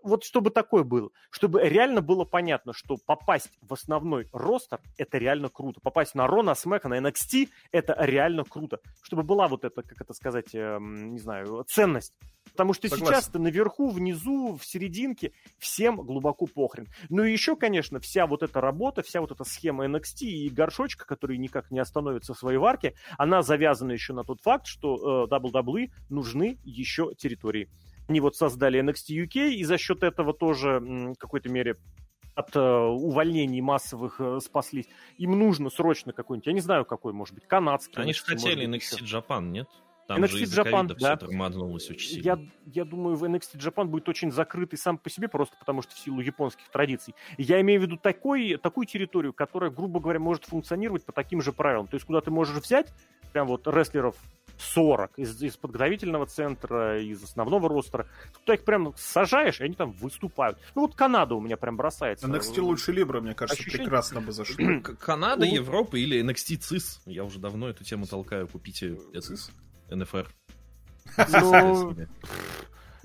вот 0.05 0.23
чтобы 0.23 0.51
такое 0.51 0.83
было, 0.83 1.09
чтобы 1.29 1.61
реально 1.67 2.01
было 2.01 2.23
понятно, 2.25 2.73
что 2.73 2.97
попасть 3.05 3.49
в 3.61 3.73
основной 3.73 4.29
ростер– 4.31 4.79
это 4.97 5.17
реально 5.17 5.49
круто. 5.49 5.79
Попасть 5.81 6.15
на 6.15 6.27
Ро, 6.27 6.43
на 6.43 6.55
Смэка, 6.55 6.87
на 6.87 6.99
NXT– 6.99 7.49
это 7.71 7.95
реально 7.99 8.43
круто. 8.43 8.79
Чтобы 9.01 9.23
была 9.23 9.47
вот 9.47 9.65
эта, 9.65 9.81
как 9.81 9.99
это 9.99 10.13
сказать, 10.13 10.53
э, 10.53 10.77
не 10.79 11.19
знаю, 11.19 11.65
ценность. 11.67 12.13
Потому 12.51 12.73
что 12.73 12.87
Согласен. 12.87 13.13
сейчас 13.13 13.27
ты 13.29 13.39
наверху, 13.39 13.89
внизу, 13.89 14.55
в 14.55 14.65
серединке, 14.65 15.33
всем 15.57 15.97
глубоко 15.97 16.45
похрен. 16.45 16.87
Ну 17.09 17.23
и 17.23 17.31
еще, 17.31 17.55
конечно, 17.55 17.99
вся 17.99 18.27
вот 18.27 18.43
эта 18.43 18.61
работа, 18.61 19.01
вся 19.01 19.19
вот 19.19 19.31
эта 19.31 19.43
схема 19.43 19.85
NXT 19.85 20.25
и 20.25 20.49
горшочка, 20.49 21.05
который 21.05 21.37
никак 21.37 21.71
не 21.71 21.79
остановится 21.79 22.33
в 22.33 22.37
своей 22.37 22.57
варке, 22.57 22.93
она 23.17 23.41
завязана 23.41 23.91
еще 23.91 24.13
на 24.13 24.23
тот 24.23 24.41
факт, 24.41 24.67
что 24.67 25.25
э, 25.25 25.33
WWE 25.35 25.89
нужны 26.09 26.59
еще 26.63 27.13
территории. 27.17 27.69
Они 28.07 28.19
вот 28.19 28.35
создали 28.35 28.79
NXT 28.81 29.25
UK, 29.25 29.53
и 29.53 29.63
за 29.63 29.77
счет 29.77 30.03
этого 30.03 30.33
тоже 30.33 30.79
в 30.79 31.15
какой-то 31.15 31.49
мере 31.49 31.75
от 32.35 32.55
э, 32.55 32.59
увольнений 32.59 33.61
массовых 33.61 34.19
э, 34.19 34.39
спаслись. 34.41 34.87
Им 35.17 35.39
нужно 35.39 35.69
срочно 35.69 36.11
какой-нибудь, 36.11 36.47
я 36.47 36.53
не 36.53 36.59
знаю 36.59 36.85
какой, 36.85 37.13
может 37.13 37.33
быть, 37.33 37.47
канадский. 37.47 38.01
Они 38.01 38.13
же 38.13 38.23
хотели 38.23 38.67
NXT 38.67 39.03
Japan, 39.03 39.49
нет? 39.49 39.69
Там 40.07 40.23
NXT 40.23 40.45
же 40.45 40.61
Japan, 40.61 40.87
да. 40.87 40.95
все 40.95 41.15
тормознулось 41.15 41.89
очень 41.89 42.09
сильно. 42.09 42.23
Я, 42.23 42.39
я 42.73 42.85
думаю, 42.85 43.15
в 43.15 43.23
NXT 43.23 43.57
Japan 43.57 43.85
будет 43.85 44.07
очень 44.07 44.31
закрытый 44.31 44.77
сам 44.77 44.97
по 44.97 45.09
себе, 45.09 45.27
просто 45.27 45.55
потому 45.57 45.81
что 45.81 45.95
в 45.95 45.99
силу 45.99 46.19
японских 46.21 46.69
традиций. 46.69 47.15
Я 47.37 47.59
имею 47.61 47.79
в 47.79 47.83
виду 47.83 47.97
такой, 47.97 48.57
такую 48.57 48.85
территорию, 48.85 49.33
которая, 49.33 49.71
грубо 49.71 49.99
говоря, 49.99 50.19
может 50.19 50.45
функционировать 50.45 51.05
по 51.05 51.11
таким 51.11 51.41
же 51.41 51.51
правилам. 51.53 51.87
То 51.87 51.95
есть, 51.95 52.05
куда 52.05 52.21
ты 52.21 52.29
можешь 52.29 52.55
взять 52.55 52.93
прям 53.35 53.47
вот 53.47 53.67
рестлеров 53.67 54.15
40 54.57 55.19
из, 55.19 55.41
из 55.43 55.57
подготовительного 55.57 56.25
центра, 56.25 57.01
из 57.01 57.21
основного 57.21 57.67
ростера. 57.67 58.07
Туда 58.39 58.53
их 58.53 58.63
прям 58.63 58.93
сажаешь, 58.95 59.59
и 59.59 59.65
они 59.65 59.73
там 59.73 59.91
выступают. 59.91 60.57
Ну 60.73 60.83
вот 60.83 60.95
Канада 60.95 61.35
у 61.35 61.41
меня 61.41 61.57
прям 61.57 61.75
бросается. 61.75 62.27
NXT 62.27 62.61
лучше 62.61 62.93
Либра, 62.93 63.19
мне 63.19 63.33
кажется, 63.33 63.61
Ощущение... 63.61 63.85
прекрасно 63.85 64.21
бы 64.21 64.31
зашло. 64.31 64.55
Канада, 64.99 65.45
Европа 65.45 65.97
или 65.97 66.23
NXT 66.23 66.57
ЦИС. 66.57 67.01
Я 67.05 67.25
уже 67.25 67.39
давно 67.39 67.67
эту 67.67 67.83
тему 67.83 68.05
толкаю. 68.05 68.47
Купите 68.47 68.97
ЦИС, 69.13 69.51
НФР. 69.95 70.27
Ну, 71.31 71.95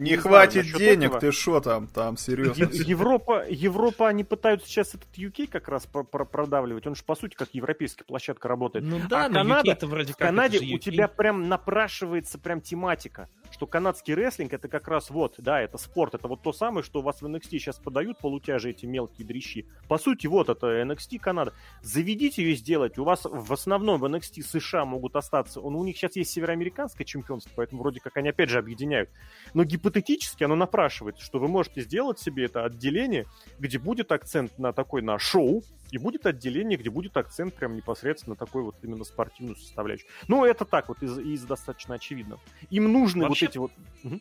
не, 0.01 0.13
не 0.13 0.17
хватит 0.17 0.65
знаю, 0.65 0.79
денег, 0.79 1.09
этого. 1.09 1.21
ты 1.21 1.33
что 1.33 1.61
там, 1.61 1.87
там, 1.87 2.17
серьезно. 2.17 2.65
Европа, 2.73 3.45
Европа, 3.47 4.09
они 4.09 4.25
пытаются 4.25 4.67
сейчас 4.67 4.95
этот 4.95 5.11
UK 5.15 5.47
как 5.47 5.69
раз 5.69 5.87
продавливать. 5.87 6.87
Он 6.87 6.95
же, 6.95 7.05
по 7.05 7.15
сути, 7.15 7.35
как 7.35 7.51
европейская 7.53 8.05
площадка 8.05 8.49
работает. 8.49 8.87
Ну 8.87 8.99
да, 9.09 9.27
а 9.27 9.29
но 9.29 9.35
Канада, 9.35 9.87
вроде 9.87 10.15
как 10.15 10.17
в 10.17 10.21
Канаде 10.21 10.75
у 10.75 10.79
тебя 10.79 11.07
прям 11.07 11.49
напрашивается 11.49 12.39
прям 12.39 12.63
тематика 12.63 13.29
что 13.61 13.67
канадский 13.67 14.15
рестлинг 14.15 14.55
это 14.55 14.69
как 14.69 14.89
раз 14.89 15.11
вот, 15.11 15.35
да, 15.37 15.61
это 15.61 15.77
спорт, 15.77 16.15
это 16.15 16.29
вот 16.29 16.41
то 16.41 16.51
самое, 16.51 16.83
что 16.83 17.01
у 17.01 17.03
вас 17.03 17.21
в 17.21 17.27
NXT 17.27 17.51
сейчас 17.51 17.77
подают 17.77 18.17
полутяжи 18.17 18.71
эти 18.71 18.87
мелкие 18.87 19.27
дрищи. 19.27 19.67
По 19.87 19.99
сути, 19.99 20.27
вот 20.29 20.49
это 20.49 20.81
NXT 20.81 21.19
Канада. 21.19 21.53
Заведите 21.83 22.43
ее 22.43 22.57
сделать. 22.57 22.97
У 22.97 23.05
вас 23.05 23.27
в 23.27 23.53
основном 23.53 24.01
в 24.01 24.07
NXT 24.07 24.43
США 24.45 24.87
могут 24.87 25.15
остаться. 25.15 25.61
Он, 25.61 25.77
у 25.77 25.85
них 25.85 25.99
сейчас 25.99 26.17
есть 26.17 26.31
североамериканское 26.31 27.05
чемпионство, 27.05 27.51
поэтому 27.55 27.83
вроде 27.83 28.01
как 28.01 28.17
они 28.17 28.31
опять 28.31 28.49
же 28.49 28.59
объединяют. 28.59 29.11
Но 29.53 29.65
гипотетически 29.65 30.43
оно 30.45 30.57
напрашивается, 30.57 31.23
что 31.23 31.39
вы 31.39 31.47
можете 31.47 31.83
сделать 31.83 32.19
себе 32.19 32.47
это 32.47 32.65
отделение, 32.65 33.27
где 33.59 33.79
будет 33.79 34.11
акцент 34.11 34.59
на 34.59 34.73
такой, 34.73 35.03
на 35.03 35.19
шоу, 35.19 35.63
и 35.91 35.99
будет 35.99 36.27
отделение, 36.27 36.79
где 36.79 36.91
будет 36.91 37.17
акцент 37.17 37.55
прям 37.55 37.77
непосредственно 37.77 38.37
такой 38.37 38.63
вот 38.63 38.77
именно 38.83 39.05
спортивную 39.05 39.57
составляющую. 39.57 40.09
Ну, 40.29 40.45
это 40.45 40.65
так 40.65 40.89
вот 40.89 41.03
из, 41.03 41.19
из 41.19 41.43
достаточно 41.45 41.97
очевидно. 41.97 42.39
Им 42.71 42.93
нужны 42.93 43.27
Вообще, 43.27 43.47
эти 43.51 43.59
вот... 43.59 43.73
Угу. 44.05 44.21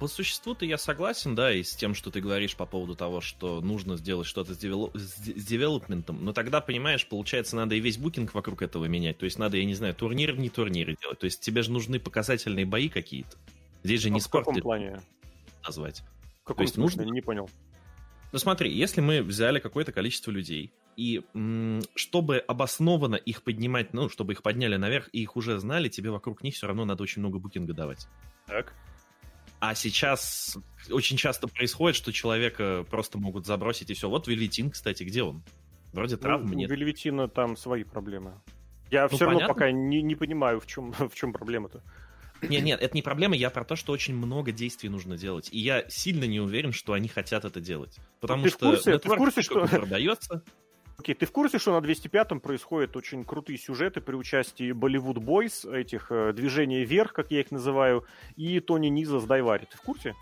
По 0.00 0.08
существу-то 0.08 0.64
я 0.64 0.78
согласен, 0.78 1.34
да, 1.34 1.52
и 1.52 1.62
с 1.62 1.76
тем, 1.76 1.94
что 1.94 2.10
ты 2.10 2.22
говоришь 2.22 2.56
по 2.56 2.64
поводу 2.64 2.96
того, 2.96 3.20
что 3.20 3.60
нужно 3.60 3.98
сделать 3.98 4.26
что-то 4.26 4.54
с, 4.54 4.56
девелоп... 4.56 4.96
с 4.96 5.44
девелопментом. 5.44 6.24
Но 6.24 6.32
тогда, 6.32 6.62
понимаешь, 6.62 7.06
получается, 7.06 7.54
надо 7.56 7.74
и 7.74 7.80
весь 7.80 7.98
букинг 7.98 8.32
вокруг 8.32 8.62
этого 8.62 8.86
менять. 8.86 9.18
То 9.18 9.26
есть 9.26 9.38
надо, 9.38 9.58
я 9.58 9.64
не 9.66 9.74
знаю, 9.74 9.94
турнир, 9.94 10.38
не 10.38 10.48
турниры 10.48 10.96
делать. 10.98 11.18
То 11.18 11.26
есть 11.26 11.40
тебе 11.40 11.62
же 11.62 11.70
нужны 11.70 12.00
показательные 12.00 12.64
бои 12.64 12.88
какие-то. 12.88 13.36
Здесь 13.82 14.00
же 14.00 14.08
а 14.08 14.10
не 14.10 14.20
в 14.20 14.22
спорт. 14.22 14.44
В 14.44 14.48
каком 14.48 14.62
плане? 14.62 15.02
Назвать. 15.62 16.02
В 16.42 16.44
каком 16.44 16.56
То 16.56 16.62
есть 16.62 16.78
нужно... 16.78 17.02
Не 17.02 17.20
понял. 17.20 17.50
Ну 18.32 18.38
смотри, 18.38 18.72
если 18.72 19.02
мы 19.02 19.22
взяли 19.22 19.58
какое-то 19.58 19.92
количество 19.92 20.30
людей, 20.30 20.72
и 20.96 21.22
чтобы 21.94 22.38
обоснованно 22.38 23.16
их 23.16 23.42
поднимать, 23.42 23.92
ну, 23.92 24.08
чтобы 24.08 24.34
их 24.34 24.42
подняли 24.42 24.76
наверх, 24.76 25.08
и 25.12 25.22
их 25.22 25.36
уже 25.36 25.58
знали, 25.58 25.88
тебе 25.88 26.10
вокруг 26.10 26.42
них 26.42 26.54
все 26.54 26.66
равно 26.66 26.84
надо 26.84 27.02
очень 27.02 27.20
много 27.20 27.38
букинга 27.38 27.72
давать. 27.72 28.06
Так. 28.50 28.74
А 29.60 29.74
сейчас 29.74 30.58
очень 30.90 31.16
часто 31.16 31.46
происходит, 31.46 31.96
что 31.96 32.12
человека 32.12 32.84
просто 32.90 33.18
могут 33.18 33.46
забросить 33.46 33.90
и 33.90 33.94
все. 33.94 34.08
Вот 34.08 34.26
Вельветин, 34.26 34.70
кстати, 34.70 35.02
где 35.02 35.22
он? 35.22 35.42
Вроде 35.92 36.16
ну, 36.16 36.22
травм 36.22 36.46
ну, 36.46 36.54
нет. 36.54 36.70
У 36.70 36.72
Вельветина 36.72 37.28
там 37.28 37.56
свои 37.56 37.84
проблемы. 37.84 38.40
Я 38.90 39.02
ну, 39.02 39.08
все 39.08 39.18
понятно. 39.18 39.40
равно 39.40 39.54
пока 39.54 39.70
не, 39.70 40.02
не 40.02 40.14
понимаю, 40.14 40.60
в 40.60 40.66
чем, 40.66 40.92
в 40.92 41.14
чем 41.14 41.32
проблема-то. 41.32 41.82
Нет, 42.42 42.62
нет, 42.62 42.80
это 42.80 42.94
не 42.94 43.02
проблема, 43.02 43.36
я 43.36 43.50
про 43.50 43.64
то, 43.64 43.76
что 43.76 43.92
очень 43.92 44.14
много 44.14 44.50
действий 44.50 44.88
нужно 44.88 45.18
делать. 45.18 45.50
И 45.52 45.58
я 45.58 45.86
сильно 45.90 46.24
не 46.24 46.40
уверен, 46.40 46.72
что 46.72 46.94
они 46.94 47.06
хотят 47.06 47.44
это 47.44 47.60
делать. 47.60 47.98
Потому 48.18 48.44
ты 48.44 48.48
что 48.48 48.58
в 48.58 48.70
курсе, 48.70 48.98
ты 48.98 49.08
в 49.10 49.16
курсе, 49.16 49.42
что 49.42 49.66
продается. 49.66 50.42
Окей, 51.00 51.14
ты 51.14 51.24
в 51.24 51.32
курсе, 51.32 51.58
что 51.58 51.72
на 51.72 51.82
205-м 51.82 52.40
происходят 52.40 52.94
очень 52.94 53.24
крутые 53.24 53.56
сюжеты 53.56 54.02
при 54.02 54.16
участии 54.16 54.70
Болливуд 54.72 55.16
Бойс, 55.16 55.64
этих 55.64 56.12
э, 56.12 56.34
движений 56.34 56.84
вверх, 56.84 57.14
как 57.14 57.30
я 57.30 57.40
их 57.40 57.50
называю, 57.50 58.04
и 58.36 58.60
Тони 58.60 58.88
Низа 58.88 59.18
с 59.18 59.24
Дайвари. 59.24 59.64
Ты 59.64 59.78
в 59.78 59.80
курсе? 59.80 60.14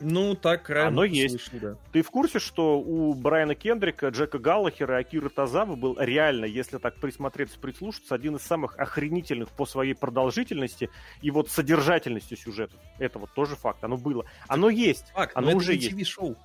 Ну, 0.00 0.34
так 0.34 0.70
реально. 0.70 0.88
Оно 0.88 1.04
есть. 1.04 1.38
Слышно, 1.38 1.60
да. 1.60 1.76
Ты 1.92 2.00
в 2.00 2.10
курсе, 2.10 2.38
что 2.38 2.80
у 2.80 3.12
Брайана 3.12 3.54
Кендрика, 3.54 4.08
Джека 4.08 4.38
Галлахера 4.38 4.96
и 4.96 5.00
Акира 5.02 5.28
Тазавы 5.28 5.76
был 5.76 5.98
реально, 6.00 6.46
если 6.46 6.78
так 6.78 6.94
присмотреться, 6.94 7.58
прислушаться, 7.58 8.14
один 8.14 8.36
из 8.36 8.42
самых 8.42 8.78
охренительных 8.78 9.50
по 9.50 9.66
своей 9.66 9.92
продолжительности 9.92 10.88
и 11.20 11.30
вот 11.30 11.50
содержательности 11.50 12.36
сюжетов. 12.36 12.80
Это 12.98 13.18
вот 13.18 13.34
тоже 13.34 13.54
факт. 13.54 13.84
Оно 13.84 13.98
было. 13.98 14.24
Оно 14.48 14.70
есть. 14.70 15.08
Факт, 15.12 15.36
оно 15.36 15.54
уже 15.54 15.74
это 15.74 15.94
есть. 15.94 16.08
шоу 16.08 16.38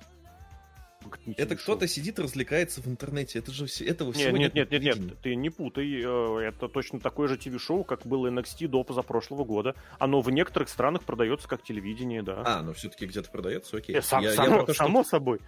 это 1.36 1.56
кто-то 1.56 1.86
сидит, 1.88 2.18
развлекается 2.18 2.80
в 2.80 2.86
интернете. 2.86 3.38
Это 3.38 3.52
же 3.52 3.66
все, 3.66 3.84
этого 3.84 4.08
нет, 4.08 4.16
всего 4.16 4.36
нет. 4.36 4.54
Нет, 4.54 4.70
нет, 4.70 4.82
нет, 4.82 4.98
нет, 4.98 5.18
ты 5.20 5.34
не 5.34 5.50
путай. 5.50 6.02
Э, 6.04 6.38
это 6.48 6.68
точно 6.68 7.00
такое 7.00 7.28
же 7.28 7.36
ТВ-шоу, 7.36 7.84
как 7.84 8.06
было 8.06 8.28
NXT 8.28 8.68
до 8.68 8.84
позапрошлого 8.84 9.44
года. 9.44 9.74
Оно 9.98 10.20
в 10.20 10.30
некоторых 10.30 10.68
странах 10.68 11.04
продается 11.04 11.48
как 11.48 11.62
телевидение, 11.62 12.22
да. 12.22 12.42
А, 12.44 12.62
но 12.62 12.72
все-таки 12.72 13.06
где-то 13.06 13.30
продается, 13.30 13.76
окей. 13.76 13.96
Э, 13.96 14.02
сам, 14.02 14.22
я, 14.22 14.32
само, 14.32 14.64
я 14.66 14.74
само 14.74 15.04
собой. 15.04 15.40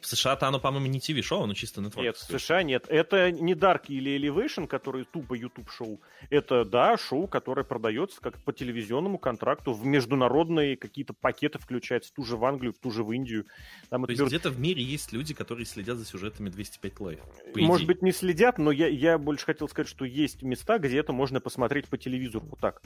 В 0.00 0.06
США-то 0.06 0.48
оно, 0.48 0.58
по-моему, 0.58 0.86
не 0.86 1.00
ТВ-шоу, 1.00 1.44
оно 1.44 1.54
чисто 1.54 1.80
Netflix. 1.80 2.02
Нет, 2.02 2.16
в 2.16 2.38
США 2.38 2.62
нет. 2.62 2.86
Это 2.88 3.30
не 3.30 3.54
Dark 3.54 3.84
или 3.88 4.16
Elevation, 4.18 4.66
который 4.66 5.04
тупо 5.04 5.34
YouTube-шоу. 5.34 6.00
Это, 6.30 6.64
да, 6.64 6.96
шоу, 6.96 7.26
которое 7.26 7.64
продается 7.64 8.20
как 8.20 8.42
по 8.42 8.52
телевизионному 8.52 9.18
контракту 9.18 9.72
в 9.72 9.84
международные 9.84 10.76
какие-то 10.76 11.12
пакеты 11.12 11.58
включается, 11.58 12.12
ту 12.14 12.24
же 12.24 12.36
в 12.36 12.44
Англию, 12.44 12.72
в 12.72 12.78
ту 12.78 12.90
же 12.90 13.04
в 13.04 13.12
Индию. 13.12 13.46
Там 13.88 14.04
То 14.04 14.10
есть 14.10 14.20
берут... 14.20 14.32
где-то 14.32 14.50
в 14.50 14.58
мире 14.58 14.82
есть 14.82 15.12
люди, 15.12 15.34
которые 15.34 15.66
следят 15.66 15.98
за 15.98 16.04
сюжетами 16.04 16.48
205 16.48 17.00
Live? 17.00 17.20
Может 17.54 17.86
быть, 17.86 18.02
не 18.02 18.12
следят, 18.12 18.58
но 18.58 18.70
я, 18.70 18.88
я 18.88 19.18
больше 19.18 19.44
хотел 19.46 19.68
сказать, 19.68 19.88
что 19.88 20.04
есть 20.04 20.42
места, 20.42 20.78
где 20.78 20.98
это 20.98 21.12
можно 21.12 21.40
посмотреть 21.40 21.88
по 21.88 21.98
телевизору. 21.98 22.46
Вот 22.46 22.60
так. 22.60 22.82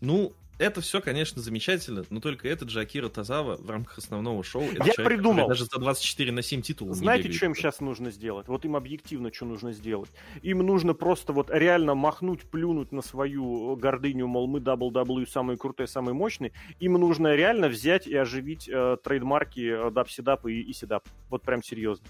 Ну, 0.00 0.32
это 0.60 0.82
все, 0.82 1.00
конечно, 1.00 1.40
замечательно, 1.40 2.04
но 2.10 2.20
только 2.20 2.46
этот 2.46 2.68
же 2.68 2.80
Акира 2.80 3.08
Тазава 3.08 3.56
в 3.56 3.70
рамках 3.70 3.96
основного 3.96 4.44
шоу... 4.44 4.64
Я 4.64 4.92
человек, 4.92 5.04
придумал! 5.04 5.48
Даже 5.48 5.64
за 5.64 5.78
24 5.80 6.32
на 6.32 6.42
7 6.42 6.60
титулов 6.60 6.96
Знаете, 6.96 7.32
что 7.32 7.46
им 7.46 7.54
сейчас 7.54 7.80
нужно 7.80 8.10
сделать? 8.10 8.46
Вот 8.46 8.66
им 8.66 8.76
объективно 8.76 9.32
что 9.32 9.46
нужно 9.46 9.72
сделать? 9.72 10.10
Им 10.42 10.58
нужно 10.58 10.92
просто 10.92 11.32
вот 11.32 11.48
реально 11.50 11.94
махнуть, 11.94 12.42
плюнуть 12.42 12.92
на 12.92 13.00
свою 13.00 13.74
гордыню, 13.76 14.26
мол, 14.26 14.46
мы 14.48 14.58
WWE 14.58 15.26
самые 15.26 15.56
крутые, 15.56 15.86
самые 15.86 16.12
мощные. 16.12 16.52
Им 16.78 16.92
нужно 16.92 17.34
реально 17.34 17.68
взять 17.68 18.06
и 18.06 18.14
оживить 18.14 18.68
э, 18.68 18.98
трейдмарки 19.02 19.86
э, 19.86 19.90
Дапсидап 19.90 20.44
и 20.44 20.70
Исидап. 20.70 21.08
Вот 21.30 21.40
прям 21.40 21.62
серьезно. 21.62 22.04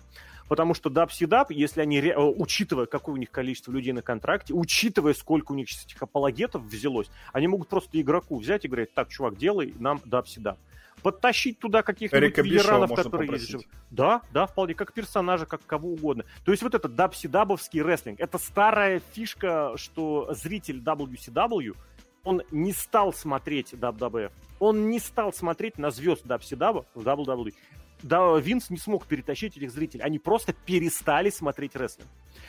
Потому 0.50 0.74
что 0.74 0.90
WCW, 0.90 1.46
если 1.50 1.80
они, 1.80 2.00
э, 2.00 2.18
учитывая, 2.18 2.86
какое 2.86 3.14
у 3.14 3.18
них 3.18 3.30
количество 3.30 3.70
людей 3.70 3.92
на 3.92 4.02
контракте, 4.02 4.52
учитывая, 4.52 5.14
сколько 5.14 5.52
у 5.52 5.54
них 5.54 5.70
сейчас 5.70 5.84
этих 5.84 6.02
апологетов 6.02 6.62
взялось, 6.62 7.08
они 7.32 7.46
могут 7.46 7.68
просто 7.68 8.00
игроку 8.00 8.36
взять 8.36 8.64
и 8.64 8.68
говорить, 8.68 8.92
так, 8.92 9.08
чувак, 9.10 9.36
делай 9.36 9.72
нам 9.78 9.98
WCW 10.04 10.56
подтащить 11.02 11.60
туда 11.60 11.82
каких-нибудь 11.82 12.36
ветеранов, 12.38 12.92
которые 12.92 13.30
есть. 13.30 13.68
Да, 13.92 14.22
да, 14.32 14.46
вполне, 14.46 14.74
как 14.74 14.92
персонажа, 14.92 15.46
как 15.46 15.64
кого 15.64 15.92
угодно. 15.92 16.24
То 16.44 16.50
есть 16.50 16.64
вот 16.64 16.74
этот 16.74 16.96
дабсидабовский 16.96 17.80
рестлинг, 17.80 18.18
это 18.18 18.36
старая 18.36 19.00
фишка, 19.12 19.74
что 19.76 20.34
зритель 20.34 20.80
WCW, 20.80 21.76
он 22.24 22.42
не 22.50 22.72
стал 22.72 23.12
смотреть 23.12 23.72
WWF, 23.72 24.32
он 24.58 24.90
не 24.90 24.98
стал 24.98 25.32
смотреть 25.32 25.78
на 25.78 25.92
звезд 25.92 26.26
WCW 26.26 26.84
в 26.94 27.06
WWE. 27.06 27.54
Да, 28.02 28.38
Винс 28.38 28.70
не 28.70 28.78
смог 28.78 29.06
перетащить 29.06 29.56
этих 29.56 29.70
зрителей. 29.70 30.02
Они 30.02 30.18
просто 30.18 30.52
перестали 30.52 31.30
смотреть 31.30 31.76
рестлинг. 31.76 32.08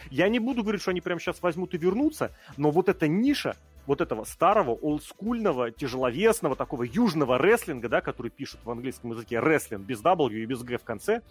Я 0.10 0.30
не 0.30 0.40
буду 0.40 0.64
говорить, 0.64 0.82
что 0.82 0.92
они 0.92 1.02
прямо 1.02 1.20
сейчас 1.20 1.42
возьмут 1.42 1.74
и 1.74 1.78
вернутся, 1.78 2.32
но 2.58 2.72
вот 2.72 2.90
эта 2.90 3.08
ниша, 3.08 3.56
вот 3.86 4.02
этого 4.02 4.24
старого, 4.24 4.72
олдскульного, 4.72 5.72
тяжеловесного, 5.72 6.56
такого 6.56 6.84
южного 6.84 7.38
рестлинга, 7.38 7.90
да, 7.90 8.02
который 8.02 8.32
пишут 8.32 8.62
в 8.64 8.72
английском 8.72 9.12
языке 9.12 9.40
рестлинг 9.40 9.86
без 9.86 10.02
W 10.02 10.34
и 10.34 10.46
без 10.46 10.64
G 10.64 10.78
в 10.78 10.84
конце, 10.84 11.22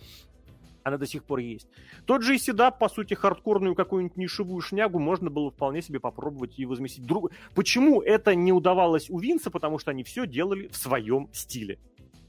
она 0.83 0.97
до 0.97 1.07
сих 1.07 1.25
пор 1.25 1.41
есть. 1.41 1.69
Тот 2.07 2.23
же 2.23 2.37
Исидап, 2.37 2.79
по 2.79 2.89
сути, 2.89 3.15
хардкорную 3.15 3.75
какую-нибудь 3.75 4.17
нишевую 4.17 4.61
шнягу 4.61 4.99
можно 4.99 5.31
было 5.31 5.51
вполне 5.51 5.83
себе 5.83 6.01
попробовать 6.01 6.59
и 6.59 6.67
возместить. 6.67 7.05
Друг... 7.05 7.33
Почему 7.55 8.01
это 8.01 8.35
не 8.35 8.53
удавалось 8.53 9.11
у 9.11 9.19
Винса? 9.19 9.51
Потому 9.51 9.79
что 9.79 9.91
они 9.91 10.05
все 10.05 10.27
делали 10.27 10.69
в 10.69 10.77
своем 10.77 11.29
стиле 11.33 11.79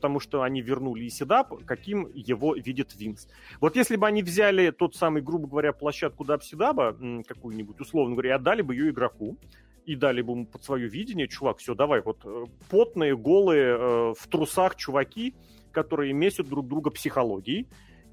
потому 0.02 0.20
что 0.20 0.42
они 0.42 0.62
вернули 0.62 1.08
Исидап, 1.08 1.64
каким 1.64 2.10
его 2.16 2.56
видит 2.56 2.96
Винс. 2.96 3.28
Вот 3.60 3.76
если 3.76 3.98
бы 3.98 4.08
они 4.08 4.24
взяли 4.24 4.72
тот 4.72 4.96
самый, 4.96 5.22
грубо 5.22 5.48
говоря, 5.48 5.74
площадку 5.74 6.26
Дабсидаба, 6.26 6.98
какую-нибудь, 7.28 7.80
условно 7.80 8.16
говоря, 8.16 8.32
и 8.32 8.34
отдали 8.34 8.64
бы 8.64 8.74
ее 8.74 8.90
игроку, 8.90 9.38
и 9.86 9.96
дали 9.96 10.24
бы 10.24 10.34
ему 10.34 10.46
под 10.48 10.64
свое 10.64 10.88
видение, 10.88 11.28
чувак, 11.28 11.60
все, 11.60 11.76
давай, 11.76 12.02
вот 12.02 12.18
э, 12.24 12.46
потные, 12.72 13.16
голые, 13.16 13.78
э, 13.78 14.14
в 14.18 14.28
трусах 14.28 14.76
чуваки, 14.76 15.36
которые 15.72 16.14
месят 16.14 16.50
друг 16.50 16.68
друга 16.68 16.90
психологией, 16.90 17.68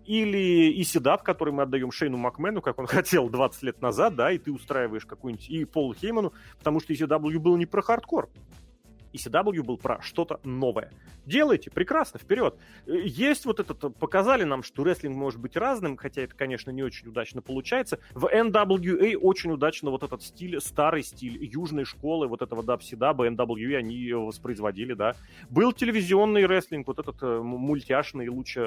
или 0.05 0.83
Исидап, 0.83 1.23
который 1.23 1.55
мы 1.55 1.63
отдаем 1.63 1.91
Шейну 1.91 2.19
Макмену, 2.19 2.61
как 2.61 2.79
он 2.79 2.87
хотел 2.99 3.31
20 3.31 3.63
лет 3.63 3.81
назад, 3.81 4.15
да, 4.15 4.31
и 4.31 4.37
ты 4.37 4.53
устраиваешь 4.53 5.07
какую-нибудь, 5.07 5.49
и 5.49 5.65
Полу 5.65 5.95
Хейману, 5.95 6.35
потому 6.59 6.81
что 6.81 6.93
ECW 6.93 7.39
был 7.39 7.57
не 7.57 7.65
про 7.65 7.81
хардкор, 7.81 8.29
ECW 9.13 9.63
был 9.63 9.79
про 9.79 10.01
что-то 10.03 10.41
новое. 10.45 10.93
Делайте, 11.27 11.71
прекрасно, 11.71 12.19
вперед. 12.19 12.57
Есть 12.87 13.45
вот 13.45 13.61
этот, 13.61 13.97
показали 13.97 14.45
нам, 14.45 14.63
что 14.63 14.85
рестлинг 14.85 15.17
может 15.17 15.41
быть 15.41 15.57
разным, 15.57 15.97
хотя 15.97 16.23
это, 16.23 16.35
конечно, 16.35 16.71
не 16.71 16.83
очень 16.83 17.09
удачно 17.09 17.43
получается. 17.43 17.99
В 18.15 18.27
NWA 18.27 19.17
очень 19.17 19.51
удачно 19.53 19.91
вот 19.91 20.03
этот 20.03 20.23
стиль, 20.23 20.61
старый 20.61 21.03
стиль 21.03 21.45
южной 21.45 21.85
школы, 21.85 22.29
вот 22.29 22.43
этого 22.43 22.63
WCW, 22.63 23.37
NWA, 23.37 23.77
они 23.77 24.13
воспроизводили, 24.13 24.95
да. 24.95 25.15
Был 25.51 25.73
телевизионный 25.73 26.47
рестлинг, 26.47 26.87
вот 26.87 26.99
этот 26.99 27.17
э, 27.23 27.41
мультяшный 27.43 28.29
лучше 28.29 28.61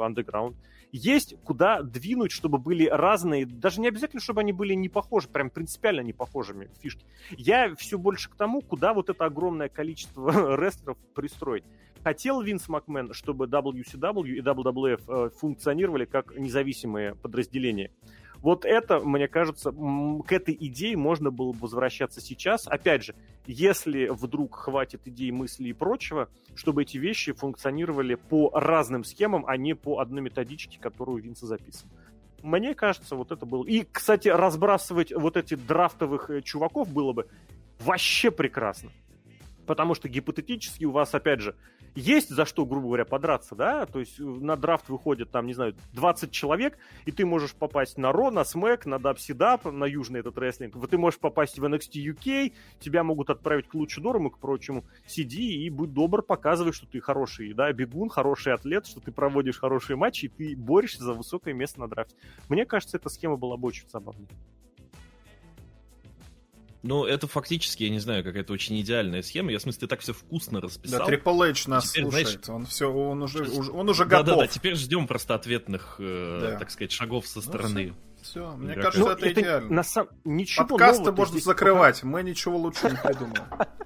андеграунд 0.00 0.56
есть 0.92 1.36
куда 1.44 1.82
двинуть, 1.82 2.32
чтобы 2.32 2.58
были 2.58 2.86
разные, 2.86 3.46
даже 3.46 3.80
не 3.80 3.88
обязательно, 3.88 4.20
чтобы 4.20 4.40
они 4.40 4.52
были 4.52 4.74
не 4.74 4.88
похожи, 4.88 5.28
прям 5.28 5.50
принципиально 5.50 6.00
не 6.00 6.12
похожими 6.12 6.70
фишки. 6.80 7.04
Я 7.30 7.74
все 7.76 7.98
больше 7.98 8.30
к 8.30 8.36
тому, 8.36 8.60
куда 8.60 8.94
вот 8.94 9.10
это 9.10 9.24
огромное 9.24 9.68
количество 9.68 9.85
рестлеров 10.16 10.98
пристроить. 11.14 11.64
Хотел 12.02 12.40
Винс 12.40 12.68
Макмен, 12.68 13.12
чтобы 13.12 13.46
WCW 13.46 14.28
и 14.28 14.40
WWF 14.40 15.02
э, 15.08 15.30
функционировали 15.36 16.04
как 16.04 16.36
независимые 16.36 17.16
подразделения. 17.16 17.90
Вот 18.46 18.64
это, 18.64 19.00
мне 19.00 19.28
кажется, 19.28 19.72
к 19.72 20.32
этой 20.32 20.56
идее 20.58 20.96
можно 20.96 21.30
было 21.30 21.52
бы 21.52 21.58
возвращаться 21.58 22.20
сейчас. 22.20 22.68
Опять 22.68 23.04
же, 23.04 23.14
если 23.46 24.06
вдруг 24.08 24.54
хватит 24.54 25.06
идей, 25.06 25.32
мыслей 25.32 25.70
и 25.70 25.72
прочего, 25.72 26.28
чтобы 26.54 26.82
эти 26.82 26.96
вещи 26.98 27.32
функционировали 27.32 28.14
по 28.14 28.50
разным 28.54 29.04
схемам, 29.04 29.44
а 29.46 29.56
не 29.56 29.74
по 29.74 29.98
одной 29.98 30.22
методичке, 30.22 30.78
которую 30.78 31.22
Винса 31.22 31.46
записан. 31.46 31.90
Мне 32.42 32.74
кажется, 32.74 33.16
вот 33.16 33.32
это 33.32 33.46
было. 33.46 33.64
И, 33.64 33.84
кстати, 33.90 34.28
разбрасывать 34.28 35.12
вот 35.12 35.36
эти 35.36 35.54
драфтовых 35.54 36.30
э, 36.30 36.42
чуваков 36.42 36.92
было 36.92 37.12
бы 37.12 37.26
вообще 37.80 38.30
прекрасно. 38.30 38.90
Потому 39.66 39.94
что 39.94 40.08
гипотетически 40.08 40.84
у 40.84 40.92
вас, 40.92 41.14
опять 41.14 41.40
же, 41.40 41.56
есть 41.94 42.28
за 42.28 42.44
что, 42.44 42.66
грубо 42.66 42.88
говоря, 42.88 43.04
подраться, 43.04 43.54
да, 43.54 43.86
то 43.86 44.00
есть 44.00 44.20
э, 44.20 44.22
на 44.22 44.56
драфт 44.56 44.88
выходит 44.88 45.30
там, 45.30 45.46
не 45.46 45.54
знаю, 45.54 45.74
20 45.94 46.30
человек, 46.30 46.78
и 47.06 47.12
ты 47.12 47.24
можешь 47.24 47.54
попасть 47.54 47.96
на 47.96 48.12
Ро, 48.12 48.30
на 48.30 48.44
Смэк, 48.44 48.84
на 48.84 48.98
Дабсидап, 48.98 49.64
на 49.64 49.84
южный 49.84 50.20
этот 50.20 50.36
рестлинг, 50.36 50.74
ты 50.88 50.98
можешь 50.98 51.18
попасть 51.18 51.58
в 51.58 51.64
NXT 51.64 52.14
UK, 52.14 52.52
тебя 52.80 53.02
могут 53.02 53.30
отправить 53.30 53.68
к 53.68 53.74
Лучидорам 53.74 54.28
и 54.28 54.30
к 54.30 54.38
прочему, 54.38 54.84
сиди 55.06 55.64
и 55.64 55.70
будь 55.70 55.92
добр, 55.94 56.22
показывай, 56.22 56.72
что 56.72 56.86
ты 56.86 57.00
хороший, 57.00 57.54
да, 57.54 57.72
бегун, 57.72 58.10
хороший 58.10 58.52
атлет, 58.52 58.86
что 58.86 59.00
ты 59.00 59.10
проводишь 59.10 59.58
хорошие 59.58 59.96
матчи, 59.96 60.26
и 60.26 60.28
ты 60.28 60.56
борешься 60.56 61.02
за 61.02 61.14
высокое 61.14 61.54
место 61.54 61.80
на 61.80 61.88
драфте. 61.88 62.14
Мне 62.48 62.66
кажется, 62.66 62.98
эта 62.98 63.08
схема 63.08 63.36
была 63.36 63.56
бы 63.56 63.68
очень 63.68 63.88
забавной. 63.88 64.28
Ну, 66.86 67.04
это 67.04 67.26
фактически, 67.26 67.84
я 67.84 67.90
не 67.90 67.98
знаю, 67.98 68.22
какая-то 68.22 68.52
очень 68.52 68.80
идеальная 68.80 69.22
схема. 69.22 69.50
Я, 69.50 69.58
в 69.58 69.62
смысле, 69.62 69.88
так 69.88 70.00
все 70.00 70.12
вкусно 70.12 70.60
расписал. 70.60 71.06
Да, 71.06 71.12
Triple 71.12 71.50
H 71.50 71.68
нас 71.68 71.90
теперь, 71.90 72.02
слушает. 72.04 72.28
Знаешь, 72.28 72.48
он 72.48 72.66
все, 72.66 72.92
он 72.92 73.22
уже, 73.22 73.50
он 73.70 73.88
уже 73.88 74.04
готов. 74.04 74.26
Да-да-да, 74.26 74.46
теперь 74.46 74.76
ждем 74.76 75.06
просто 75.06 75.34
ответных, 75.34 75.96
э, 75.98 76.38
да. 76.40 76.58
так 76.58 76.70
сказать, 76.70 76.92
шагов 76.92 77.26
со 77.26 77.38
ну, 77.38 77.42
стороны. 77.42 77.86
Ну, 77.88 78.15
все, 78.26 78.56
мне 78.56 78.72
игрока. 78.72 78.82
кажется, 78.82 79.00
ну, 79.00 79.10
это, 79.10 79.26
это 79.26 79.40
идеально. 79.40 79.70
На 79.70 79.82
сам... 79.82 80.08
ничего 80.24 80.66
Подкасты 80.66 81.04
нового, 81.04 81.16
можно 81.16 81.40
закрывать, 81.40 82.02
мы 82.02 82.22
ничего 82.22 82.56
лучше 82.56 82.90
не 82.90 82.96
придумаем. 82.96 83.44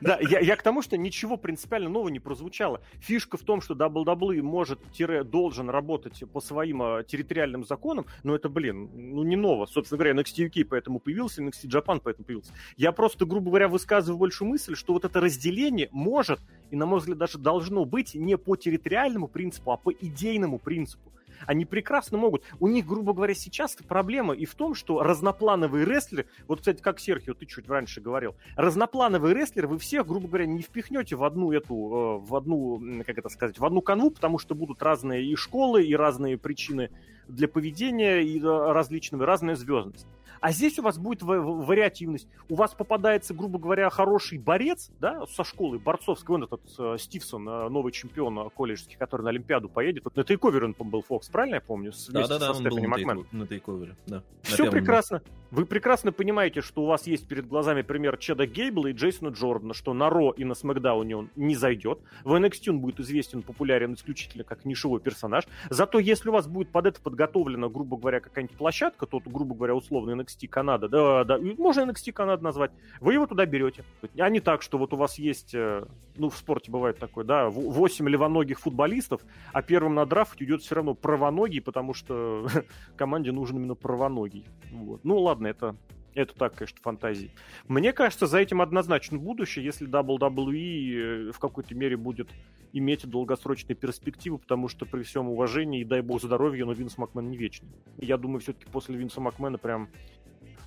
Да, 0.00 0.18
я, 0.20 0.40
я 0.40 0.56
к 0.56 0.62
тому, 0.62 0.80
что 0.80 0.96
ничего 0.96 1.36
принципиально 1.36 1.90
нового 1.90 2.08
не 2.08 2.18
прозвучало. 2.18 2.80
Фишка 3.00 3.36
в 3.36 3.42
том, 3.42 3.60
что 3.60 3.74
WWE 3.74 4.40
может, 4.40 4.80
должен 5.24 5.68
работать 5.68 6.22
по 6.32 6.40
своим 6.40 6.82
а, 6.82 7.02
территориальным 7.02 7.66
законам, 7.66 8.06
но 8.22 8.34
это, 8.34 8.48
блин, 8.48 8.88
ну 8.94 9.22
не 9.22 9.36
ново. 9.36 9.66
Собственно 9.66 9.98
говоря, 9.98 10.18
NXT 10.18 10.48
UK 10.48 10.64
поэтому 10.64 10.98
появился, 10.98 11.42
NXT 11.42 11.66
Japan 11.66 12.00
поэтому 12.02 12.24
появился. 12.24 12.54
Я 12.78 12.92
просто, 12.92 13.26
грубо 13.26 13.50
говоря, 13.50 13.68
высказываю 13.68 14.18
большую 14.18 14.48
мысль, 14.48 14.74
что 14.74 14.94
вот 14.94 15.04
это 15.04 15.20
разделение 15.20 15.88
может, 15.92 16.40
и, 16.70 16.76
на 16.76 16.86
мой 16.86 17.00
взгляд, 17.00 17.18
даже 17.18 17.36
должно 17.38 17.84
быть 17.84 18.14
не 18.14 18.38
по 18.38 18.56
территориальному 18.56 19.28
принципу, 19.28 19.72
а 19.72 19.76
по 19.76 19.92
идейному 19.92 20.58
принципу. 20.58 21.12
Они 21.46 21.64
прекрасно 21.64 22.18
могут. 22.18 22.44
У 22.58 22.68
них, 22.68 22.86
грубо 22.86 23.12
говоря, 23.12 23.34
сейчас 23.34 23.76
проблема 23.88 24.34
и 24.34 24.44
в 24.44 24.54
том, 24.54 24.74
что 24.74 25.02
разноплановые 25.02 25.84
рестлеры, 25.84 26.26
вот, 26.46 26.60
кстати, 26.60 26.80
как 26.80 27.00
Серхио, 27.00 27.34
ты 27.34 27.46
чуть 27.46 27.68
раньше 27.68 28.00
говорил, 28.00 28.34
разноплановые 28.56 29.34
рестлеры 29.34 29.68
вы 29.68 29.78
всех, 29.78 30.06
грубо 30.06 30.28
говоря, 30.28 30.46
не 30.46 30.62
впихнете 30.62 31.16
в 31.16 31.24
одну 31.24 31.52
эту, 31.52 31.74
э, 31.74 32.26
в 32.26 32.36
одну, 32.36 32.80
как 33.06 33.18
это 33.18 33.28
сказать, 33.28 33.58
в 33.58 33.64
одну 33.64 33.80
канву, 33.80 34.10
потому 34.10 34.38
что 34.38 34.54
будут 34.54 34.82
разные 34.82 35.24
и 35.24 35.36
школы, 35.36 35.84
и 35.84 35.94
разные 35.94 36.38
причины 36.38 36.90
для 37.28 37.48
поведения, 37.48 38.20
и 38.20 38.40
э, 38.40 38.72
различные, 38.72 39.22
разная 39.24 39.56
звездность. 39.56 40.06
А 40.40 40.52
здесь 40.52 40.78
у 40.78 40.82
вас 40.82 40.98
будет 40.98 41.22
вариативность. 41.22 42.28
У 42.48 42.54
вас 42.54 42.74
попадается, 42.74 43.34
грубо 43.34 43.58
говоря, 43.58 43.90
хороший 43.90 44.38
борец, 44.38 44.90
да, 44.98 45.26
со 45.26 45.44
школы 45.44 45.78
борцовской, 45.78 46.32
вон 46.32 46.44
этот 46.44 46.62
э, 46.78 46.96
Стивсон, 46.98 47.48
э, 47.48 47.68
новый 47.68 47.92
чемпион 47.92 48.38
э, 48.38 48.50
колледжский, 48.54 48.96
который 48.96 49.22
на 49.22 49.30
Олимпиаду 49.30 49.68
поедет. 49.68 50.04
Вот 50.04 50.16
на 50.16 50.24
тейковере 50.24 50.66
он 50.66 50.74
был 50.78 51.02
Фокс, 51.02 51.28
правильно 51.28 51.56
я 51.56 51.60
помню? 51.60 51.92
Да, 52.08 52.26
да, 52.26 52.38
да, 52.38 52.52
он 52.52 52.64
был 52.64 53.26
на 53.32 53.46
тейковере, 53.46 53.96
да. 54.06 54.22
Все 54.42 54.70
прекрасно. 54.70 55.22
Вы 55.50 55.66
прекрасно 55.66 56.12
понимаете, 56.12 56.60
что 56.60 56.84
у 56.84 56.86
вас 56.86 57.08
есть 57.08 57.26
перед 57.26 57.48
глазами 57.48 57.82
пример 57.82 58.16
Чеда 58.18 58.46
Гейбла 58.46 58.86
и 58.86 58.92
Джейсона 58.92 59.30
Джордана, 59.30 59.74
что 59.74 59.92
на 59.94 60.08
Ро 60.08 60.30
и 60.30 60.44
на 60.44 60.54
Смакдауне 60.54 61.16
он 61.16 61.30
не 61.34 61.56
зайдет. 61.56 61.98
В 62.22 62.34
NXT 62.34 62.70
он 62.70 62.78
будет 62.78 63.00
известен, 63.00 63.42
популярен 63.42 63.94
исключительно 63.94 64.44
как 64.44 64.64
нишевой 64.64 65.00
персонаж. 65.00 65.48
Зато 65.68 65.98
если 65.98 66.28
у 66.28 66.32
вас 66.32 66.46
будет 66.46 66.70
под 66.70 66.86
это 66.86 67.00
подготовлена, 67.00 67.68
грубо 67.68 67.96
говоря, 67.96 68.20
какая-нибудь 68.20 68.56
площадка, 68.56 69.06
тот, 69.06 69.24
грубо 69.26 69.56
говоря, 69.56 69.74
условный 69.74 70.14
NXT 70.14 70.29
Канада, 70.48 70.88
да, 70.88 71.24
да, 71.24 71.38
можно 71.38 71.90
NXT 71.90 72.12
Канада 72.12 72.42
назвать, 72.42 72.70
вы 73.00 73.14
его 73.14 73.26
туда 73.26 73.46
берете. 73.46 73.84
А 74.18 74.28
не 74.28 74.40
так, 74.40 74.62
что 74.62 74.78
вот 74.78 74.92
у 74.92 74.96
вас 74.96 75.18
есть, 75.18 75.54
э, 75.54 75.84
ну, 76.16 76.30
в 76.30 76.36
спорте 76.36 76.70
бывает 76.70 76.98
такое, 76.98 77.24
да, 77.24 77.48
8 77.48 78.08
левоногих 78.08 78.60
футболистов, 78.60 79.22
а 79.52 79.62
первым 79.62 79.94
на 79.94 80.06
драфт 80.06 80.40
идет 80.42 80.62
все 80.62 80.76
равно 80.76 80.94
правоногий, 80.94 81.60
потому 81.60 81.94
что 81.94 82.46
команде 82.96 83.32
нужен 83.32 83.56
именно 83.56 83.74
правоногий. 83.74 84.44
Вот. 84.70 85.04
Ну, 85.04 85.18
ладно, 85.18 85.46
это 85.46 85.76
это 86.14 86.34
так, 86.34 86.54
конечно, 86.54 86.78
фантазии. 86.82 87.30
Мне 87.68 87.92
кажется, 87.92 88.26
за 88.26 88.38
этим 88.38 88.60
однозначно 88.60 89.18
будущее, 89.18 89.64
если 89.64 89.88
WWE 89.88 91.28
э, 91.28 91.32
в 91.32 91.38
какой-то 91.38 91.74
мере 91.74 91.96
будет 91.96 92.28
иметь 92.72 93.08
долгосрочные 93.08 93.76
перспективы, 93.76 94.38
потому 94.38 94.68
что 94.68 94.86
при 94.86 95.02
всем 95.02 95.28
уважении 95.28 95.80
и 95.80 95.84
дай 95.84 96.02
бог 96.02 96.22
здоровья, 96.22 96.64
но 96.64 96.72
Винс 96.72 96.98
Макмен 96.98 97.30
не 97.30 97.36
вечный. 97.36 97.68
Я 97.98 98.16
думаю, 98.16 98.40
все-таки 98.40 98.66
после 98.70 98.96
Винса 98.96 99.20
Макмена 99.20 99.58
прям 99.58 99.88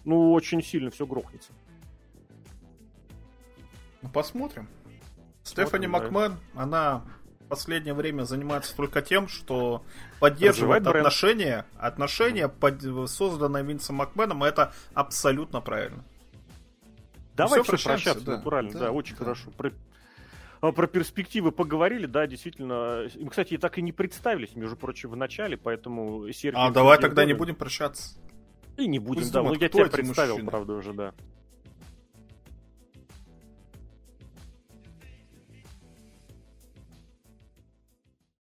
ну, 0.05 0.33
очень 0.33 0.63
сильно 0.63 0.89
все 0.89 1.05
грохнется. 1.05 1.51
Ну, 4.01 4.09
посмотрим. 4.09 4.67
Стефани 5.43 5.87
да. 5.87 5.93
Макмен, 5.93 6.37
она 6.55 7.03
последнее 7.53 7.93
время 7.93 8.23
занимается 8.23 8.75
только 8.75 9.03
тем, 9.03 9.27
что 9.27 9.83
поддерживает 10.19 10.87
отношения, 10.87 11.65
отношения, 11.77 12.47
под, 12.47 12.81
созданные 13.09 13.63
Винсом 13.63 13.97
Макменом, 13.97 14.43
это 14.43 14.73
абсолютно 14.95 15.61
правильно. 15.61 16.03
Давай 17.35 17.61
все 17.61 17.77
прощаться, 17.77 18.25
да, 18.25 18.37
натурально, 18.37 18.73
да, 18.73 18.79
да 18.79 18.91
очень 18.91 19.15
да. 19.15 19.19
хорошо. 19.19 19.51
Про, 19.51 19.71
а, 20.61 20.71
про 20.71 20.87
перспективы 20.87 21.51
поговорили, 21.51 22.07
да, 22.07 22.25
действительно. 22.25 23.07
Мы, 23.15 23.29
кстати, 23.29 23.57
так 23.57 23.77
и 23.77 23.81
не 23.83 23.91
представились, 23.91 24.55
между 24.55 24.75
прочим, 24.75 25.11
в 25.11 25.15
начале, 25.15 25.55
поэтому 25.55 26.31
Сергей... 26.31 26.59
А 26.59 26.71
давай 26.71 26.99
тогда 26.99 27.23
не 27.25 27.33
будем 27.33 27.55
прощаться. 27.55 28.17
И 28.77 28.87
не 28.87 28.99
будем, 28.99 29.21
Пусть 29.21 29.31
да, 29.31 29.39
думают, 29.39 29.59
ну 29.59 29.63
я 29.65 29.69
тебя 29.69 29.85
представил, 29.85 30.33
мужчины. 30.33 30.49
правда, 30.51 30.73
уже, 30.73 30.93
да. 30.93 31.13